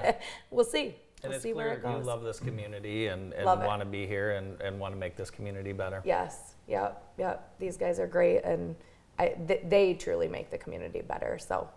we'll 0.50 0.64
see. 0.64 0.96
And 1.22 1.30
we'll 1.30 1.36
it's 1.36 1.42
see 1.42 1.52
where 1.52 1.66
clear 1.66 1.78
it 1.78 1.82
goes. 1.82 2.00
you 2.00 2.06
love 2.06 2.22
this 2.22 2.38
community 2.38 3.08
and, 3.08 3.32
and 3.32 3.44
want 3.44 3.80
to 3.80 3.86
be 3.86 4.06
here 4.06 4.32
and, 4.32 4.60
and 4.60 4.78
want 4.78 4.94
to 4.94 4.98
make 4.98 5.16
this 5.16 5.30
community 5.30 5.72
better. 5.72 6.00
Yes, 6.04 6.54
yep, 6.68 7.02
yep. 7.18 7.52
These 7.58 7.76
guys 7.76 7.98
are 7.98 8.06
great, 8.06 8.44
and 8.44 8.76
I, 9.18 9.28
th- 9.48 9.62
they 9.68 9.94
truly 9.94 10.28
make 10.28 10.50
the 10.50 10.58
community 10.58 11.02
better. 11.02 11.38
So, 11.38 11.68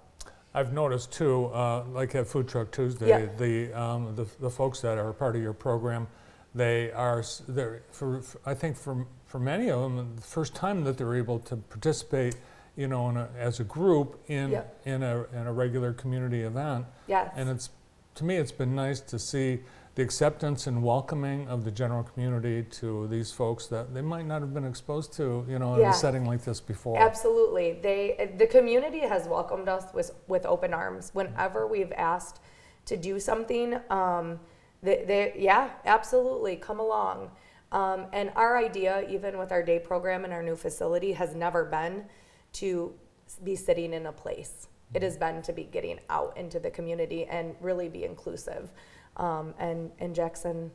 I've 0.53 0.73
noticed 0.73 1.11
too, 1.11 1.45
uh, 1.47 1.85
like 1.85 2.13
at 2.13 2.27
Food 2.27 2.47
Truck 2.47 2.71
Tuesday, 2.71 3.07
Yeah. 3.09 3.25
the, 3.37 3.73
um, 3.73 4.15
the 4.15 4.27
the 4.39 4.49
folks 4.49 4.81
that 4.81 4.97
are 4.97 5.11
part 5.13 5.35
of 5.35 5.41
your 5.41 5.53
program, 5.53 6.07
they 6.53 6.91
are 6.91 7.19
s- 7.19 7.41
they're 7.47 7.81
for, 7.91 8.21
for- 8.21 8.41
I 8.45 8.53
think 8.53 8.77
for 8.77 9.07
for 9.25 9.39
many 9.39 9.71
of 9.71 9.81
them, 9.81 10.13
the 10.17 10.21
first 10.21 10.53
time 10.53 10.83
that 10.83 10.97
they're 10.97 11.15
able 11.15 11.39
to 11.39 11.55
participate, 11.55 12.35
you 12.75 12.87
know, 12.89 13.09
in 13.09 13.15
a, 13.17 13.29
as 13.39 13.59
a 13.61 13.63
group 13.63 14.21
in 14.27 14.51
Yeah. 14.51 14.63
in 14.85 15.01
a 15.03 15.23
in 15.33 15.47
a 15.47 15.53
regular 15.53 15.93
community 15.93 16.41
event, 16.41 16.85
yes, 17.07 17.31
and 17.35 17.49
it's 17.49 17.69
to 18.15 18.23
me 18.25 18.37
it's 18.37 18.51
been 18.51 18.75
nice 18.75 18.99
to 18.99 19.17
see 19.19 19.59
the 19.95 20.01
acceptance 20.01 20.67
and 20.67 20.81
welcoming 20.81 21.47
of 21.49 21.65
the 21.65 21.71
general 21.71 22.03
community 22.03 22.63
to 22.63 23.07
these 23.07 23.31
folks 23.31 23.67
that 23.67 23.93
they 23.93 24.01
might 24.01 24.25
not 24.25 24.41
have 24.41 24.53
been 24.53 24.63
exposed 24.65 25.11
to, 25.13 25.45
you 25.49 25.59
know, 25.59 25.75
in 25.75 25.81
Yeah. 25.81 25.89
a 25.89 25.93
setting 25.93 26.25
like 26.25 26.43
this 26.45 26.61
before. 26.61 26.97
absolutely. 26.97 27.73
They, 27.73 28.33
the 28.37 28.47
community 28.47 28.99
has 28.99 29.27
welcomed 29.27 29.67
us 29.67 29.93
with 29.93 30.11
with 30.27 30.45
open 30.45 30.73
arms 30.73 31.11
whenever 31.13 31.67
we've 31.67 31.91
asked 31.93 32.39
to 32.85 32.95
do 32.95 33.19
something. 33.19 33.79
Um, 33.89 34.39
they, 34.81 35.03
they, 35.05 35.33
yeah, 35.37 35.71
absolutely, 35.85 36.55
come 36.55 36.79
along. 36.79 37.31
Um, 37.73 38.07
and 38.13 38.31
our 38.35 38.57
idea, 38.57 39.05
even 39.09 39.37
with 39.37 39.51
our 39.51 39.61
day 39.63 39.79
program 39.79 40.23
and 40.23 40.33
our 40.33 40.41
new 40.43 40.55
facility, 40.55 41.11
has 41.13 41.35
never 41.35 41.65
been 41.65 42.05
to 42.53 42.93
be 43.43 43.55
sitting 43.55 43.93
in 43.93 44.05
a 44.07 44.11
place. 44.11 44.67
It 44.93 45.03
has 45.03 45.17
been 45.17 45.41
to 45.43 45.53
be 45.53 45.63
getting 45.63 45.99
out 46.09 46.35
into 46.37 46.59
the 46.59 46.69
community 46.69 47.25
and 47.25 47.55
really 47.61 47.87
be 47.89 48.03
inclusive. 48.03 48.69
Um, 49.17 49.53
and, 49.59 49.91
and 49.99 50.13
Jackson 50.15 50.71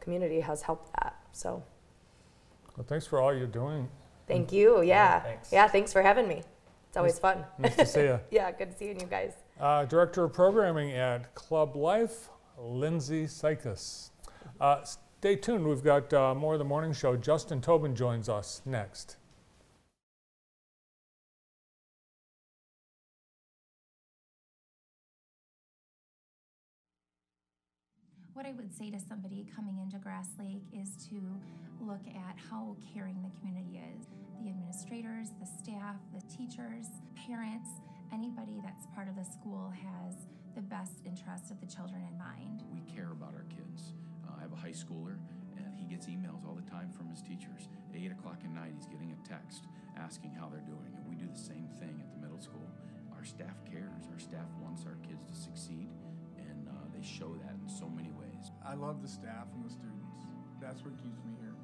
community 0.00 0.40
has 0.40 0.62
helped 0.62 0.92
that. 1.00 1.16
So 1.32 1.62
Well, 2.76 2.86
thanks 2.86 3.06
for 3.06 3.20
all 3.20 3.34
you're 3.34 3.46
doing. 3.46 3.88
thank 4.26 4.52
you. 4.52 4.82
Yeah. 4.82 5.20
thanks. 5.20 5.52
Yeah. 5.52 5.68
Thanks 5.68 5.92
for 5.92 6.02
having 6.02 6.28
me. 6.28 6.42
It's 6.88 6.96
always 6.96 7.18
fun. 7.18 7.44
Nice 7.58 7.76
to 7.76 7.86
see 7.86 8.00
you. 8.02 8.20
yeah. 8.30 8.50
Good 8.52 8.76
seeing 8.78 9.00
you 9.00 9.06
guys. 9.06 9.32
Uh, 9.60 9.84
Director 9.86 10.24
of 10.24 10.32
Programming 10.32 10.92
at 10.92 11.34
Club 11.34 11.76
Life, 11.76 12.28
Lindsay 12.58 13.26
Sykes. 13.26 14.10
Uh, 14.60 14.82
stay 14.84 15.36
tuned. 15.36 15.66
We've 15.66 15.82
got 15.82 16.12
uh, 16.12 16.34
more 16.34 16.54
of 16.54 16.58
the 16.58 16.64
morning 16.64 16.92
show. 16.92 17.16
Justin 17.16 17.60
Tobin 17.60 17.94
joins 17.94 18.28
us 18.28 18.60
next. 18.66 19.16
What 28.42 28.50
I 28.50 28.58
would 28.58 28.74
say 28.76 28.90
to 28.90 28.98
somebody 28.98 29.46
coming 29.54 29.78
into 29.78 30.02
Grass 30.02 30.26
Lake 30.34 30.66
is 30.74 30.98
to 31.06 31.22
look 31.78 32.02
at 32.10 32.34
how 32.50 32.74
caring 32.90 33.22
the 33.22 33.30
community 33.38 33.78
is. 33.78 34.10
The 34.42 34.50
administrators, 34.50 35.30
the 35.38 35.46
staff, 35.46 35.94
the 36.10 36.18
teachers, 36.26 36.90
parents, 37.14 37.70
anybody 38.10 38.58
that's 38.58 38.82
part 38.98 39.06
of 39.06 39.14
the 39.14 39.22
school 39.22 39.70
has 39.70 40.26
the 40.58 40.60
best 40.60 41.06
interest 41.06 41.54
of 41.54 41.62
the 41.62 41.70
children 41.70 42.02
in 42.02 42.18
mind. 42.18 42.66
We 42.74 42.82
care 42.90 43.14
about 43.14 43.30
our 43.38 43.46
kids. 43.46 43.94
Uh, 44.26 44.34
I 44.34 44.42
have 44.42 44.50
a 44.50 44.58
high 44.58 44.74
schooler, 44.74 45.22
and 45.54 45.70
he 45.78 45.86
gets 45.86 46.10
emails 46.10 46.42
all 46.42 46.58
the 46.58 46.66
time 46.66 46.90
from 46.90 47.06
his 47.14 47.22
teachers. 47.22 47.70
At 47.94 48.02
8 48.02 48.10
o'clock 48.10 48.42
at 48.42 48.50
night, 48.50 48.74
he's 48.74 48.90
getting 48.90 49.14
a 49.14 49.20
text 49.22 49.70
asking 49.94 50.34
how 50.34 50.50
they're 50.50 50.66
doing, 50.66 50.90
and 50.98 51.06
we 51.06 51.14
do 51.14 51.30
the 51.30 51.38
same 51.38 51.70
thing 51.78 51.94
at 52.02 52.10
the 52.10 52.18
middle 52.18 52.42
school. 52.42 52.66
Our 53.14 53.22
staff 53.22 53.62
cares. 53.70 54.10
Our 54.10 54.18
staff 54.18 54.50
wants 54.58 54.82
our 54.82 54.98
kids 55.06 55.22
to 55.30 55.36
succeed, 55.38 55.94
and 56.42 56.66
uh, 56.66 56.90
they 56.90 57.06
show 57.06 57.38
that 57.38 57.54
in 57.54 57.70
so 57.70 57.86
many 57.86 58.10
ways. 58.10 58.31
I 58.66 58.74
love 58.74 59.02
the 59.02 59.08
staff 59.08 59.46
and 59.54 59.64
the 59.64 59.70
students. 59.70 60.20
That's 60.60 60.84
what 60.84 60.94
keeps 61.02 61.18
me 61.24 61.32
here. 61.40 61.54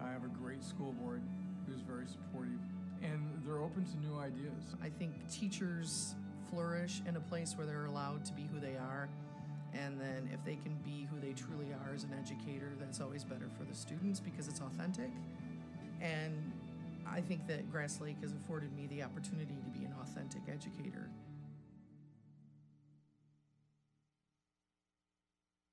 I 0.00 0.10
have 0.10 0.24
a 0.24 0.28
great 0.28 0.62
school 0.62 0.92
board 0.92 1.22
who's 1.66 1.80
very 1.80 2.06
supportive, 2.06 2.60
and 3.02 3.42
they're 3.44 3.58
open 3.58 3.84
to 3.84 3.96
new 3.98 4.18
ideas. 4.18 4.76
I 4.82 4.88
think 4.88 5.12
teachers 5.30 6.14
flourish 6.50 7.02
in 7.06 7.16
a 7.16 7.20
place 7.20 7.56
where 7.56 7.66
they're 7.66 7.86
allowed 7.86 8.24
to 8.26 8.32
be 8.32 8.48
who 8.52 8.60
they 8.60 8.76
are. 8.76 9.08
And 9.74 10.00
then 10.00 10.30
if 10.32 10.42
they 10.44 10.56
can 10.56 10.74
be 10.84 11.06
who 11.10 11.20
they 11.20 11.34
truly 11.34 11.66
are 11.72 11.94
as 11.94 12.04
an 12.04 12.14
educator, 12.18 12.72
that's 12.80 13.00
always 13.00 13.22
better 13.22 13.48
for 13.58 13.64
the 13.64 13.74
students 13.74 14.18
because 14.18 14.48
it's 14.48 14.60
authentic. 14.60 15.10
And 16.00 16.52
I 17.06 17.20
think 17.20 17.46
that 17.48 17.70
Grass 17.70 18.00
Lake 18.00 18.16
has 18.22 18.32
afforded 18.32 18.74
me 18.74 18.86
the 18.86 19.02
opportunity 19.02 19.54
to 19.62 19.78
be 19.78 19.84
an 19.84 19.94
authentic 20.00 20.42
educator. 20.48 21.10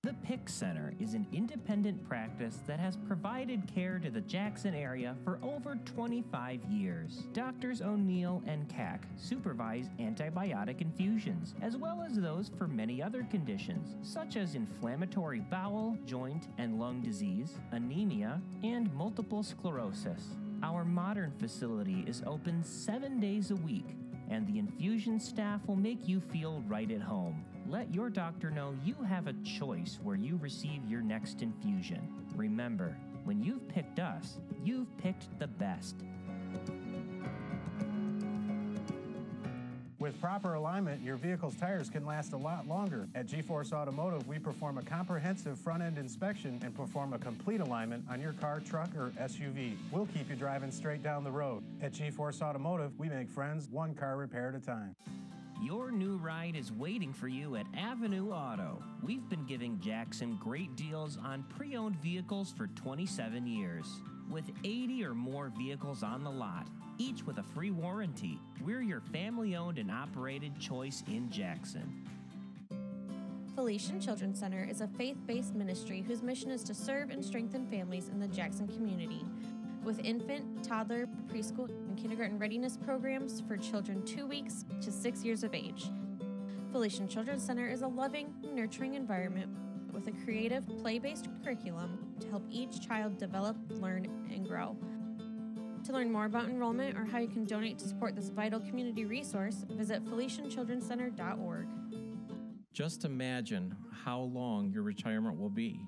The 0.06 0.14
PIC 0.24 0.50
Center 0.50 0.94
is 1.00 1.16
an 1.16 1.26
independent 1.34 2.08
practice 2.08 2.60
that 2.68 2.80
has 2.80 2.96
provided 2.96 3.64
care 3.66 3.98
to 3.98 4.12
the 4.12 4.22
Jackson 4.22 4.76
area 4.76 5.16
for 5.24 5.40
over 5.42 5.80
25 5.84 6.64
years. 6.66 7.24
Doctors 7.34 7.82
O'Neill 7.82 8.44
and 8.46 8.70
Cack 8.70 9.08
supervise 9.16 9.90
antibiotic 10.00 10.82
infusions, 10.82 11.56
as 11.64 11.76
well 11.76 12.06
as 12.08 12.18
those 12.18 12.52
for 12.56 12.68
many 12.68 13.02
other 13.02 13.26
conditions, 13.32 13.96
such 14.08 14.36
as 14.36 14.54
inflammatory 14.54 15.40
bowel, 15.40 15.98
joint, 16.06 16.50
and 16.60 16.80
lung 16.80 17.02
disease, 17.02 17.56
anemia, 17.72 18.40
and 18.62 18.94
multiple 18.94 19.42
sclerosis. 19.42 20.36
Our 20.62 20.86
modern 20.86 21.34
facility 21.40 22.04
is 22.06 22.22
open 22.28 22.64
seven 22.64 23.20
days 23.20 23.50
a 23.50 23.56
week 23.56 23.88
and 24.30 24.46
the 24.48 24.60
infusion 24.60 25.20
staff 25.20 25.62
will 25.68 25.76
make 25.76 26.08
you 26.08 26.20
feel 26.20 26.64
right 26.68 26.90
at 26.92 27.02
home. 27.02 27.44
Let 27.68 27.92
your 27.94 28.12
doctor 28.12 28.52
know 28.52 28.76
you 28.84 28.96
have 29.08 29.26
a 29.26 29.34
choice 29.44 30.00
where 30.04 30.16
you 30.16 30.38
receive 30.40 30.86
your 30.88 31.02
next 31.02 31.42
infusion. 31.42 32.08
Remember, 32.36 32.96
when 33.24 33.42
you've 33.42 33.68
picked 33.68 34.00
us, 34.00 34.38
you've 34.64 34.96
picked 35.00 35.28
the 35.40 35.48
best. 35.48 35.96
With 39.98 40.22
proper 40.22 40.54
alignment, 40.54 41.02
your 41.02 41.16
vehicle's 41.16 41.56
tires 41.56 41.90
can 41.90 42.06
last 42.06 42.34
a 42.34 42.38
lot 42.38 42.68
longer. 42.68 43.08
At 43.16 43.26
G-Force 43.26 43.74
Automotive, 43.74 44.28
we 44.28 44.38
perform 44.38 44.78
a 44.78 44.84
comprehensive 44.84 45.58
front-end 45.58 45.98
inspection 45.98 46.60
and 46.64 46.76
perform 46.76 47.14
a 47.14 47.18
complete 47.18 47.62
alignment 47.62 48.06
on 48.08 48.22
your 48.22 48.34
car, 48.34 48.60
truck, 48.60 48.90
or 48.96 49.10
SUV. 49.20 49.76
We'll 49.92 50.06
keep 50.14 50.30
you 50.30 50.36
driving 50.36 50.70
straight 50.70 51.02
down 51.02 51.24
the 51.24 51.32
road. 51.32 51.64
At 51.82 51.94
G-Force 51.94 52.44
Automotive, 52.44 52.92
we 53.00 53.10
make 53.10 53.28
friends 53.28 53.68
one 53.72 53.96
car 53.96 54.18
repair 54.18 54.50
at 54.50 54.56
a 54.56 54.60
time. 54.60 54.96
Your 55.62 55.90
new 55.90 56.18
ride 56.18 56.56
is 56.56 56.72
waiting 56.72 57.14
for 57.14 57.30
you 57.30 57.56
at 57.56 57.66
Avenue 57.78 58.30
Auto. 58.30 58.84
We've 59.02 59.28
been 59.30 59.46
giving 59.46 59.80
Jackson 59.80 60.38
great 60.42 60.76
deals 60.76 61.18
on 61.18 61.44
pre 61.44 61.78
owned 61.78 61.96
vehicles 62.02 62.52
for 62.52 62.68
27 62.68 63.48
years. 63.48 64.02
With 64.30 64.46
80 64.64 65.06
or 65.06 65.14
more 65.14 65.52
vehicles 65.58 66.04
on 66.04 66.24
the 66.24 66.30
lot, 66.30 66.68
each 66.98 67.24
with 67.24 67.38
a 67.38 67.44
free 67.44 67.72
warranty, 67.72 68.38
we're 68.64 68.82
your 68.82 69.00
family 69.00 69.56
owned 69.56 69.78
and 69.78 69.90
operated 69.90 70.60
choice 70.60 71.04
in 71.08 71.30
Jackson. 71.32 72.06
Felician 73.56 74.02
Children's 74.02 74.38
Center 74.38 74.68
is 74.70 74.82
a 74.82 74.88
faith 74.88 75.18
based 75.26 75.56
ministry 75.56 76.04
whose 76.06 76.22
mission 76.22 76.52
is 76.52 76.64
to 76.64 76.74
serve 76.74 77.10
and 77.12 77.24
strengthen 77.24 77.66
families 77.68 78.10
in 78.10 78.20
the 78.20 78.28
Jackson 78.28 78.68
community. 78.68 79.24
With 79.86 80.00
infant, 80.00 80.64
toddler, 80.64 81.08
preschool, 81.32 81.70
and 81.70 81.96
kindergarten 81.96 82.40
readiness 82.40 82.76
programs 82.76 83.42
for 83.48 83.56
children 83.56 84.02
two 84.02 84.26
weeks 84.26 84.66
to 84.82 84.92
six 84.92 85.24
years 85.24 85.44
of 85.44 85.54
age. 85.54 85.92
Felician 86.72 87.08
Children's 87.08 87.46
Center 87.46 87.68
is 87.68 87.84
a 87.84 87.88
loving, 87.88 88.34
nurturing 88.52 88.96
environment 88.96 89.56
with 89.94 90.08
a 90.08 90.12
creative, 90.26 90.68
play 90.82 90.98
based 90.98 91.28
curriculum 91.44 92.16
to 92.20 92.28
help 92.30 92.44
each 92.50 92.86
child 92.86 93.20
develop, 93.20 93.56
learn, 93.70 94.06
and 94.34 94.48
grow. 94.48 94.76
To 95.84 95.94
learn 95.94 96.12
more 96.12 96.26
about 96.26 96.46
enrollment 96.46 96.98
or 96.98 97.06
how 97.06 97.20
you 97.20 97.28
can 97.28 97.46
donate 97.46 97.78
to 97.78 97.88
support 97.88 98.16
this 98.16 98.30
vital 98.30 98.60
community 98.60 99.06
resource, 99.06 99.66
visit 99.70 100.04
FelicianChildrenCenter.org. 100.06 101.68
Just 102.74 103.06
imagine 103.06 103.76
how 104.04 104.22
long 104.22 104.72
your 104.72 104.82
retirement 104.82 105.40
will 105.40 105.50
be 105.50 105.80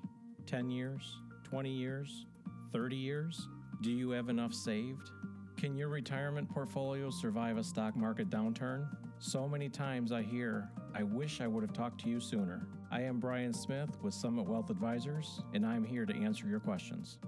10 0.46 0.70
years, 0.70 1.18
20 1.42 1.68
years, 1.68 2.26
30 2.72 2.94
years. 2.94 3.48
Do 3.80 3.92
you 3.92 4.10
have 4.10 4.28
enough 4.28 4.52
saved? 4.52 5.12
Can 5.56 5.76
your 5.76 5.86
retirement 5.86 6.48
portfolio 6.48 7.10
survive 7.10 7.58
a 7.58 7.62
stock 7.62 7.94
market 7.94 8.28
downturn? 8.28 8.88
So 9.20 9.48
many 9.48 9.68
times 9.68 10.10
I 10.10 10.22
hear, 10.22 10.68
I 10.96 11.04
wish 11.04 11.40
I 11.40 11.46
would 11.46 11.62
have 11.62 11.72
talked 11.72 12.00
to 12.00 12.08
you 12.08 12.18
sooner. 12.18 12.66
I 12.90 13.02
am 13.02 13.20
Brian 13.20 13.54
Smith 13.54 13.90
with 14.02 14.14
Summit 14.14 14.48
Wealth 14.48 14.70
Advisors, 14.70 15.42
and 15.54 15.64
I'm 15.64 15.84
here 15.84 16.04
to 16.06 16.12
answer 16.12 16.48
your 16.48 16.58
questions. 16.58 17.18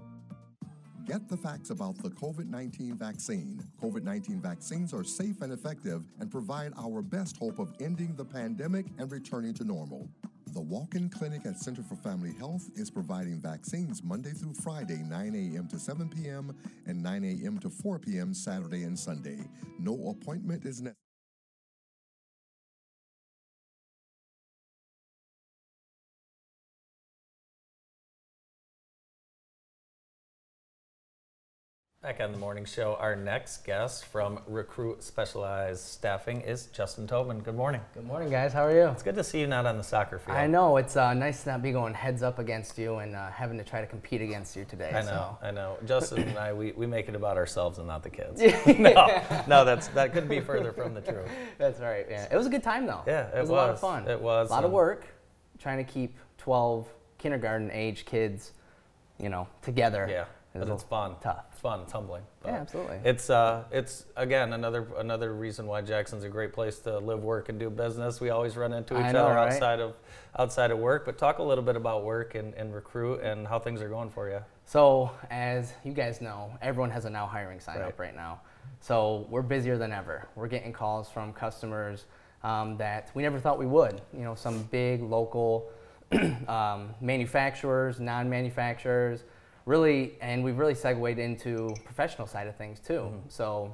Get 1.05 1.29
the 1.29 1.37
facts 1.37 1.69
about 1.69 1.97
the 1.99 2.09
COVID 2.09 2.49
19 2.49 2.97
vaccine. 2.97 3.63
COVID 3.81 4.03
19 4.03 4.41
vaccines 4.41 4.93
are 4.93 5.05
safe 5.05 5.41
and 5.41 5.53
effective 5.53 6.03
and 6.19 6.29
provide 6.29 6.73
our 6.77 7.01
best 7.01 7.37
hope 7.37 7.59
of 7.59 7.73
ending 7.79 8.13
the 8.17 8.25
pandemic 8.25 8.87
and 8.97 9.09
returning 9.09 9.53
to 9.53 9.63
normal. 9.63 10.09
The 10.53 10.59
walk 10.59 10.95
in 10.95 11.09
clinic 11.09 11.45
at 11.45 11.57
Center 11.57 11.81
for 11.81 11.95
Family 11.95 12.33
Health 12.33 12.69
is 12.75 12.89
providing 12.89 13.39
vaccines 13.39 14.03
Monday 14.03 14.31
through 14.31 14.53
Friday, 14.55 14.97
9 14.97 15.33
a.m. 15.33 15.65
to 15.69 15.79
7 15.79 16.09
p.m., 16.09 16.53
and 16.85 17.01
9 17.01 17.23
a.m. 17.23 17.57
to 17.59 17.69
4 17.69 17.99
p.m. 17.99 18.33
Saturday 18.33 18.83
and 18.83 18.99
Sunday. 18.99 19.39
No 19.79 20.09
appointment 20.09 20.65
is 20.65 20.81
necessary. 20.81 21.10
Back 32.01 32.19
on 32.19 32.31
the 32.31 32.37
morning 32.39 32.65
show, 32.65 32.97
our 32.99 33.15
next 33.15 33.63
guest 33.63 34.05
from 34.05 34.39
Recruit 34.47 35.03
Specialized 35.03 35.83
Staffing 35.83 36.41
is 36.41 36.65
Justin 36.65 37.05
Tobin. 37.05 37.41
Good 37.41 37.55
morning. 37.55 37.79
Good 37.93 38.07
morning, 38.07 38.31
guys. 38.31 38.51
How 38.53 38.65
are 38.65 38.75
you? 38.75 38.87
It's 38.87 39.03
good 39.03 39.13
to 39.13 39.23
see 39.23 39.39
you 39.39 39.45
not 39.45 39.67
on 39.67 39.77
the 39.77 39.83
soccer 39.83 40.17
field. 40.17 40.35
I 40.35 40.47
know 40.47 40.77
it's 40.77 40.97
uh, 40.97 41.13
nice 41.13 41.43
to 41.43 41.51
not 41.51 41.61
be 41.61 41.71
going 41.71 41.93
heads 41.93 42.23
up 42.23 42.39
against 42.39 42.79
you 42.79 42.95
and 42.95 43.15
uh, 43.15 43.29
having 43.29 43.55
to 43.59 43.63
try 43.63 43.81
to 43.81 43.85
compete 43.85 44.19
against 44.19 44.55
you 44.55 44.65
today. 44.65 44.89
I 44.89 45.01
know, 45.01 45.37
so. 45.41 45.45
I 45.45 45.51
know. 45.51 45.77
Justin 45.85 46.23
and 46.23 46.39
I, 46.39 46.53
we, 46.53 46.71
we 46.71 46.87
make 46.87 47.07
it 47.07 47.13
about 47.13 47.37
ourselves 47.37 47.77
and 47.77 47.85
not 47.87 48.01
the 48.01 48.09
kids. 48.09 48.41
no, 48.79 49.43
no, 49.47 49.63
that's 49.63 49.89
that 49.89 50.11
couldn't 50.11 50.29
be 50.29 50.39
further 50.39 50.71
from 50.71 50.95
the 50.95 51.01
truth. 51.01 51.29
That's 51.59 51.79
right. 51.79 52.07
Yeah, 52.09 52.27
it 52.31 52.35
was 52.35 52.47
a 52.47 52.49
good 52.49 52.63
time 52.63 52.87
though. 52.87 53.03
Yeah, 53.05 53.27
it 53.27 53.41
was, 53.41 53.49
a 53.49 53.53
lot 53.53 53.69
of 53.69 53.79
fun. 53.79 54.07
It 54.07 54.19
was, 54.19 54.49
a 54.49 54.53
lot 54.53 54.65
of 54.65 54.71
work, 54.71 55.05
trying 55.59 55.77
to 55.77 55.91
keep 55.91 56.17
12 56.39 56.89
kindergarten 57.19 57.69
age 57.71 58.05
kids, 58.05 58.53
you 59.19 59.29
know, 59.29 59.47
together. 59.61 60.07
Yeah, 60.09 60.25
It 60.53 60.67
it's 60.67 60.83
fun. 60.83 61.15
Tough. 61.21 61.45
It's 61.51 61.61
fun. 61.61 61.79
It's 61.81 61.93
humbling. 61.93 62.23
Yeah, 62.45 62.51
absolutely. 62.55 62.99
It's 63.05 63.29
uh, 63.29 63.63
it's 63.71 64.05
again 64.17 64.51
another 64.51 64.85
another 64.97 65.33
reason 65.33 65.65
why 65.65 65.81
Jackson's 65.81 66.25
a 66.25 66.29
great 66.29 66.51
place 66.51 66.79
to 66.79 66.99
live, 66.99 67.23
work, 67.23 67.47
and 67.47 67.57
do 67.57 67.69
business. 67.69 68.19
We 68.19 68.31
always 68.31 68.57
run 68.57 68.73
into 68.73 68.95
each 68.95 69.13
know, 69.13 69.27
other 69.27 69.35
right? 69.35 69.53
outside 69.53 69.79
of 69.79 69.93
outside 70.37 70.71
of 70.71 70.79
work. 70.79 71.05
But 71.05 71.17
talk 71.17 71.39
a 71.39 71.43
little 71.43 71.63
bit 71.63 71.77
about 71.77 72.03
work 72.03 72.35
and, 72.35 72.53
and 72.55 72.73
recruit 72.75 73.21
and 73.21 73.47
how 73.47 73.59
things 73.59 73.81
are 73.81 73.87
going 73.87 74.09
for 74.09 74.29
you. 74.29 74.39
So, 74.65 75.11
as 75.29 75.73
you 75.85 75.93
guys 75.93 76.19
know, 76.19 76.51
everyone 76.61 76.89
has 76.91 77.05
a 77.05 77.09
now 77.09 77.27
hiring 77.27 77.59
sign 77.61 77.79
Right. 77.79 77.87
up 77.87 77.99
right 77.99 78.15
now. 78.15 78.41
So, 78.81 79.27
we're 79.29 79.41
busier 79.41 79.77
than 79.77 79.93
ever. 79.93 80.27
We're 80.35 80.47
getting 80.47 80.73
calls 80.73 81.09
from 81.09 81.31
customers 81.31 82.05
um, 82.43 82.75
that 82.77 83.09
we 83.13 83.23
never 83.23 83.39
thought 83.39 83.57
we 83.57 83.67
would. 83.67 84.01
You 84.13 84.23
know, 84.23 84.35
some 84.35 84.63
big 84.63 85.01
local 85.01 85.71
um, 86.47 86.93
manufacturers, 86.99 87.99
non 88.01 88.29
manufacturers, 88.29 89.23
really, 89.65 90.13
and 90.21 90.43
we've 90.43 90.57
really 90.57 90.75
segued 90.75 91.19
into 91.19 91.73
professional 91.83 92.27
side 92.27 92.47
of 92.47 92.55
things 92.55 92.79
too. 92.79 92.93
Mm-hmm. 93.01 93.29
So, 93.29 93.73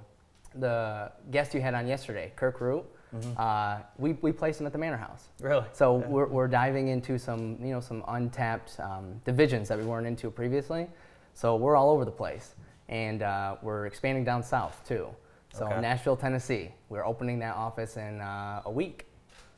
the 0.55 1.11
guest 1.31 1.53
you 1.53 1.61
had 1.61 1.73
on 1.73 1.87
yesterday, 1.87 2.31
Kirk 2.35 2.61
Root, 2.61 2.83
Mhm. 3.15 3.39
uh, 3.39 3.83
we, 3.97 4.13
we 4.21 4.31
placed 4.33 4.59
him 4.59 4.65
at 4.67 4.73
the 4.73 4.77
Manor 4.77 4.97
House. 4.97 5.29
Really? 5.39 5.63
So 5.71 5.99
Yeah. 5.99 6.07
we're, 6.07 6.25
we're 6.27 6.47
diving 6.47 6.89
into 6.89 7.17
some, 7.17 7.57
you 7.61 7.71
know, 7.71 7.79
some 7.79 8.03
untapped 8.07 8.77
um, 8.81 9.21
divisions 9.23 9.69
that 9.69 9.77
we 9.77 9.85
weren't 9.85 10.07
into 10.07 10.29
previously. 10.29 10.87
So 11.33 11.55
we're 11.55 11.75
all 11.77 11.89
over 11.91 12.03
the 12.05 12.11
place, 12.11 12.55
and 12.89 13.21
uh, 13.21 13.55
we're 13.61 13.85
expanding 13.85 14.23
down 14.25 14.43
south 14.43 14.81
too. 14.87 15.07
So 15.53 15.65
Okay. 15.67 15.79
Nashville, 15.79 16.17
Tennessee, 16.17 16.71
we're 16.89 17.05
opening 17.05 17.39
that 17.39 17.55
office 17.55 17.95
in 17.97 18.19
uh, 18.19 18.61
a 18.65 18.71
week. 18.71 19.05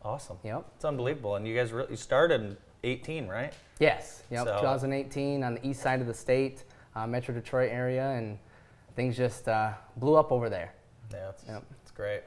Awesome. 0.03 0.37
Yep. 0.43 0.65
It's 0.75 0.85
unbelievable. 0.85 1.35
And 1.35 1.47
you 1.47 1.55
guys 1.55 1.71
really 1.71 1.95
started 1.95 2.57
18, 2.83 3.27
right? 3.27 3.53
Yes. 3.79 4.23
Yep. 4.31 4.45
So- 4.47 4.55
2018 4.61 5.43
on 5.43 5.55
the 5.55 5.67
east 5.67 5.81
side 5.81 6.01
of 6.01 6.07
the 6.07 6.13
state, 6.13 6.63
uh, 6.95 7.07
Metro 7.07 7.33
Detroit 7.33 7.71
area, 7.71 8.09
and 8.11 8.37
things 8.95 9.15
just 9.15 9.47
uh, 9.47 9.73
blew 9.97 10.15
up 10.15 10.31
over 10.31 10.49
there. 10.49 10.73
Yeah, 11.11 11.29
it's, 11.29 11.43
Yep. 11.47 11.63
it's 11.81 11.91
great. 11.91 12.21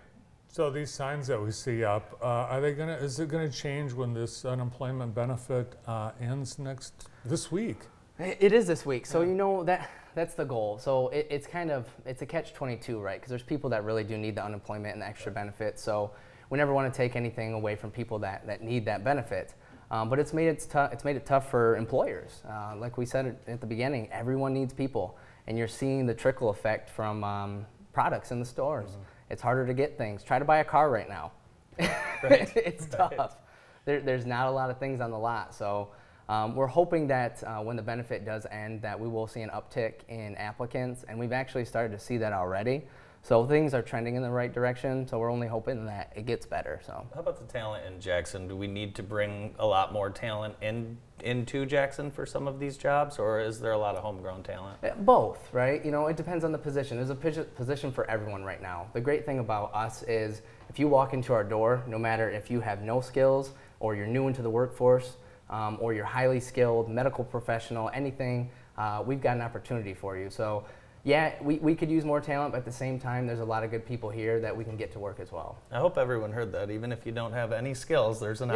So 0.48 0.70
these 0.70 0.90
signs 0.90 1.26
that 1.28 1.40
we 1.40 1.50
see 1.50 1.82
up, 1.82 2.18
uh, 2.20 2.26
are 2.26 2.60
they 2.60 2.74
gonna, 2.74 2.94
is 2.96 3.18
it 3.18 3.28
gonna 3.28 3.48
change 3.48 3.94
when 3.94 4.12
this 4.12 4.44
unemployment 4.44 5.14
benefit 5.14 5.74
uh, 5.86 6.10
ends 6.20 6.58
next, 6.58 7.08
this 7.24 7.50
week? 7.50 7.78
It 8.18 8.36
it 8.40 8.52
is 8.52 8.66
this 8.66 8.84
week, 8.84 9.06
so 9.06 9.22
you 9.22 9.34
know 9.34 9.64
that 9.64 9.88
that's 10.14 10.34
the 10.34 10.44
goal. 10.44 10.78
So 10.78 11.08
it, 11.08 11.26
it's 11.30 11.46
kind 11.46 11.70
of 11.70 11.88
it's 12.04 12.20
a 12.20 12.26
catch 12.26 12.52
twenty 12.52 12.76
two, 12.76 13.00
right? 13.00 13.18
Because 13.18 13.30
there's 13.30 13.42
people 13.42 13.70
that 13.70 13.84
really 13.84 14.04
do 14.04 14.18
need 14.18 14.34
the 14.34 14.44
unemployment 14.44 14.92
and 14.92 15.00
the 15.00 15.06
extra 15.06 15.32
benefit. 15.32 15.80
So 15.80 16.10
we 16.50 16.58
never 16.58 16.74
want 16.74 16.92
to 16.92 16.94
take 16.94 17.16
anything 17.16 17.54
away 17.54 17.74
from 17.74 17.90
people 17.90 18.18
that, 18.18 18.46
that 18.46 18.60
need 18.62 18.84
that 18.84 19.02
benefit. 19.04 19.54
Um, 19.92 20.08
but 20.08 20.18
it's 20.18 20.32
made 20.32 20.48
it 20.48 20.66
it's 20.90 21.04
made 21.04 21.16
it 21.16 21.26
tough 21.26 21.50
for 21.50 21.76
employers. 21.76 22.42
Uh, 22.48 22.74
like 22.76 22.96
we 22.96 23.04
said 23.06 23.36
at- 23.46 23.60
the 23.60 23.66
beginning, 23.66 24.08
everyone 24.10 24.54
needs 24.54 24.72
people, 24.72 25.18
and 25.46 25.56
you're 25.58 25.68
seeing 25.68 26.06
the 26.06 26.14
trickle 26.14 26.48
effect 26.48 26.88
from 26.88 27.22
um, 27.22 27.66
products 27.92 28.30
in 28.32 28.40
the 28.40 28.44
stores. 28.46 28.96
It's 29.28 29.42
harder 29.42 29.66
to 29.66 29.74
get 29.74 29.98
things. 29.98 30.24
Try 30.24 30.38
to 30.38 30.44
buy 30.46 30.58
a 30.58 30.64
car 30.64 30.90
right 30.90 31.08
now. 31.08 31.32
it's 31.78 32.88
Right. 32.98 33.16
tough. 33.16 33.36
There, 33.84 34.00
there's 34.00 34.24
not 34.24 34.46
a 34.46 34.50
lot 34.50 34.70
of 34.70 34.78
things 34.78 35.00
on 35.00 35.10
the 35.10 35.18
lot. 35.18 35.54
So 35.54 35.88
um, 36.28 36.54
we're 36.56 36.66
hoping 36.68 37.06
that 37.08 37.42
uh, 37.44 37.58
when 37.60 37.76
the 37.76 37.82
benefit 37.82 38.24
does 38.24 38.46
end, 38.50 38.80
that 38.82 38.98
we 38.98 39.08
will 39.08 39.26
see 39.26 39.42
an 39.42 39.50
uptick 39.50 39.94
in 40.08 40.34
applicants, 40.36 41.04
and 41.08 41.18
we've 41.18 41.32
actually 41.32 41.64
started 41.66 41.92
to 41.92 42.02
see 42.02 42.16
that 42.18 42.32
already. 42.32 42.82
So 43.24 43.46
things 43.46 43.72
are 43.72 43.82
trending 43.82 44.16
in 44.16 44.22
the 44.22 44.30
right 44.30 44.52
direction. 44.52 45.06
So 45.06 45.18
we're 45.20 45.30
only 45.30 45.46
hoping 45.46 45.86
that 45.86 46.12
it 46.16 46.26
gets 46.26 46.44
better. 46.44 46.80
So 46.84 47.06
How 47.14 47.20
about 47.20 47.38
the 47.38 47.50
talent 47.50 47.86
in 47.86 48.00
Jackson? 48.00 48.48
Do 48.48 48.56
we 48.56 48.66
need 48.66 48.96
to 48.96 49.02
bring 49.04 49.54
a 49.60 49.66
lot 49.66 49.92
more 49.92 50.10
talent 50.10 50.56
in 50.60 50.98
into 51.22 51.64
Jackson 51.64 52.10
for 52.10 52.26
some 52.26 52.48
of 52.48 52.58
these 52.58 52.76
jobs, 52.76 53.16
or 53.20 53.38
is 53.38 53.60
there 53.60 53.70
a 53.70 53.78
lot 53.78 53.94
of 53.94 54.02
homegrown 54.02 54.42
talent? 54.42 54.76
Uh, 54.82 54.90
Both, 54.96 55.52
right? 55.52 55.84
You 55.84 55.92
know, 55.92 56.08
it 56.08 56.16
depends 56.16 56.42
on 56.42 56.50
the 56.50 56.58
position. 56.58 56.96
There's 56.96 57.10
a 57.10 57.44
position 57.44 57.92
for 57.92 58.10
everyone 58.10 58.42
right 58.42 58.60
now. 58.60 58.88
The 58.92 59.00
great 59.00 59.24
thing 59.24 59.38
about 59.38 59.72
us 59.72 60.02
is 60.02 60.42
if 60.68 60.80
you 60.80 60.88
walk 60.88 61.14
into 61.14 61.32
our 61.32 61.44
door, 61.44 61.84
no 61.86 61.96
matter 61.96 62.28
if 62.28 62.50
you 62.50 62.60
have 62.60 62.82
no 62.82 63.00
skills 63.00 63.52
or 63.78 63.94
you're 63.94 64.08
new 64.08 64.26
into 64.26 64.42
the 64.42 64.50
workforce 64.50 65.12
um, 65.48 65.78
or 65.80 65.94
you're 65.94 66.04
highly 66.04 66.40
skilled, 66.40 66.90
medical 66.90 67.22
professional, 67.22 67.88
anything, 67.94 68.50
uh, 68.76 69.00
we've 69.06 69.20
got 69.20 69.36
an 69.36 69.42
opportunity 69.42 69.94
for 69.94 70.16
you. 70.16 70.28
So, 70.28 70.64
yeah, 71.04 71.32
we, 71.42 71.56
we 71.56 71.74
could 71.74 71.90
use 71.90 72.04
more 72.04 72.20
talent, 72.20 72.52
but 72.52 72.58
at 72.58 72.64
the 72.64 72.72
same 72.72 72.98
time, 73.00 73.26
there's 73.26 73.40
a 73.40 73.44
lot 73.44 73.64
of 73.64 73.70
good 73.70 73.84
people 73.84 74.08
here 74.08 74.40
that 74.40 74.56
we 74.56 74.62
can 74.64 74.76
get 74.76 74.92
to 74.92 74.98
work 75.00 75.18
as 75.18 75.32
well. 75.32 75.58
I 75.72 75.78
hope 75.78 75.98
everyone 75.98 76.32
heard 76.32 76.52
that. 76.52 76.70
Even 76.70 76.92
if 76.92 77.04
you 77.04 77.10
don't 77.12 77.32
have 77.32 77.50
any 77.52 77.74
skills, 77.74 78.20
there's 78.20 78.40
an 78.40 78.50
Yeah. 78.50 78.54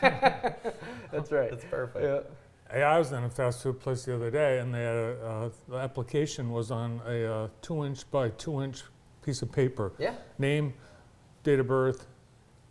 opportunity. 0.00 0.68
That's 1.12 1.30
right. 1.30 1.50
That's 1.50 1.64
perfect. 1.66 2.04
Yeah. 2.04 2.20
Hey, 2.72 2.82
I 2.82 2.98
was 2.98 3.12
in 3.12 3.22
a 3.24 3.30
fast 3.30 3.62
food 3.62 3.80
place 3.80 4.04
the 4.04 4.14
other 4.14 4.30
day, 4.30 4.58
and 4.60 4.74
they 4.74 4.82
had 4.82 4.94
a, 4.94 5.26
uh, 5.26 5.50
the 5.68 5.76
application 5.76 6.50
was 6.50 6.70
on 6.70 7.00
a 7.06 7.24
uh, 7.44 7.48
two-inch 7.62 8.10
by 8.10 8.28
two-inch 8.30 8.82
piece 9.22 9.42
of 9.42 9.52
paper. 9.52 9.92
Yeah. 9.98 10.14
Name, 10.38 10.72
date 11.44 11.60
of 11.60 11.66
birth, 11.66 12.06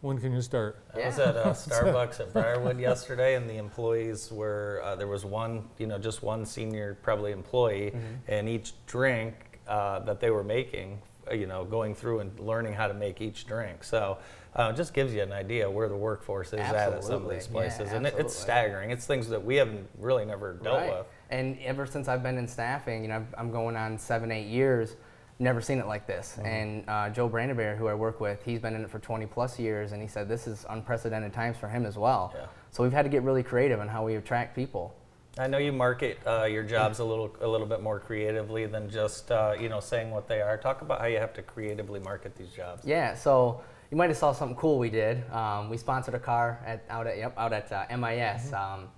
when 0.01 0.19
can 0.19 0.31
you 0.33 0.41
start? 0.41 0.77
I 0.93 1.07
was 1.07 1.19
at 1.19 1.35
uh, 1.35 1.45
Starbucks 1.53 2.19
at 2.19 2.33
Briarwood 2.33 2.79
yesterday, 2.79 3.35
and 3.35 3.49
the 3.49 3.57
employees 3.57 4.31
were 4.31 4.81
uh, 4.83 4.95
there 4.95 5.07
was 5.07 5.25
one, 5.25 5.63
you 5.77 5.87
know, 5.87 5.97
just 5.97 6.23
one 6.23 6.45
senior 6.45 6.97
probably 7.01 7.31
employee, 7.31 7.91
Mm-hmm. 7.91 8.15
and 8.31 8.47
each 8.49 8.73
drink 8.85 9.33
uh, 9.67 9.99
that 9.99 10.19
they 10.19 10.29
were 10.29 10.43
making, 10.43 10.99
uh, 11.29 11.33
you 11.33 11.45
know, 11.47 11.65
going 11.65 11.93
through 11.95 12.19
and 12.19 12.39
learning 12.39 12.73
how 12.73 12.87
to 12.87 12.93
make 12.93 13.21
each 13.21 13.45
drink. 13.45 13.83
So. 13.83 14.17
Uh, 14.55 14.71
it 14.71 14.75
just 14.75 14.91
gives 14.91 15.13
you 15.13 15.21
an 15.21 15.31
idea 15.31 15.69
where 15.69 15.87
the 15.87 15.95
workforce 15.95 16.47
is 16.47 16.53
at 16.61 16.73
at 16.73 16.85
some 16.85 16.89
of 16.89 16.95
Absolutely. 16.95 17.35
these 17.35 17.45
Yeah, 17.45 17.51
places, 17.51 17.91
and 17.93 18.07
it, 18.07 18.15
it's 18.17 18.35
staggering. 18.35 18.89
It's 18.89 19.05
things 19.05 19.29
that 19.29 19.45
we 19.45 19.55
haven't 19.57 19.87
really 19.99 20.25
never 20.25 20.53
dealt 20.53 20.77
Right. 20.79 20.89
with. 20.97 21.05
And 21.29 21.59
ever 21.63 21.85
since 21.85 22.07
I've 22.07 22.23
been 22.23 22.39
in 22.39 22.47
staffing, 22.47 23.03
you 23.03 23.07
know, 23.09 23.23
I'm 23.37 23.51
going 23.51 23.75
on 23.75 23.99
seven, 23.99 24.31
eight 24.31 24.47
years, 24.47 24.95
never 25.39 25.61
seen 25.61 25.79
it 25.79 25.88
like 25.88 26.07
this. 26.07 26.38
Mhm. 26.39 26.45
And 26.45 26.89
uh, 26.89 27.09
Joe 27.09 27.29
Brandenbeer, 27.29 27.77
who 27.77 27.88
I 27.88 27.93
work 27.93 28.19
with, 28.19 28.43
he's 28.43 28.59
been 28.59 28.75
in 28.75 28.83
it 28.83 28.89
for 28.89 28.99
20 28.99 29.25
plus 29.27 29.59
years, 29.59 29.91
and 29.91 30.01
he 30.01 30.07
said 30.07 30.27
this 30.27 30.47
is 30.47 30.65
unprecedented 30.69 31.33
times 31.33 31.57
for 31.57 31.67
him 31.67 31.85
as 31.85 31.97
well. 31.97 32.33
Yeah. 32.35 32.45
So 32.71 32.83
we've 32.83 32.93
had 32.93 33.03
to 33.03 33.09
get 33.09 33.23
really 33.23 33.43
creative 33.43 33.79
on 33.79 33.88
how 33.88 34.05
we 34.05 34.15
attract 34.15 34.55
people. 34.55 34.95
I 35.39 35.45
know 35.45 35.59
you 35.59 35.71
market 35.71 36.17
uh, 36.25 36.45
your 36.45 36.63
jobs 36.63 36.97
a 36.97 37.03
little 37.03 37.35
a 37.41 37.47
little 37.47 37.67
bit 37.67 37.83
more 37.83 37.99
creatively 37.99 38.65
than 38.65 38.89
just 38.89 39.31
uh, 39.31 39.53
you 39.59 39.69
know 39.69 39.79
saying 39.79 40.09
what 40.09 40.27
they 40.27 40.41
are. 40.41 40.57
Talk 40.57 40.81
about 40.81 40.99
how 40.99 41.05
you 41.05 41.19
have 41.19 41.33
to 41.33 41.43
creatively 41.43 41.99
market 41.99 42.35
these 42.35 42.49
jobs. 42.49 42.83
Yeah, 42.83 43.13
so 43.13 43.61
you 43.91 43.97
might 43.97 44.09
have 44.09 44.17
saw 44.17 44.31
something 44.31 44.57
cool 44.57 44.79
we 44.79 44.89
did. 44.89 45.29
Um, 45.31 45.69
we 45.69 45.77
sponsored 45.77 46.15
a 46.15 46.19
car 46.19 46.59
at, 46.65 46.83
out 46.89 47.05
at 47.05 47.17
yep, 47.19 47.33
out 47.38 47.53
at 47.53 47.71
uh, 47.71 47.85
MIS. 47.95 48.51
Um, 48.51 48.89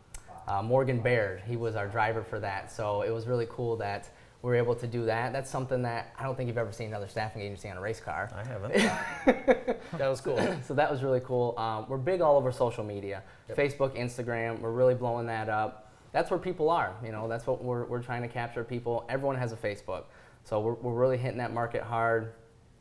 uh, 0.47 0.63
Morgan 0.63 0.99
Baird, 0.99 1.41
he 1.45 1.57
was 1.57 1.75
our 1.75 1.87
driver 1.87 2.23
for 2.23 2.39
that. 2.39 2.71
So 2.71 3.03
it 3.03 3.11
was 3.11 3.27
really 3.27 3.47
cool 3.51 3.75
that 3.77 4.09
we 4.41 4.49
were 4.49 4.55
able 4.55 4.75
to 4.75 4.87
do 4.87 5.05
that. 5.05 5.33
That's 5.33 5.49
something 5.49 5.81
that 5.81 6.13
I 6.17 6.23
don't 6.23 6.35
think 6.35 6.47
you've 6.47 6.57
ever 6.57 6.71
seen 6.71 6.87
another 6.87 7.07
staffing 7.09 7.41
agency 7.41 7.69
on 7.69 7.75
a 7.77 7.81
race 7.81 7.99
car. 7.99 8.31
I 8.33 8.43
haven't. 8.45 8.73
that 9.97 10.09
was 10.09 10.21
cool. 10.21 10.37
so 10.65 10.73
that 10.73 10.89
was 10.89 11.03
really 11.03 11.19
cool. 11.19 11.57
Um, 11.57 11.85
we're 11.89 11.97
big 11.97 12.21
all 12.21 12.37
over 12.37 12.51
social 12.51 12.83
media, 12.83 13.23
Yep. 13.49 13.57
Facebook, 13.57 13.97
Instagram. 13.97 14.59
We're 14.59 14.71
really 14.71 14.95
blowing 14.95 15.27
that 15.27 15.49
up. 15.49 15.91
That's 16.13 16.31
where 16.31 16.39
people 16.39 16.69
are. 16.69 16.95
You 17.03 17.11
know, 17.11 17.27
that's 17.27 17.45
what 17.47 17.63
we're, 17.63 17.85
we're 17.85 18.01
trying 18.01 18.21
to 18.21 18.27
capture 18.29 18.63
people. 18.63 19.05
Everyone 19.09 19.35
has 19.37 19.51
a 19.51 19.57
Facebook. 19.57 20.03
So 20.45 20.59
we're, 20.61 20.73
we're 20.73 20.93
really 20.93 21.17
hitting 21.17 21.37
that 21.39 21.53
market 21.53 21.83
hard. 21.83 22.33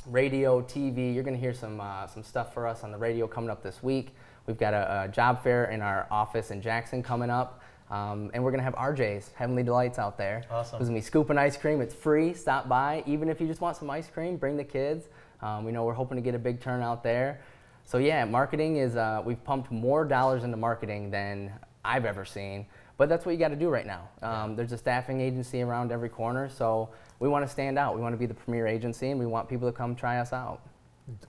Radio, 0.07 0.63
TV, 0.63 1.13
you're 1.13 1.25
going 1.25 1.35
to 1.35 1.41
hear 1.41 1.53
some, 1.53 1.81
uh, 1.81 2.07
some 2.07 2.23
stuff 2.23 2.55
for 2.55 2.67
us 2.67 2.85
on 2.85 2.93
the 2.93 2.97
radio 2.99 3.27
coming 3.27 3.51
up 3.51 3.63
this 3.63 3.83
week. 3.83 4.15
We've 4.47 4.57
got 4.57 4.73
a, 4.73 5.03
a 5.05 5.09
job 5.09 5.43
fair 5.43 5.67
in 5.67 5.83
our 5.83 6.07
office 6.11 6.51
in 6.51 6.63
Jackson 6.63 7.03
coming 7.03 7.29
up. 7.31 7.61
Um, 7.91 8.31
and 8.35 8.45
we're 8.45 8.51
going 8.51 8.61
to 8.61 8.65
have 8.65 8.75
RJ's, 8.75 9.31
Heavenly 9.35 9.63
Delights, 9.63 9.99
out 9.99 10.19
there. 10.19 10.45
Awesome. 10.51 10.79
There's 10.79 10.89
going 10.89 11.01
to 11.01 11.05
be 11.05 11.07
scooping 11.07 11.39
ice 11.39 11.57
cream. 11.57 11.81
It's 11.81 11.95
free. 11.95 12.35
Stop 12.35 12.69
by. 12.69 13.03
Even 13.07 13.29
if 13.29 13.41
you 13.41 13.47
just 13.47 13.61
want 13.61 13.77
some 13.77 13.89
ice 13.91 14.09
cream, 14.09 14.37
bring 14.37 14.57
the 14.57 14.65
kids. 14.65 15.07
Um, 15.41 15.65
we 15.65 15.73
know 15.73 15.85
we're 15.85 15.95
hoping 15.95 16.17
to 16.17 16.23
get 16.23 16.35
a 16.35 16.39
big 16.39 16.61
turnout 16.61 17.03
there. 17.03 17.41
So, 17.85 17.97
yeah, 17.99 18.25
marketing 18.27 18.77
is, 18.77 18.97
uh, 18.97 19.23
we've 19.25 19.43
pumped 19.45 19.71
more 19.71 20.05
dollars 20.05 20.45
into 20.45 20.57
marketing 20.59 21.11
than 21.11 21.53
I've 21.85 22.05
ever 22.05 22.25
seen. 22.27 22.67
But 22.99 23.09
that's 23.09 23.25
what 23.25 23.33
you 23.33 23.39
got 23.39 23.49
to 23.49 23.57
do 23.57 23.71
right 23.71 23.87
now. 23.87 24.09
Um, 24.23 24.57
there's 24.57 24.73
a 24.73 24.77
staffing 24.79 25.21
agency 25.21 25.63
around 25.63 25.93
every 25.93 26.09
corner, 26.09 26.49
so 26.49 26.91
we 27.21 27.29
want 27.29 27.47
to 27.47 27.51
stand 27.51 27.79
out. 27.79 27.95
We 27.95 28.01
want 28.03 28.13
to 28.13 28.19
be 28.19 28.27
the 28.27 28.35
premier 28.35 28.67
agency, 28.67 29.11
and 29.11 29.19
we 29.21 29.25
want 29.25 29.49
people 29.49 29.71
to 29.71 29.73
come 29.73 29.95
try 29.95 30.19
us 30.19 30.33
out. 30.33 30.61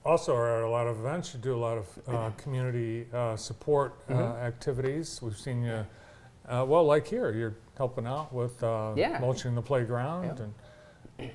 Also, 0.03 0.35
are 0.35 0.57
at 0.57 0.63
a 0.63 0.69
lot 0.69 0.87
of 0.87 0.99
events. 0.99 1.33
You 1.33 1.39
do 1.39 1.55
a 1.55 1.57
lot 1.61 1.77
of 1.77 1.87
uh, 2.09 2.29
community 2.37 3.05
uh, 3.13 3.35
support 3.37 4.01
uh, 4.09 4.13
Mhm. 4.13 4.41
activities. 4.41 5.21
We've 5.21 5.37
seen 5.37 5.63
you, 5.63 5.85
uh, 6.49 6.65
well, 6.67 6.83
like 6.83 7.07
here, 7.07 7.31
you're 7.31 7.55
helping 7.77 8.05
out 8.07 8.33
with 8.33 8.61
uh, 8.63 8.93
Yeah. 8.95 9.19
mulching 9.19 9.55
the 9.55 9.61
playground 9.61 10.25
Yep. 10.25 10.39
and 10.39 11.31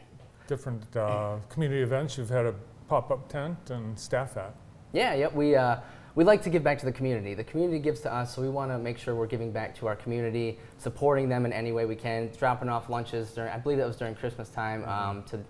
different 0.46 0.96
uh, 0.96 1.36
community 1.48 1.82
events. 1.82 2.18
You've 2.18 2.28
had 2.30 2.46
a 2.46 2.54
pop-up 2.88 3.28
tent 3.28 3.70
and 3.70 3.98
staff 3.98 4.36
at. 4.36 4.54
Yeah, 4.92 5.14
yep. 5.14 5.32
We 5.34 5.56
uh, 5.56 5.76
we 6.14 6.22
like 6.22 6.42
to 6.42 6.50
give 6.50 6.62
back 6.62 6.78
to 6.78 6.86
the 6.86 6.92
community. 6.92 7.34
The 7.34 7.42
community 7.44 7.78
gives 7.80 8.00
to 8.02 8.12
us, 8.12 8.34
so 8.34 8.42
we 8.42 8.48
want 8.48 8.70
to 8.70 8.78
make 8.78 8.98
sure 8.98 9.14
we're 9.16 9.26
giving 9.26 9.50
back 9.50 9.74
to 9.76 9.88
our 9.88 9.96
community, 9.96 10.58
supporting 10.78 11.28
them 11.28 11.44
in 11.46 11.52
any 11.52 11.72
way 11.72 11.86
we 11.86 11.96
can. 11.96 12.30
Dropping 12.38 12.68
off 12.68 12.88
lunches 12.88 13.32
during, 13.32 13.50
I 13.50 13.58
believe 13.58 13.78
that 13.78 13.86
was 13.86 13.96
during 13.96 14.14
Christmas 14.14 14.48
time, 14.50 14.84
um, 14.84 15.24
to 15.24 15.40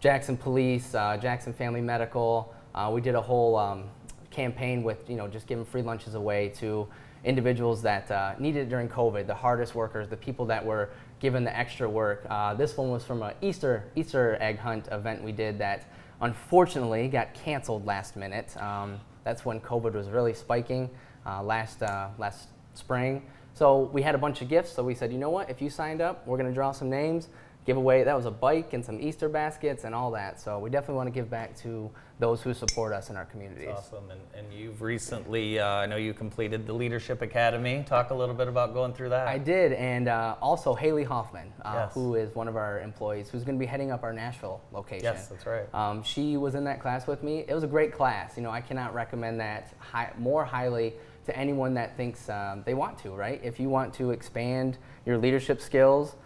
Jackson 0.00 0.36
Police, 0.36 0.94
uh, 0.94 1.18
Jackson 1.18 1.52
Family 1.52 1.82
Medical. 1.82 2.54
Uh, 2.74 2.90
we 2.94 3.00
did 3.02 3.14
a 3.16 3.20
whole 3.20 3.56
um, 3.56 3.84
campaign 4.30 4.82
with 4.82 4.98
you 5.10 5.16
know 5.16 5.28
just 5.28 5.46
giving 5.46 5.64
free 5.64 5.82
lunches 5.82 6.14
away 6.14 6.48
to 6.50 6.86
individuals 7.24 7.82
that 7.82 8.10
uh, 8.10 8.34
needed 8.38 8.66
it 8.66 8.68
during 8.68 8.88
COVID, 8.88 9.26
the 9.26 9.34
hardest 9.34 9.74
workers, 9.74 10.08
the 10.08 10.16
people 10.16 10.46
that 10.46 10.64
were 10.64 10.90
given 11.20 11.44
the 11.44 11.56
extra 11.56 11.88
work. 11.88 12.26
Uh, 12.30 12.54
this 12.54 12.76
one 12.76 12.90
was 12.90 13.04
from 13.04 13.22
an 13.22 13.34
Easter 13.42 13.84
Easter 13.96 14.36
egg 14.40 14.58
hunt 14.58 14.88
event 14.92 15.22
we 15.22 15.32
did 15.32 15.58
that 15.58 15.84
unfortunately 16.20 17.08
got 17.08 17.34
canceled 17.34 17.86
last 17.86 18.16
minute. 18.16 18.56
Um, 18.56 19.00
that's 19.24 19.44
when 19.44 19.60
COVID 19.60 19.92
was 19.92 20.08
really 20.08 20.34
spiking 20.34 20.88
uh, 21.26 21.42
last 21.42 21.82
uh, 21.82 22.08
last 22.18 22.48
spring. 22.74 23.22
So 23.54 23.90
we 23.92 24.02
had 24.02 24.14
a 24.14 24.18
bunch 24.18 24.40
of 24.40 24.48
gifts. 24.48 24.72
So 24.72 24.84
we 24.84 24.94
said, 24.94 25.12
you 25.12 25.18
know 25.18 25.30
what? 25.30 25.50
If 25.50 25.60
you 25.60 25.68
signed 25.68 26.00
up, 26.00 26.26
we're 26.26 26.36
going 26.36 26.48
to 26.48 26.54
draw 26.54 26.70
some 26.70 26.88
names, 26.88 27.28
give 27.68 27.76
away. 27.76 28.02
That 28.02 28.16
was 28.16 28.24
a 28.24 28.30
bike 28.30 28.72
and 28.72 28.82
some 28.82 28.98
Easter 28.98 29.28
baskets 29.28 29.84
and 29.84 29.94
all 29.94 30.10
that. 30.12 30.40
So 30.40 30.58
we 30.58 30.70
definitely 30.70 30.94
want 30.96 31.08
to 31.08 31.12
give 31.12 31.28
back 31.28 31.54
to 31.58 31.90
those 32.18 32.40
who 32.40 32.54
support 32.54 32.94
us 32.94 33.10
in 33.10 33.16
our 33.16 33.26
communities. 33.26 33.66
That's 33.68 33.92
awesome. 33.92 34.10
And, 34.10 34.20
and 34.34 34.50
you've 34.50 34.80
recently, 34.80 35.58
uh, 35.58 35.66
I 35.66 35.84
know 35.84 35.96
you 35.96 36.14
completed 36.14 36.66
the 36.66 36.72
Leadership 36.72 37.20
Academy. 37.20 37.84
Talk 37.86 38.08
a 38.08 38.14
little 38.14 38.34
bit 38.34 38.48
about 38.48 38.72
going 38.72 38.94
through 38.94 39.10
that. 39.10 39.28
I 39.28 39.36
did, 39.36 39.74
and 39.74 40.08
uh, 40.08 40.36
also 40.40 40.74
Haley 40.74 41.04
Hoffman, 41.04 41.52
uh, 41.62 41.72
Yes. 41.74 41.94
who 41.94 42.14
is 42.14 42.34
one 42.34 42.48
of 42.48 42.56
our 42.56 42.80
employees, 42.80 43.28
who's 43.28 43.44
going 43.44 43.58
to 43.58 43.60
be 43.60 43.66
heading 43.66 43.90
up 43.92 44.02
our 44.02 44.14
Nashville 44.14 44.62
location. 44.72 45.04
Yes, 45.04 45.28
that's 45.28 45.44
right. 45.44 45.72
Um, 45.74 46.02
she 46.02 46.38
was 46.38 46.54
in 46.54 46.64
that 46.64 46.80
class 46.80 47.06
with 47.06 47.22
me. 47.22 47.44
It 47.46 47.52
was 47.54 47.64
a 47.64 47.68
great 47.68 47.92
class. 47.92 48.34
You 48.38 48.42
know, 48.42 48.50
I 48.50 48.62
cannot 48.62 48.94
recommend 48.94 49.38
that 49.40 49.74
high, 49.78 50.10
more 50.18 50.46
highly 50.46 50.94
to 51.26 51.36
anyone 51.36 51.74
that 51.74 51.98
thinks 51.98 52.30
um, 52.30 52.62
they 52.64 52.72
want 52.72 52.96
to. 53.00 53.10
Right? 53.10 53.42
If 53.44 53.60
you 53.60 53.68
want 53.68 53.92
to 53.94 54.10
expand 54.12 54.78
your 55.04 55.18
leadership 55.18 55.60
skills, 55.60 56.16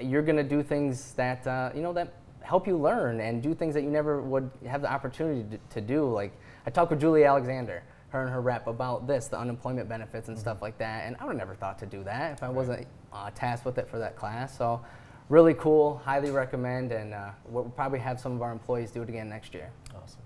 you're 0.00 0.22
going 0.22 0.36
to 0.36 0.42
do 0.42 0.62
things 0.62 1.12
that 1.14 1.46
uh, 1.46 1.70
you 1.74 1.82
know 1.82 1.92
that 1.92 2.14
help 2.42 2.66
you 2.66 2.76
learn 2.76 3.20
and 3.20 3.42
do 3.42 3.54
things 3.54 3.74
that 3.74 3.82
you 3.82 3.90
never 3.90 4.20
would 4.20 4.50
have 4.66 4.82
the 4.82 4.90
opportunity 4.90 5.44
to, 5.56 5.74
to 5.74 5.80
do. 5.80 6.10
Like 6.10 6.32
I 6.66 6.70
talked 6.70 6.90
with 6.90 7.00
Julie 7.00 7.24
Alexander, 7.24 7.82
her 8.08 8.22
and 8.22 8.30
her 8.30 8.40
rep, 8.40 8.66
about 8.66 9.06
this, 9.06 9.28
the 9.28 9.38
unemployment 9.38 9.88
benefits 9.88 10.28
and 10.28 10.38
stuff 10.38 10.60
like 10.60 10.78
that. 10.78 11.06
And 11.06 11.16
I 11.20 11.24
would 11.24 11.32
have 11.32 11.38
never 11.38 11.54
thought 11.54 11.78
to 11.80 11.86
do 11.86 12.02
that 12.04 12.32
if 12.32 12.42
I 12.42 12.48
wasn't 12.48 12.86
uh, 13.12 13.30
tasked 13.34 13.64
with 13.64 13.78
it 13.78 13.88
for 13.88 13.98
that 13.98 14.16
class. 14.16 14.56
So 14.56 14.84
really 15.28 15.54
cool, 15.54 15.98
highly 16.04 16.30
recommend, 16.30 16.92
and 16.92 17.14
uh, 17.14 17.30
we'll 17.46 17.64
probably 17.64 18.00
have 18.00 18.20
some 18.20 18.32
of 18.32 18.42
our 18.42 18.52
employees 18.52 18.90
do 18.90 19.02
it 19.02 19.08
again 19.08 19.28
next 19.28 19.54
year. 19.54 19.70
Awesome. 19.94 20.20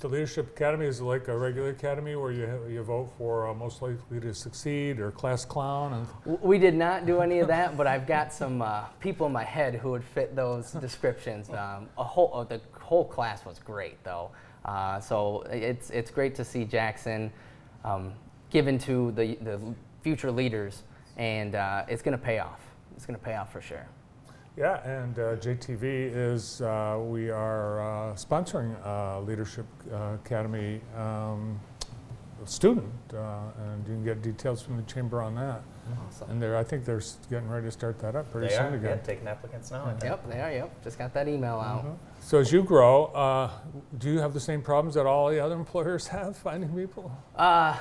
The 0.00 0.08
Leadership 0.08 0.48
Academy 0.56 0.86
is 0.86 1.00
like 1.00 1.28
a 1.28 1.36
regular 1.36 1.70
academy 1.70 2.16
where 2.16 2.32
you, 2.32 2.48
you 2.68 2.82
vote 2.82 3.12
for 3.18 3.48
uh, 3.48 3.54
most 3.54 3.82
likely 3.82 4.20
to 4.20 4.34
succeed 4.34 5.00
or 5.00 5.10
class 5.10 5.44
clown. 5.44 6.06
And 6.26 6.40
We 6.40 6.58
did 6.58 6.74
not 6.74 7.06
do 7.06 7.20
any 7.20 7.40
of 7.40 7.48
that, 7.48 7.76
but 7.76 7.86
I've 7.86 8.06
got 8.06 8.32
some 8.32 8.62
uh, 8.62 8.84
people 9.00 9.26
in 9.26 9.32
my 9.32 9.44
head 9.44 9.74
who 9.74 9.90
would 9.90 10.04
fit 10.04 10.34
those 10.36 10.72
descriptions. 10.72 11.50
Um, 11.50 11.88
a 11.98 12.04
whole, 12.04 12.30
uh, 12.32 12.44
the 12.44 12.60
whole 12.80 13.04
class 13.04 13.44
was 13.44 13.58
great, 13.58 14.02
though. 14.04 14.30
Uh, 14.64 15.00
so 15.00 15.42
it's 15.50 15.90
it's 15.90 16.10
great 16.10 16.34
to 16.36 16.44
see 16.44 16.64
Jackson 16.64 17.32
um, 17.84 18.12
given 18.50 18.78
to 18.78 19.10
the 19.12 19.34
the 19.42 19.60
future 20.02 20.30
leaders, 20.30 20.84
and 21.16 21.54
uh, 21.54 21.84
it's 21.88 22.02
going 22.02 22.16
to 22.16 22.24
pay 22.24 22.38
off. 22.38 22.60
It's 22.94 23.06
going 23.06 23.18
to 23.18 23.24
pay 23.24 23.34
off 23.34 23.52
for 23.52 23.60
sure. 23.60 23.86
Yeah, 24.56 24.86
and 24.86 25.18
uh, 25.18 25.36
JTV 25.36 25.82
is, 26.14 26.60
uh, 26.60 26.98
we 27.02 27.30
are 27.30 27.80
uh, 27.80 28.14
sponsoring 28.14 28.76
uh, 28.86 29.20
Leadership 29.20 29.64
uh, 29.90 30.16
Academy 30.22 30.80
um, 30.96 31.58
student, 32.44 32.92
uh, 33.14 33.38
and 33.64 33.86
you 33.88 33.94
can 33.94 34.04
get 34.04 34.20
details 34.20 34.60
from 34.60 34.76
the 34.76 34.82
chamber 34.82 35.22
on 35.22 35.34
that. 35.36 35.62
Awesome. 36.06 36.30
And 36.30 36.42
they're, 36.42 36.56
I 36.56 36.64
think 36.64 36.84
they're 36.84 37.00
getting 37.30 37.48
ready 37.48 37.66
to 37.66 37.72
start 37.72 37.98
that 38.00 38.14
up 38.14 38.30
pretty 38.30 38.48
They 38.48 38.54
soon 38.54 38.74
are, 38.74 38.76
again. 38.76 38.98
yeah, 38.98 39.06
taking 39.06 39.26
applicants 39.26 39.70
now. 39.70 39.84
I 39.86 39.90
think. 39.92 40.04
Yep, 40.04 40.28
they 40.28 40.40
are. 40.40 40.52
Yep, 40.52 40.84
just 40.84 40.98
got 40.98 41.14
that 41.14 41.28
email 41.28 41.58
out. 41.58 41.84
Mhm. 41.86 41.96
So 42.24 42.38
as 42.38 42.52
you 42.52 42.62
grow, 42.62 43.06
uh, 43.06 43.50
do 43.98 44.08
you 44.08 44.20
have 44.20 44.32
the 44.32 44.40
same 44.40 44.62
problems 44.62 44.94
that 44.94 45.06
all 45.06 45.28
the 45.28 45.40
other 45.40 45.54
employers 45.64 46.06
have 46.06 46.36
finding 46.36 46.70
people? 46.74 47.12
Uh, 47.36 47.76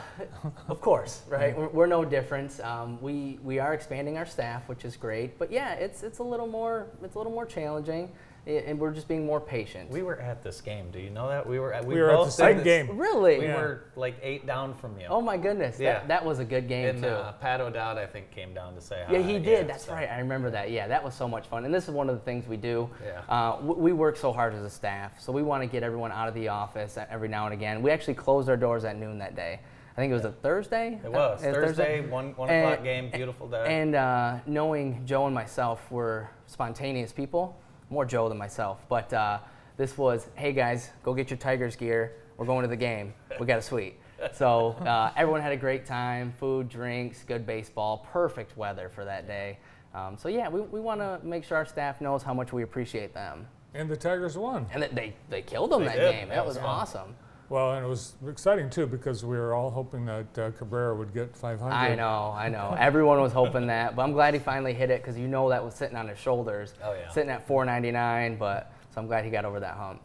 of 0.68 0.82
course, 0.82 1.22
right? 1.30 1.56
We're, 1.56 1.70
we're 1.70 1.86
no 1.86 2.04
different. 2.04 2.60
Um, 2.60 3.00
we 3.02 3.39
we 3.44 3.60
are 3.60 3.74
expanding 3.74 4.18
our 4.18 4.26
staff, 4.26 4.68
which 4.68 4.84
is 4.84 4.98
great. 4.98 5.38
But 5.38 5.52
yeah, 5.52 5.74
it's 5.74 6.02
it's 6.02 6.20
a 6.20 6.24
little 6.24 6.48
more 6.48 6.88
it's 7.04 7.16
a 7.16 7.18
little 7.20 7.32
more 7.32 7.46
challenging, 7.46 8.12
and 8.48 8.80
we're 8.80 8.92
just 8.92 9.08
being 9.08 9.26
more 9.26 9.39
patient. 9.39 9.89
We 9.92 10.02
were 10.02 10.20
at 10.20 10.42
this 10.44 10.62
game. 10.62 10.89
Do 10.92 11.00
you 11.00 11.10
know 11.12 11.30
that? 11.30 11.46
We 11.48 11.60
were 11.60 11.74
at, 11.74 11.86
we 11.86 11.94
We 11.96 12.02
were 12.02 12.10
at 12.10 12.26
the 12.26 12.32
same 12.32 12.64
game. 12.64 12.98
Really? 12.98 13.38
We 13.39 13.46
Yeah. 13.46 13.56
were 13.62 13.84
like 13.96 14.16
eight 14.24 14.46
down 14.48 14.74
from 14.74 15.00
you. 15.00 15.06
Oh 15.10 15.22
my 15.22 15.38
goodness, 15.38 15.80
Yeah. 15.80 15.94
that, 16.00 16.08
that 16.08 16.26
was 16.26 16.39
a 16.39 16.46
good 16.46 16.68
game 16.68 16.88
and 16.89 17.04
too. 17.04 17.10
uh, 17.10 17.34
Pat 17.34 17.62
O'Dowd, 17.62 17.98
I 18.00 18.08
think, 18.08 18.32
came 18.32 18.54
down 18.54 18.74
to 18.76 18.82
say 18.82 19.04
hi. 19.06 19.14
yeah, 19.14 19.20
he 19.20 19.38
did. 19.38 19.68
That's 19.68 19.86
so- 19.86 19.94
right. 19.94 20.10
I 20.10 20.20
remember 20.20 20.50
that. 20.50 20.72
Yeah, 20.72 20.88
that 20.88 21.04
was 21.04 21.14
so 21.14 21.28
much 21.28 21.48
fun. 21.48 21.66
And 21.66 21.74
this 21.74 21.84
is 21.88 21.92
one 21.92 22.10
of 22.10 22.16
the 22.16 22.22
things 22.22 22.48
we 22.48 22.58
do. 22.58 22.89
Yeah. 23.06 23.22
Uh, 23.30 23.58
w- 23.58 23.80
we 23.80 23.94
work 23.94 24.18
so 24.18 24.32
hard 24.34 24.54
as 24.56 24.64
a 24.64 24.70
staff, 24.70 25.20
so 25.20 25.32
we 25.32 25.44
want 25.44 25.62
to 25.62 25.68
get 25.68 25.84
everyone 25.84 26.12
out 26.12 26.28
of 26.28 26.34
the 26.34 26.48
office 26.48 26.98
every 27.10 27.28
now 27.28 27.46
and 27.46 27.54
again. 27.54 27.82
We 27.84 27.92
actually 27.92 28.16
closed 28.16 28.50
our 28.50 28.58
doors 28.58 28.86
at 28.86 28.98
noon 28.98 29.20
that 29.20 29.36
day. 29.36 29.60
I 29.92 29.96
think 29.96 30.10
it 30.12 30.16
was 30.16 30.26
a 30.26 30.32
Thursday. 30.32 31.00
It 31.04 31.12
was 31.12 31.44
Uh, 31.44 31.52
Thursday, 31.52 32.02
one 32.08 32.34
one 32.38 32.50
And- 32.50 32.66
o'clock 32.72 32.84
game, 32.84 33.12
beautiful 33.12 33.48
day. 33.48 33.66
And 33.68 33.94
uh, 33.94 34.36
knowing 34.48 35.06
Joe 35.06 35.26
and 35.28 35.36
myself 35.36 35.92
were 35.92 36.30
spontaneous 36.48 37.12
people, 37.12 37.58
more 37.92 38.06
Joe 38.06 38.30
than 38.30 38.38
myself, 38.38 38.80
but 38.89 39.12
uh, 39.14 39.39
this 39.78 39.98
was, 39.98 40.28
hey 40.36 40.54
guys, 40.54 40.89
go 41.04 41.14
get 41.14 41.30
your 41.30 41.38
Tigers 41.38 41.76
gear. 41.76 42.14
We're 42.38 42.46
going 42.46 42.64
to 42.64 42.70
the 42.70 42.76
game. 42.78 43.14
We 43.39 43.46
got 43.46 43.60
a 43.60 43.62
suite. 43.62 44.00
So 44.34 44.70
uh, 44.86 45.12
everyone 45.18 45.42
had 45.42 45.52
a 45.52 45.58
great 45.58 45.86
time, 45.86 46.34
food, 46.39 46.70
drinks, 46.70 47.24
good 47.24 47.46
baseball, 47.46 48.08
perfect 48.12 48.56
weather 48.56 48.88
for 48.89 49.04
that 49.06 49.28
day. 49.28 49.58
Um, 49.94 50.16
so 50.18 50.30
yeah, 50.30 50.48
we, 50.48 50.62
we 50.62 50.80
want 50.80 51.02
to 51.02 51.20
make 51.24 51.44
sure 51.44 51.58
our 51.58 51.66
staff 51.66 52.00
knows 52.02 52.24
how 52.24 52.34
much 52.34 52.54
we 52.54 52.64
appreciate 52.64 53.14
them. 53.14 53.46
And 53.74 53.89
the 53.89 53.98
Tigers 53.98 54.38
won. 54.38 54.66
And 54.74 54.84
they, 54.84 55.14
they 55.30 55.42
killed 55.42 55.72
them 55.72 55.82
They 55.82 55.88
that 55.88 55.96
did. 55.98 56.12
game. 56.12 56.30
That 56.30 56.36
That 56.36 56.46
was 56.46 56.56
was 56.56 56.64
fun. 56.64 56.70
awesome. 56.70 57.16
Well, 57.52 57.74
and 57.74 57.86
it 57.86 57.89
was 57.89 58.14
exciting 58.30 58.70
too 58.70 58.88
because 58.88 59.26
we 59.26 59.36
were 59.36 59.54
all 59.54 59.70
hoping 59.70 60.06
that 60.06 60.39
uh, 60.39 60.52
Cabrera 60.52 60.95
would 60.95 61.14
get 61.14 61.36
500. 61.36 61.76
I 61.76 61.95
know, 61.95 62.34
I 62.34 62.47
know. 62.47 62.74
Everyone 62.80 63.20
was 63.20 63.34
hoping 63.34 63.68
that, 63.68 63.93
but 63.93 64.04
I'm 64.04 64.14
glad 64.14 64.34
he 64.34 64.39
finally 64.39 64.74
hit 64.74 64.89
it 64.89 65.02
because 65.02 65.18
you 65.18 65.28
know 65.28 65.49
that 65.49 65.62
was 65.62 65.76
sitting 65.76 65.97
on 65.97 66.08
his 66.08 66.18
shoulders. 66.18 66.74
Oh, 66.82 66.93
yeah. 66.93 67.10
Sitting 67.10 67.30
at 67.30 67.45
499, 67.45 68.38
but 68.38 68.72
so 68.93 69.02
I'm 69.02 69.08
glad 69.08 69.26
he 69.26 69.32
got 69.32 69.43
over 69.43 69.60
that 69.60 69.76
hump. 69.76 70.02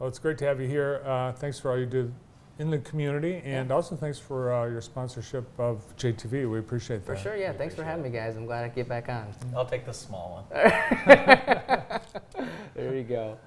Well, 0.00 0.08
it's 0.08 0.18
great 0.18 0.36
to 0.38 0.46
have 0.46 0.60
you 0.60 0.66
here. 0.66 1.00
Uh, 1.06 1.30
thanks 1.30 1.60
for 1.60 1.70
all 1.70 1.78
you 1.78 1.86
do 1.86 2.12
in 2.58 2.70
the 2.70 2.78
community, 2.78 3.40
and 3.44 3.70
also 3.70 3.94
thanks 3.94 4.18
for 4.18 4.52
uh, 4.52 4.66
your 4.66 4.80
sponsorship 4.80 5.48
of 5.60 5.84
JTV. 5.96 6.50
We 6.50 6.58
appreciate 6.58 7.06
that. 7.06 7.16
For 7.16 7.22
sure, 7.22 7.36
yeah. 7.36 7.52
Thanks 7.52 7.76
for 7.76 7.84
having 7.84 8.02
me, 8.02 8.10
guys. 8.10 8.36
I'm 8.36 8.46
glad 8.46 8.64
I 8.64 8.68
get 8.68 8.88
back 8.88 9.08
on. 9.08 9.32
I'll 9.54 9.64
take 9.64 9.86
the 9.86 9.94
small 9.94 10.44
one. 10.50 10.60
there 12.74 12.96
you 12.96 13.04
go. 13.04 13.38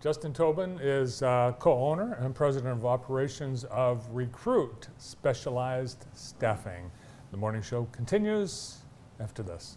Justin 0.00 0.32
Tobin 0.32 0.78
is 0.80 1.22
uh, 1.24 1.52
co-owner 1.58 2.12
and 2.20 2.32
president 2.32 2.78
of 2.78 2.86
operations 2.86 3.64
of 3.64 4.08
Recruit 4.12 4.86
Specialized 4.96 6.06
Staffing. 6.12 6.92
The 7.32 7.36
morning 7.36 7.62
show 7.62 7.88
continues 7.90 8.76
after 9.18 9.42
this. 9.42 9.76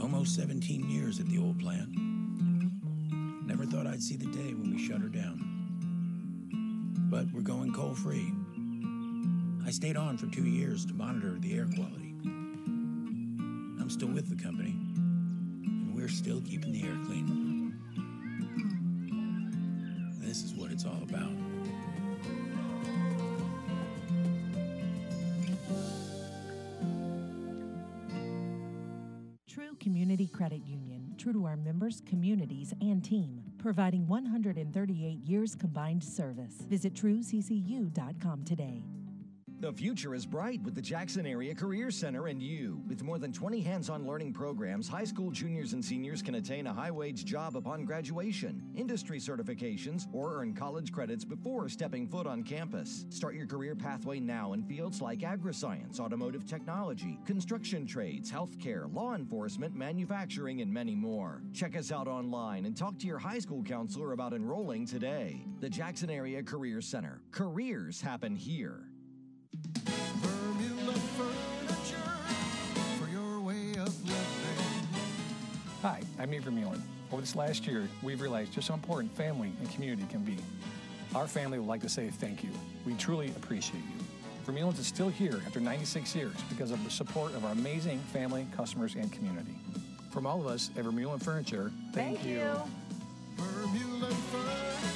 Almost 0.00 0.34
17 0.34 0.90
years 0.90 1.20
at 1.20 1.28
the 1.28 1.38
old 1.38 1.60
plant. 1.60 1.90
Never 3.46 3.64
thought 3.64 3.86
I'd 3.86 4.02
see 4.02 4.16
the 4.16 4.26
day 4.26 4.54
when 4.54 4.74
we 4.74 4.88
shut 4.88 5.00
her 5.00 5.08
down. 5.08 5.38
But 7.08 7.26
we're 7.32 7.42
going 7.42 7.72
coal 7.72 7.94
free. 7.94 8.32
I 9.64 9.70
stayed 9.70 9.96
on 9.96 10.18
for 10.18 10.26
two 10.26 10.44
years 10.44 10.84
to 10.86 10.92
monitor 10.92 11.38
the 11.38 11.54
air 11.54 11.66
quality. 11.74 12.14
I'm 13.80 13.88
still 13.88 14.08
with 14.08 14.28
the 14.28 14.42
company, 14.42 14.70
and 14.70 15.94
we're 15.94 16.08
still 16.08 16.40
keeping 16.40 16.72
the 16.72 16.82
air 16.82 16.96
clean. 17.06 17.78
This 20.18 20.42
is 20.42 20.54
what 20.54 20.72
it's 20.72 20.84
all 20.84 21.02
about. 21.02 21.30
True 29.46 29.76
Community 29.78 30.26
Credit 30.26 30.66
Union, 30.66 31.14
true 31.18 31.32
to 31.34 31.44
our 31.44 31.56
members, 31.56 32.02
communities, 32.04 32.74
and 32.80 33.04
team, 33.04 33.42
providing 33.58 34.08
138 34.08 35.20
years 35.20 35.54
combined 35.54 36.02
service. 36.02 36.54
Visit 36.68 36.94
trueccu.com 36.94 38.44
today. 38.44 38.82
The 39.62 39.72
future 39.72 40.12
is 40.12 40.26
bright 40.26 40.60
with 40.64 40.74
the 40.74 40.82
Jackson 40.82 41.24
Area 41.24 41.54
Career 41.54 41.92
Center 41.92 42.26
and 42.26 42.42
you. 42.42 42.82
With 42.88 43.04
more 43.04 43.20
than 43.20 43.32
20 43.32 43.60
hands 43.60 43.88
on 43.90 44.04
learning 44.04 44.32
programs, 44.32 44.88
high 44.88 45.04
school 45.04 45.30
juniors 45.30 45.72
and 45.72 45.84
seniors 45.84 46.20
can 46.20 46.34
attain 46.34 46.66
a 46.66 46.72
high 46.72 46.90
wage 46.90 47.24
job 47.24 47.56
upon 47.56 47.84
graduation, 47.84 48.60
industry 48.74 49.20
certifications, 49.20 50.08
or 50.12 50.40
earn 50.40 50.52
college 50.52 50.90
credits 50.90 51.24
before 51.24 51.68
stepping 51.68 52.08
foot 52.08 52.26
on 52.26 52.42
campus. 52.42 53.06
Start 53.08 53.36
your 53.36 53.46
career 53.46 53.76
pathway 53.76 54.18
now 54.18 54.52
in 54.52 54.64
fields 54.64 55.00
like 55.00 55.20
agriscience, 55.20 56.00
automotive 56.00 56.44
technology, 56.44 57.20
construction 57.24 57.86
trades, 57.86 58.32
healthcare, 58.32 58.92
law 58.92 59.14
enforcement, 59.14 59.76
manufacturing, 59.76 60.60
and 60.60 60.74
many 60.74 60.96
more. 60.96 61.40
Check 61.54 61.76
us 61.76 61.92
out 61.92 62.08
online 62.08 62.66
and 62.66 62.76
talk 62.76 62.98
to 62.98 63.06
your 63.06 63.18
high 63.18 63.38
school 63.38 63.62
counselor 63.62 64.10
about 64.10 64.32
enrolling 64.32 64.86
today. 64.86 65.46
The 65.60 65.70
Jackson 65.70 66.10
Area 66.10 66.42
Career 66.42 66.80
Center. 66.80 67.20
Careers 67.30 68.00
happen 68.00 68.34
here. 68.34 68.88
Hi, 75.82 76.00
I'm 76.20 76.32
Eve 76.32 76.42
Vermeulen. 76.44 76.80
Over 77.10 77.22
this 77.22 77.34
last 77.34 77.66
year, 77.66 77.88
we've 78.04 78.20
realized 78.20 78.52
just 78.52 78.68
how 78.68 78.74
important 78.74 79.12
family 79.16 79.52
and 79.58 79.68
community 79.72 80.04
can 80.08 80.20
be. 80.20 80.36
Our 81.12 81.26
family 81.26 81.58
would 81.58 81.66
like 81.66 81.80
to 81.80 81.88
say 81.88 82.08
thank 82.08 82.44
you. 82.44 82.50
We 82.86 82.94
truly 82.94 83.30
appreciate 83.30 83.82
you. 83.82 84.04
Vermeulen's 84.46 84.78
is 84.78 84.86
still 84.86 85.08
here 85.08 85.42
after 85.44 85.58
96 85.58 86.14
years 86.14 86.36
because 86.48 86.70
of 86.70 86.82
the 86.84 86.90
support 86.90 87.34
of 87.34 87.44
our 87.44 87.50
amazing 87.50 87.98
family, 88.12 88.46
customers, 88.56 88.94
and 88.94 89.10
community. 89.10 89.56
From 90.12 90.24
all 90.24 90.40
of 90.40 90.46
us 90.46 90.70
at 90.76 90.84
Vermeulen 90.84 91.20
Furniture, 91.20 91.72
thank, 91.92 92.24
you. 92.24 92.48
Vermeulen 93.36 94.12
Furniture 94.30 94.91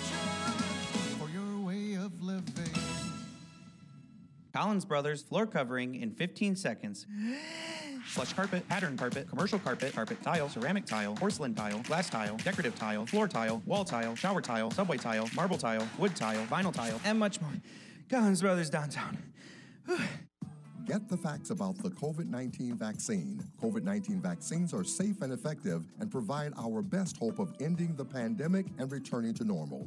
Collins 4.56 4.86
Brothers 4.86 5.20
floor 5.22 5.46
covering 5.46 5.96
in 5.96 6.12
15 6.12 6.56
seconds. 6.56 7.06
Plush 8.14 8.32
carpet, 8.32 8.66
pattern 8.70 8.96
carpet, 8.96 9.28
commercial 9.28 9.58
carpet, 9.58 9.92
carpet 9.94 10.22
tile, 10.22 10.48
ceramic 10.48 10.86
tile, 10.86 11.14
porcelain 11.14 11.54
tile, 11.54 11.80
glass 11.80 12.08
tile, 12.08 12.38
decorative 12.38 12.74
tile, 12.74 13.04
floor 13.04 13.28
tile, 13.28 13.60
wall 13.66 13.84
tile, 13.84 14.14
shower 14.14 14.40
tile, 14.40 14.70
subway 14.70 14.96
tile, 14.96 15.28
marble 15.36 15.58
tile, 15.58 15.86
wood 15.98 16.16
tile, 16.16 16.42
vinyl 16.46 16.72
tile, 16.72 16.98
and 17.04 17.18
much 17.18 17.38
more. 17.42 17.52
Collins 18.08 18.40
Brothers 18.40 18.70
downtown. 18.70 19.18
Get 20.86 21.06
the 21.10 21.18
facts 21.18 21.50
about 21.50 21.76
the 21.82 21.90
COVID 21.90 22.30
19 22.30 22.78
vaccine. 22.78 23.44
COVID 23.62 23.82
19 23.82 24.22
vaccines 24.22 24.72
are 24.72 24.84
safe 24.84 25.20
and 25.20 25.34
effective 25.34 25.82
and 26.00 26.10
provide 26.10 26.54
our 26.56 26.80
best 26.80 27.18
hope 27.18 27.38
of 27.40 27.52
ending 27.60 27.94
the 27.94 28.06
pandemic 28.06 28.64
and 28.78 28.90
returning 28.90 29.34
to 29.34 29.44
normal. 29.44 29.86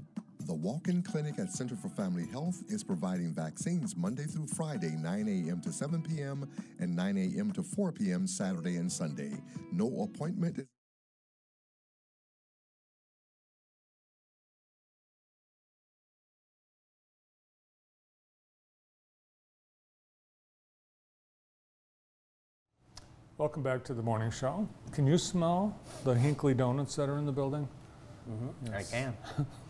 The 0.50 0.56
walk 0.56 0.88
in 0.88 1.04
clinic 1.04 1.38
at 1.38 1.52
Center 1.52 1.76
for 1.76 1.90
Family 1.90 2.26
Health 2.26 2.64
is 2.70 2.84
providing 2.84 3.36
vaccines 3.36 3.96
Monday 3.96 4.24
through 4.24 4.48
Friday, 4.48 4.96
9 4.98 5.28
a.m. 5.28 5.62
to 5.62 5.72
7 5.72 6.02
p.m., 6.02 6.50
and 6.80 6.96
9 6.96 7.18
a.m. 7.20 7.52
to 7.52 7.62
4 7.62 7.92
p.m. 7.92 8.26
Saturday 8.26 8.78
and 8.78 8.92
Sunday. 8.92 9.32
No 9.72 10.10
appointment 10.12 10.68
Welcome 23.38 23.62
back 23.62 23.84
to 23.84 23.94
the 23.94 24.02
morning 24.02 24.32
show. 24.32 24.68
Can 24.92 25.06
you 25.06 25.20
smell 25.20 25.80
the 26.04 26.16
Hinkley 26.16 26.58
donuts 26.58 26.96
that 26.96 27.08
are 27.08 27.20
in 27.20 27.28
the 27.28 27.32
building? 27.32 27.70
Mm-hmm. 28.28 28.74
I 28.74 28.82
can. 28.82 29.16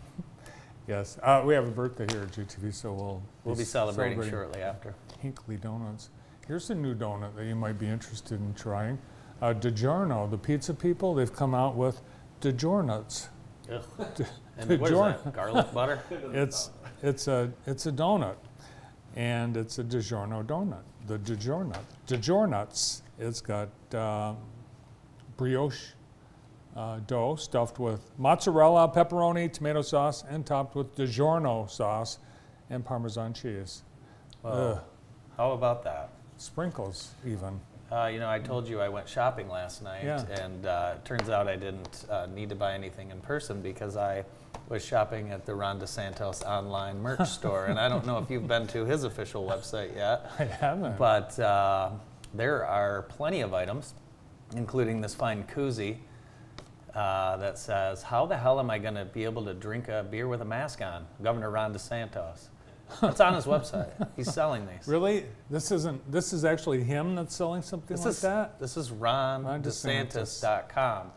yes. 0.90 1.18
Uh, 1.22 1.42
we 1.46 1.54
have 1.54 1.66
a 1.66 1.70
birthday 1.70 2.06
here 2.12 2.22
at 2.22 2.32
JTV, 2.32 2.74
so 2.74 2.92
we'll 2.92 3.22
We'll 3.44 3.56
be 3.56 3.64
celebrating 3.64 4.28
shortly 4.28 4.60
after. 4.60 4.94
Hinkley 5.22 5.58
Donuts. 5.60 6.10
Here's 6.46 6.68
a 6.70 6.74
new 6.74 6.94
donut 6.94 7.36
that 7.36 7.44
you 7.46 7.54
might 7.54 7.78
be 7.78 7.86
interested 7.86 8.40
in 8.40 8.52
trying. 8.54 8.98
Uh, 9.40 9.54
DiGiorno, 9.54 10.28
the 10.30 10.36
pizza 10.36 10.74
people, 10.74 11.14
they've 11.14 11.32
come 11.32 11.54
out 11.54 11.76
with 11.76 12.02
DiGiornuts. 12.40 13.28
Ugh. 13.72 13.82
And 14.58 14.78
what 14.78 14.90
is 14.90 14.98
DiGiorno- 14.98 15.24
that, 15.24 15.32
garlic 15.32 15.72
butter? 15.72 16.02
it's 16.10 16.68
it's 17.02 17.28
a 17.28 17.50
it's 17.66 17.86
a 17.86 17.92
donut, 17.92 18.36
and 19.16 19.56
it's 19.56 19.78
a 19.78 19.84
DiGiorno 19.84 20.44
donut. 20.44 20.82
The 21.06 21.18
DiGiornut 21.18 21.80
DiGiornuts. 22.06 23.00
It's 23.18 23.40
got 23.40 23.70
uh, 23.94 24.34
brioche 25.38 25.94
uh, 26.76 26.98
dough 27.06 27.36
stuffed 27.36 27.78
with 27.78 28.10
mozzarella, 28.18 28.88
pepperoni, 28.88 29.52
tomato 29.52 29.82
sauce, 29.82 30.24
and 30.28 30.46
topped 30.46 30.74
with 30.76 30.94
DiGiorno 30.96 31.68
sauce 31.68 32.18
and 32.68 32.84
Parmesan 32.84 33.32
cheese. 33.34 33.82
Ugh. 34.44 34.78
How 35.36 35.52
about 35.52 35.82
that? 35.84 36.10
Sprinkles 36.36 37.10
even. 37.26 37.60
Uh, 37.90 38.06
you 38.06 38.20
know, 38.20 38.30
I 38.30 38.38
told 38.38 38.68
you 38.68 38.80
I 38.80 38.88
went 38.88 39.08
shopping 39.08 39.48
last 39.48 39.82
night, 39.82 40.04
Yeah. 40.04 40.24
and 40.40 40.64
uh, 40.64 40.94
turns 41.04 41.28
out 41.28 41.48
I 41.48 41.56
didn't 41.56 42.04
uh, 42.08 42.26
need 42.26 42.48
to 42.50 42.54
buy 42.54 42.74
anything 42.74 43.10
in 43.10 43.20
person 43.20 43.60
because 43.60 43.96
I 43.96 44.24
was 44.68 44.84
shopping 44.84 45.30
at 45.32 45.44
the 45.44 45.54
Ron 45.54 45.80
DeSantis 45.80 46.44
online 46.44 47.02
merch 47.02 47.28
store. 47.28 47.66
And 47.66 47.80
I 47.80 47.88
don't 47.88 48.06
know 48.06 48.18
if 48.18 48.30
you've 48.30 48.46
been 48.46 48.68
to 48.68 48.84
his 48.86 49.02
official 49.02 49.44
website 49.44 49.96
yet. 49.96 50.30
I 50.38 50.44
haven't. 50.44 50.98
But 50.98 51.36
uh, 51.40 51.90
there 52.32 52.64
are 52.64 53.02
plenty 53.02 53.40
of 53.40 53.52
items, 53.54 53.94
including 54.54 55.00
this 55.00 55.14
fine 55.14 55.42
koozie 55.44 55.96
uh, 56.94 57.36
that 57.38 57.58
says, 57.58 58.02
How 58.02 58.26
the 58.26 58.36
hell 58.36 58.58
am 58.60 58.70
I 58.70 58.78
going 58.78 58.94
to 58.94 59.04
be 59.04 59.24
able 59.24 59.44
to 59.44 59.54
drink 59.54 59.88
a 59.88 60.04
beer 60.08 60.28
with 60.28 60.40
a 60.42 60.44
mask 60.44 60.82
on? 60.82 61.06
Governor 61.22 61.50
Ron 61.50 61.72
DeSantis. 61.74 62.48
It's 63.02 63.20
on 63.20 63.34
his 63.34 63.44
website. 63.44 63.90
He's 64.16 64.32
selling 64.32 64.66
these. 64.66 64.88
Really? 64.88 65.24
This 65.48 65.70
isn't. 65.70 66.10
This 66.10 66.32
is 66.32 66.44
actually 66.44 66.82
him 66.82 67.14
that's 67.14 67.34
selling 67.34 67.62
something 67.62 67.96
This 67.96 68.04
like 68.04 68.10
is 68.10 68.20
that. 68.22 68.58
This 68.58 68.76
is 68.76 68.90
Ron, 68.90 69.44
Ron 69.44 69.62
DeSantis.com. 69.62 71.12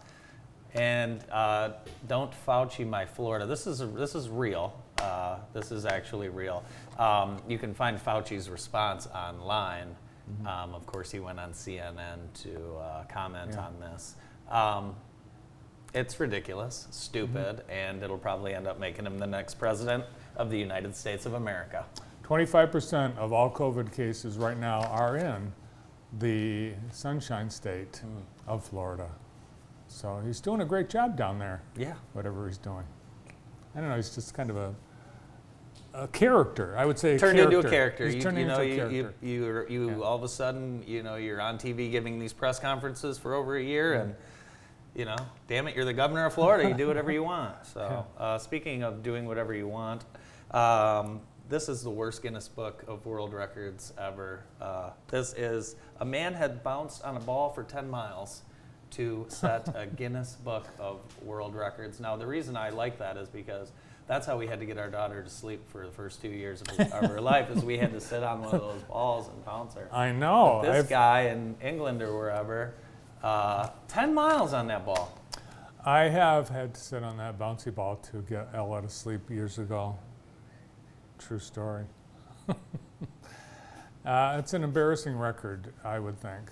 And 0.76 1.24
uh, 1.32 1.72
don't 2.08 2.32
Fauci 2.46 2.88
my 2.88 3.06
Florida. 3.06 3.46
This 3.46 3.68
is 3.68 3.80
this 3.94 4.16
is 4.16 4.30
real. 4.30 4.80
Uh, 5.00 5.38
this 5.54 5.72
is 5.72 5.86
actually 5.86 6.30
real. 6.30 6.64
Um, 6.98 7.38
you 7.48 7.58
can 7.58 7.74
find 7.74 7.98
Fauci's 8.00 8.50
response 8.50 9.08
online. 9.08 9.96
Mm-hmm. 10.32 10.48
Um, 10.48 10.74
of 10.74 10.86
course, 10.86 11.12
he 11.12 11.20
went 11.20 11.40
on 11.40 11.52
CNN 11.52 12.20
to 12.44 12.76
uh, 12.78 13.04
comment 13.06 13.52
Yeah. 13.54 13.66
on 13.66 13.80
this. 13.80 14.16
Um, 14.50 14.96
it's 15.94 16.20
ridiculous, 16.20 16.88
stupid, 16.92 17.58
Mm-hmm. 17.58 17.72
and 17.72 18.04
it'll 18.04 18.18
probably 18.18 18.54
end 18.54 18.68
up 18.68 18.80
making 18.80 19.06
him 19.06 19.18
the 19.20 19.28
next 19.28 19.56
president 19.56 20.04
of 20.36 20.50
the 20.50 20.58
United 20.58 20.96
States 20.96 21.26
of 21.26 21.34
America. 21.34 21.86
25% 22.24 23.18
of 23.18 23.34
all 23.34 23.52
COVID 23.52 23.94
cases 23.94 24.38
right 24.38 24.58
now 24.58 24.82
are 24.86 25.18
in 25.18 25.52
the 26.20 26.74
Sunshine 26.92 27.50
State 27.50 27.98
Hmm. 27.98 28.18
of 28.50 28.64
Florida. 28.64 29.10
So 29.88 30.22
he's 30.26 30.40
doing 30.40 30.62
a 30.62 30.66
great 30.66 30.90
job 30.90 31.16
down 31.18 31.38
there. 31.38 31.62
Yeah. 31.78 31.94
Whatever 32.14 32.48
he's 32.48 32.58
doing. 32.58 32.84
I 33.76 33.80
don't 33.80 33.90
know. 33.90 33.96
He's 33.96 34.14
just 34.16 34.34
kind 34.34 34.50
of 34.50 34.58
a, 34.58 34.74
a 35.94 36.08
character. 36.08 36.76
I 36.78 36.86
would 36.86 36.98
say 36.98 37.18
turned 37.18 37.38
character. 37.38 37.58
into 37.58 37.68
a 37.68 37.72
character. 37.72 38.06
He's 38.06 38.16
you, 38.16 38.22
turned 38.22 38.38
you 38.40 38.46
know, 38.46 38.62
into 38.62 38.84
a 38.84 38.90
you, 38.92 39.04
character. 39.04 39.26
you, 39.26 39.66
you, 39.70 39.90
you 39.92 40.04
all 40.04 40.16
of 40.16 40.24
a 40.24 40.28
sudden, 40.30 40.84
you 40.88 41.04
know, 41.04 41.16
you're 41.16 41.42
on 41.42 41.58
TV 41.58 41.92
giving 41.92 42.18
these 42.20 42.34
press 42.34 42.60
conferences 42.60 43.18
for 43.20 43.34
over 43.36 43.58
a 43.58 43.64
year, 43.64 43.94
and 43.96 44.16
you 44.96 45.06
know, 45.06 45.16
damn 45.48 45.68
it, 45.68 45.76
you're 45.76 45.86
the 45.86 45.94
governor 45.94 46.26
of 46.26 46.34
Florida. 46.34 46.68
You 46.68 46.76
do 46.76 46.88
whatever 46.88 47.12
you 47.12 47.24
want. 47.34 47.66
So, 47.66 48.06
uh, 48.18 48.38
speaking 48.38 48.84
of 48.84 49.04
doing 49.04 49.26
whatever 49.26 49.54
you 49.54 49.68
want, 49.68 50.04
um, 50.52 51.22
this 51.50 51.68
is 51.70 51.84
the 51.84 51.90
worst 51.90 52.22
Guinness 52.22 52.48
Book 52.48 52.84
of 52.88 53.06
World 53.06 53.34
Records 53.34 53.94
ever. 54.00 54.44
Uh, 54.62 54.92
this 55.08 55.34
is 55.34 55.76
a 56.00 56.06
man 56.06 56.34
had 56.34 56.64
bounced 56.64 57.04
on 57.04 57.18
a 57.18 57.20
ball 57.20 57.50
for 57.50 57.64
10 57.64 57.90
miles 57.90 58.44
to 58.92 59.26
set 59.30 59.68
a 59.76 59.86
Guinness 59.96 60.34
Book 60.36 60.68
of 60.80 61.00
World 61.24 61.56
Records. 61.56 62.00
Now, 62.00 62.16
the 62.16 62.28
reason 62.28 62.56
I 62.56 62.70
like 62.70 63.00
that 63.00 63.18
is 63.18 63.28
because 63.28 63.72
that's 64.08 64.28
how 64.28 64.38
we 64.38 64.46
had 64.48 64.60
to 64.60 64.66
get 64.66 64.78
our 64.78 64.90
daughter 64.90 65.24
to 65.24 65.30
sleep 65.30 65.62
for 65.70 65.86
the 65.86 65.92
first 65.92 66.22
two 66.22 66.28
years 66.30 66.62
of, 66.62 66.80
of 66.80 67.10
her 67.10 67.22
life, 67.34 67.50
is 67.50 67.64
we 67.64 67.78
had 67.78 67.92
to 67.94 68.00
sit 68.02 68.22
on 68.24 68.42
one 68.42 68.54
of 68.54 68.62
those 68.62 68.82
balls 68.84 69.28
and 69.30 69.44
bounce 69.46 69.74
her. 69.76 69.90
I 69.92 70.12
know. 70.12 70.60
But 70.62 70.72
this 70.72 70.80
I've- 70.86 70.90
guy 70.90 71.22
in 71.24 71.56
England 71.64 72.02
or 72.02 72.16
wherever, 72.16 72.76
uh, 73.24 73.70
10 73.88 74.14
miles 74.14 74.54
on 74.54 74.68
that 74.68 74.86
ball. 74.86 75.18
I 75.86 76.04
have 76.04 76.50
had 76.50 76.74
to 76.76 76.80
sit 76.80 77.04
on 77.04 77.18
that 77.18 77.38
bouncy 77.38 77.74
ball 77.74 77.98
to 78.12 78.22
get 78.22 78.50
Ella 78.54 78.82
to 78.82 78.90
sleep 78.90 79.30
years 79.30 79.58
ago. 79.60 79.98
True 81.18 81.40
story. 81.40 81.86
Uh, 84.06 84.36
it's 84.38 84.54
an 84.54 84.64
embarrassing 84.64 85.18
record, 85.18 85.74
I 85.84 85.98
would 85.98 86.20
think, 86.20 86.52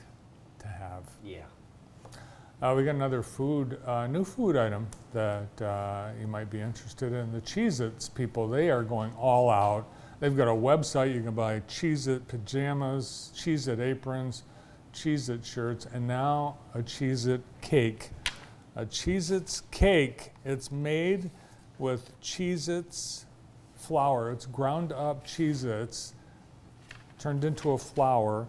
to 0.60 0.68
have. 0.68 1.04
Yeah. 1.24 1.44
Uh, 2.62 2.74
we 2.78 2.86
got 2.86 2.96
another 2.96 3.22
food, 3.22 3.78
uh, 3.86 4.08
new 4.08 4.24
food 4.24 4.56
item 4.56 4.88
that 5.12 5.62
uh, 5.62 6.12
you 6.20 6.28
might 6.28 6.50
be 6.50 6.62
interested 6.62 7.12
in. 7.12 7.32
The 7.34 7.42
Cheez 7.42 7.82
Its 7.82 8.08
people, 8.08 8.48
they 8.48 8.70
are 8.70 8.84
going 8.84 9.12
all 9.16 9.50
out. 9.50 9.86
They've 10.22 10.36
got 10.36 10.48
a 10.48 10.56
website. 10.56 11.14
You 11.14 11.24
can 11.24 11.34
buy 11.34 11.60
Cheez 11.62 12.08
It 12.08 12.28
pajamas, 12.28 13.32
Cheez 13.36 13.68
It 13.68 13.82
aprons, 13.82 14.44
Cheez 14.94 15.30
It 15.30 15.46
shirts, 15.46 15.88
and 15.92 16.08
now 16.08 16.58
a 16.74 16.80
Cheez 16.80 17.28
It 17.28 17.42
cake. 17.62 18.12
A 18.76 18.86
Cheez 18.86 19.32
Its 19.32 19.62
cake. 19.72 20.32
It's 20.46 20.72
made 20.72 21.30
with 21.78 22.20
Cheez 22.22 22.70
Its 22.70 23.26
flour. 23.76 24.32
It's 24.32 24.46
ground 24.46 24.92
up 24.92 25.26
Cheez 25.26 25.64
Its, 25.66 26.14
turned 27.20 27.44
into 27.44 27.72
a 27.72 27.78
flour, 27.78 28.48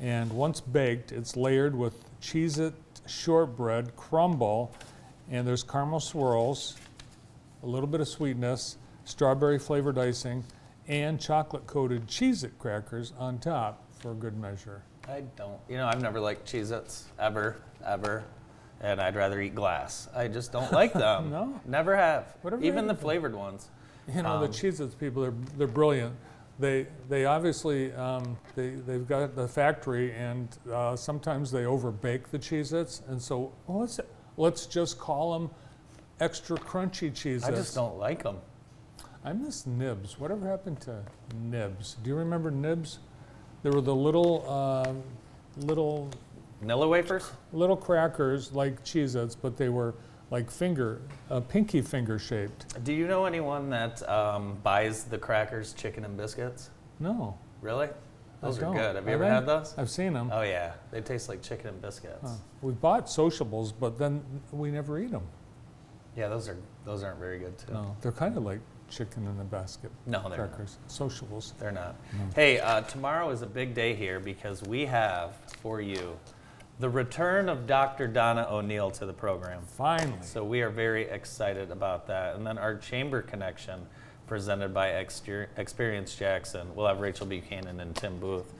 and 0.00 0.32
once 0.32 0.60
baked, 0.60 1.12
it's 1.12 1.36
layered 1.36 1.74
with 1.74 2.04
Cheez 2.20 2.58
It 2.58 2.74
shortbread 3.06 3.96
crumble, 3.96 4.72
and 5.30 5.46
there's 5.46 5.62
caramel 5.62 6.00
swirls, 6.00 6.76
a 7.62 7.66
little 7.66 7.88
bit 7.88 8.00
of 8.00 8.08
sweetness, 8.08 8.76
strawberry 9.04 9.58
flavored 9.58 9.98
icing, 9.98 10.44
and 10.86 11.20
chocolate 11.20 11.66
coated 11.66 12.06
Cheez 12.06 12.44
It 12.44 12.58
crackers 12.58 13.12
on 13.18 13.38
top 13.38 13.84
for 13.98 14.12
a 14.12 14.14
good 14.14 14.38
measure. 14.38 14.82
I 15.08 15.22
don't. 15.36 15.58
You 15.68 15.76
know, 15.78 15.86
I've 15.86 16.02
never 16.02 16.20
liked 16.20 16.50
Cheez 16.50 16.70
Its 16.70 17.06
ever, 17.18 17.56
ever. 17.84 18.24
And 18.80 19.00
I'd 19.00 19.16
rather 19.16 19.40
eat 19.40 19.54
glass. 19.54 20.08
I 20.14 20.28
just 20.28 20.52
don't 20.52 20.70
like 20.72 20.92
them. 21.04 21.30
No? 21.30 21.60
Never 21.66 21.96
have. 21.96 22.36
Whatever 22.42 22.62
Even 22.62 22.86
the 22.86 22.94
flavored 22.94 23.34
ones. 23.34 23.68
You 24.14 24.22
know, 24.22 24.38
the 24.40 24.46
Um, 24.46 24.52
Cheez 24.52 24.80
Its 24.80 24.94
people, 24.94 25.22
they're, 25.22 25.34
they're 25.56 25.66
brilliant. 25.66 26.14
They, 26.60 26.86
they 27.08 27.24
obviously, 27.24 27.92
um, 27.94 28.36
they, 28.54 28.70
they've 28.70 29.06
got 29.06 29.34
the 29.36 29.46
factory 29.48 30.12
and 30.12 30.48
uh, 30.72 30.96
sometimes 30.96 31.50
they 31.50 31.64
overbake 31.64 32.30
the 32.30 32.38
Cheez 32.38 32.72
Its. 32.72 33.02
And 33.08 33.20
so 33.20 33.52
let's, 33.66 34.00
let's 34.36 34.66
just 34.66 34.98
call 34.98 35.38
them 35.38 35.50
extra 36.20 36.56
crunchy 36.56 37.10
Cheez 37.10 37.36
Its. 37.36 37.44
I 37.46 37.50
just 37.50 37.74
don't 37.74 37.98
like 37.98 38.22
them. 38.22 38.38
I 39.24 39.32
miss 39.32 39.66
Nibs. 39.66 40.18
Whatever 40.18 40.48
happened 40.48 40.80
to 40.82 41.02
Nibs? 41.34 41.96
Do 42.02 42.10
you 42.10 42.16
remember 42.16 42.50
Nibs? 42.50 42.98
There 43.62 43.72
were 43.72 43.80
the 43.80 43.94
little, 43.94 44.44
uh, 44.48 44.92
little 45.64 46.10
Vanilla 46.60 46.88
wafers? 46.88 47.30
little 47.52 47.76
crackers 47.76 48.52
like 48.52 48.84
Cheez-Its, 48.84 49.34
but 49.34 49.56
they 49.56 49.68
were 49.68 49.94
like 50.30 50.50
finger, 50.50 51.00
uh, 51.30 51.40
pinky 51.40 51.82
finger 51.82 52.18
shaped. 52.18 52.84
Do 52.84 52.92
you 52.92 53.06
know 53.06 53.24
anyone 53.24 53.70
that 53.70 54.06
um, 54.08 54.58
buys 54.62 55.04
the 55.04 55.18
crackers, 55.18 55.72
chicken 55.72 56.04
and 56.04 56.16
biscuits? 56.16 56.70
No. 57.00 57.38
Really? 57.60 57.88
Those 58.40 58.58
are 58.58 58.62
don't. 58.62 58.76
good. 58.76 58.96
Have 58.96 59.06
you 59.06 59.14
ever 59.14 59.24
had 59.24 59.46
those? 59.46 59.74
I've 59.76 59.90
seen 59.90 60.12
them. 60.12 60.30
Oh 60.32 60.42
yeah, 60.42 60.74
they 60.92 61.00
taste 61.00 61.28
like 61.28 61.42
chicken 61.42 61.68
and 61.68 61.82
biscuits. 61.82 62.30
We 62.62 62.72
bought 62.72 63.10
Sociables, 63.10 63.72
but 63.72 63.98
then 63.98 64.22
we 64.52 64.70
never 64.70 64.98
eat 65.00 65.10
them. 65.10 65.26
Yeah, 66.16 66.28
those 66.28 66.48
are 66.48 66.56
those 66.84 67.02
aren't 67.02 67.18
very 67.18 67.40
good 67.40 67.58
too. 67.58 67.72
No, 67.72 67.96
they're 68.00 68.12
kind 68.12 68.36
of 68.36 68.44
like 68.44 68.60
chicken 68.88 69.26
in 69.26 69.40
a 69.40 69.44
basket. 69.44 69.90
No, 70.06 70.20
they're 70.28 70.38
not. 70.38 70.48
crackers. 70.50 70.78
Sociables. 70.86 71.54
They're 71.58 71.70
not. 71.72 71.96
No. 72.12 72.24
Hey, 72.34 72.58
uh, 72.60 72.80
tomorrow 72.82 73.30
is 73.30 73.42
a 73.42 73.46
big 73.46 73.74
day 73.74 73.94
here 73.94 74.20
because 74.20 74.62
we 74.62 74.86
have 74.86 75.34
for 75.62 75.80
you 75.80 76.18
the 76.80 76.88
return 76.88 77.48
of 77.48 77.66
Dr. 77.66 78.06
Donna 78.06 78.46
O'Neill 78.50 78.90
to 78.92 79.06
the 79.06 79.12
program. 79.12 79.62
Finally. 79.62 80.18
So 80.22 80.44
we 80.44 80.62
are 80.62 80.70
very 80.70 81.04
excited 81.08 81.70
about 81.70 82.06
that. 82.06 82.36
And 82.36 82.46
then 82.46 82.56
our 82.56 82.76
chamber 82.76 83.20
connection 83.20 83.80
presented 84.26 84.72
by 84.72 84.90
Exter- 84.90 85.48
Experience 85.56 86.14
Jackson. 86.14 86.68
We'll 86.74 86.86
have 86.86 87.00
Rachel 87.00 87.26
Buchanan 87.26 87.80
and 87.80 87.96
Tim 87.96 88.18
Booth. 88.20 88.52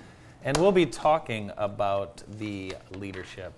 And 0.42 0.56
we'll 0.56 0.72
be 0.72 0.86
talking 0.86 1.52
about 1.56 2.22
the 2.38 2.74
leadership 2.92 3.52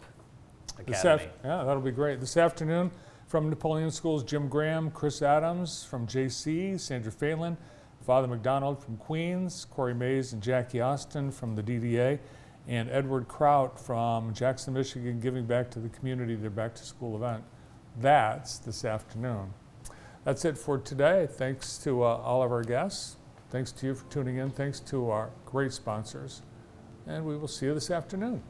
academy. 0.79 1.25
af- 1.25 1.31
yeah, 1.45 1.63
that'll 1.65 1.81
be 1.83 1.91
great. 1.91 2.21
This 2.21 2.37
afternoon 2.37 2.91
from 3.31 3.49
Napoleon 3.49 3.93
Schools, 3.93 4.25
Jim 4.25 4.49
Graham, 4.49 4.91
Chris 4.91 5.23
Adams 5.23 5.85
from 5.85 6.05
JC, 6.05 6.81
Sandra 6.81 7.13
Phelan, 7.13 7.57
Father 8.05 8.27
McDonald 8.27 8.83
from 8.83 8.97
Queens, 8.97 9.67
Corey 9.67 9.95
Mays 9.95 10.33
and 10.33 10.43
Jackie 10.43 10.81
Austin 10.81 11.31
from 11.31 11.55
the 11.55 11.63
DDA, 11.63 12.19
and 12.67 12.91
Edward 12.91 13.29
Kraut 13.29 13.79
from 13.79 14.35
Jackson, 14.35 14.75
Michigan, 14.75 15.21
giving 15.21 15.47
back 15.47 15.71
to 15.71 15.79
the 15.79 15.89
community 15.91 16.35
their 16.35 16.51
back 16.51 16.75
to 16.75 16.85
school 16.85 17.15
event. 17.15 17.45
That's 18.01 18.59
this 18.59 18.85
afternoon. 18.85 19.55
That's 20.25 20.45
it 20.45 20.59
for 20.59 20.79
today. 20.79 21.29
Thanks 21.31 21.79
to 21.79 22.03
uh, 22.03 22.07
all 22.07 22.43
of 22.43 22.51
our 22.51 22.65
guests. 22.65 23.17
Thanks 23.51 23.71
to 23.73 23.87
you 23.87 23.95
for 23.95 24.11
tuning 24.11 24.39
in. 24.39 24.51
Thanks 24.51 24.81
to 24.81 25.09
our 25.09 25.31
great 25.47 25.73
sponsors. 25.73 26.43
And 27.07 27.25
we 27.25 27.37
will 27.37 27.49
see 27.49 27.67
you 27.67 27.75
this 27.75 27.93
afternoon. 27.93 28.43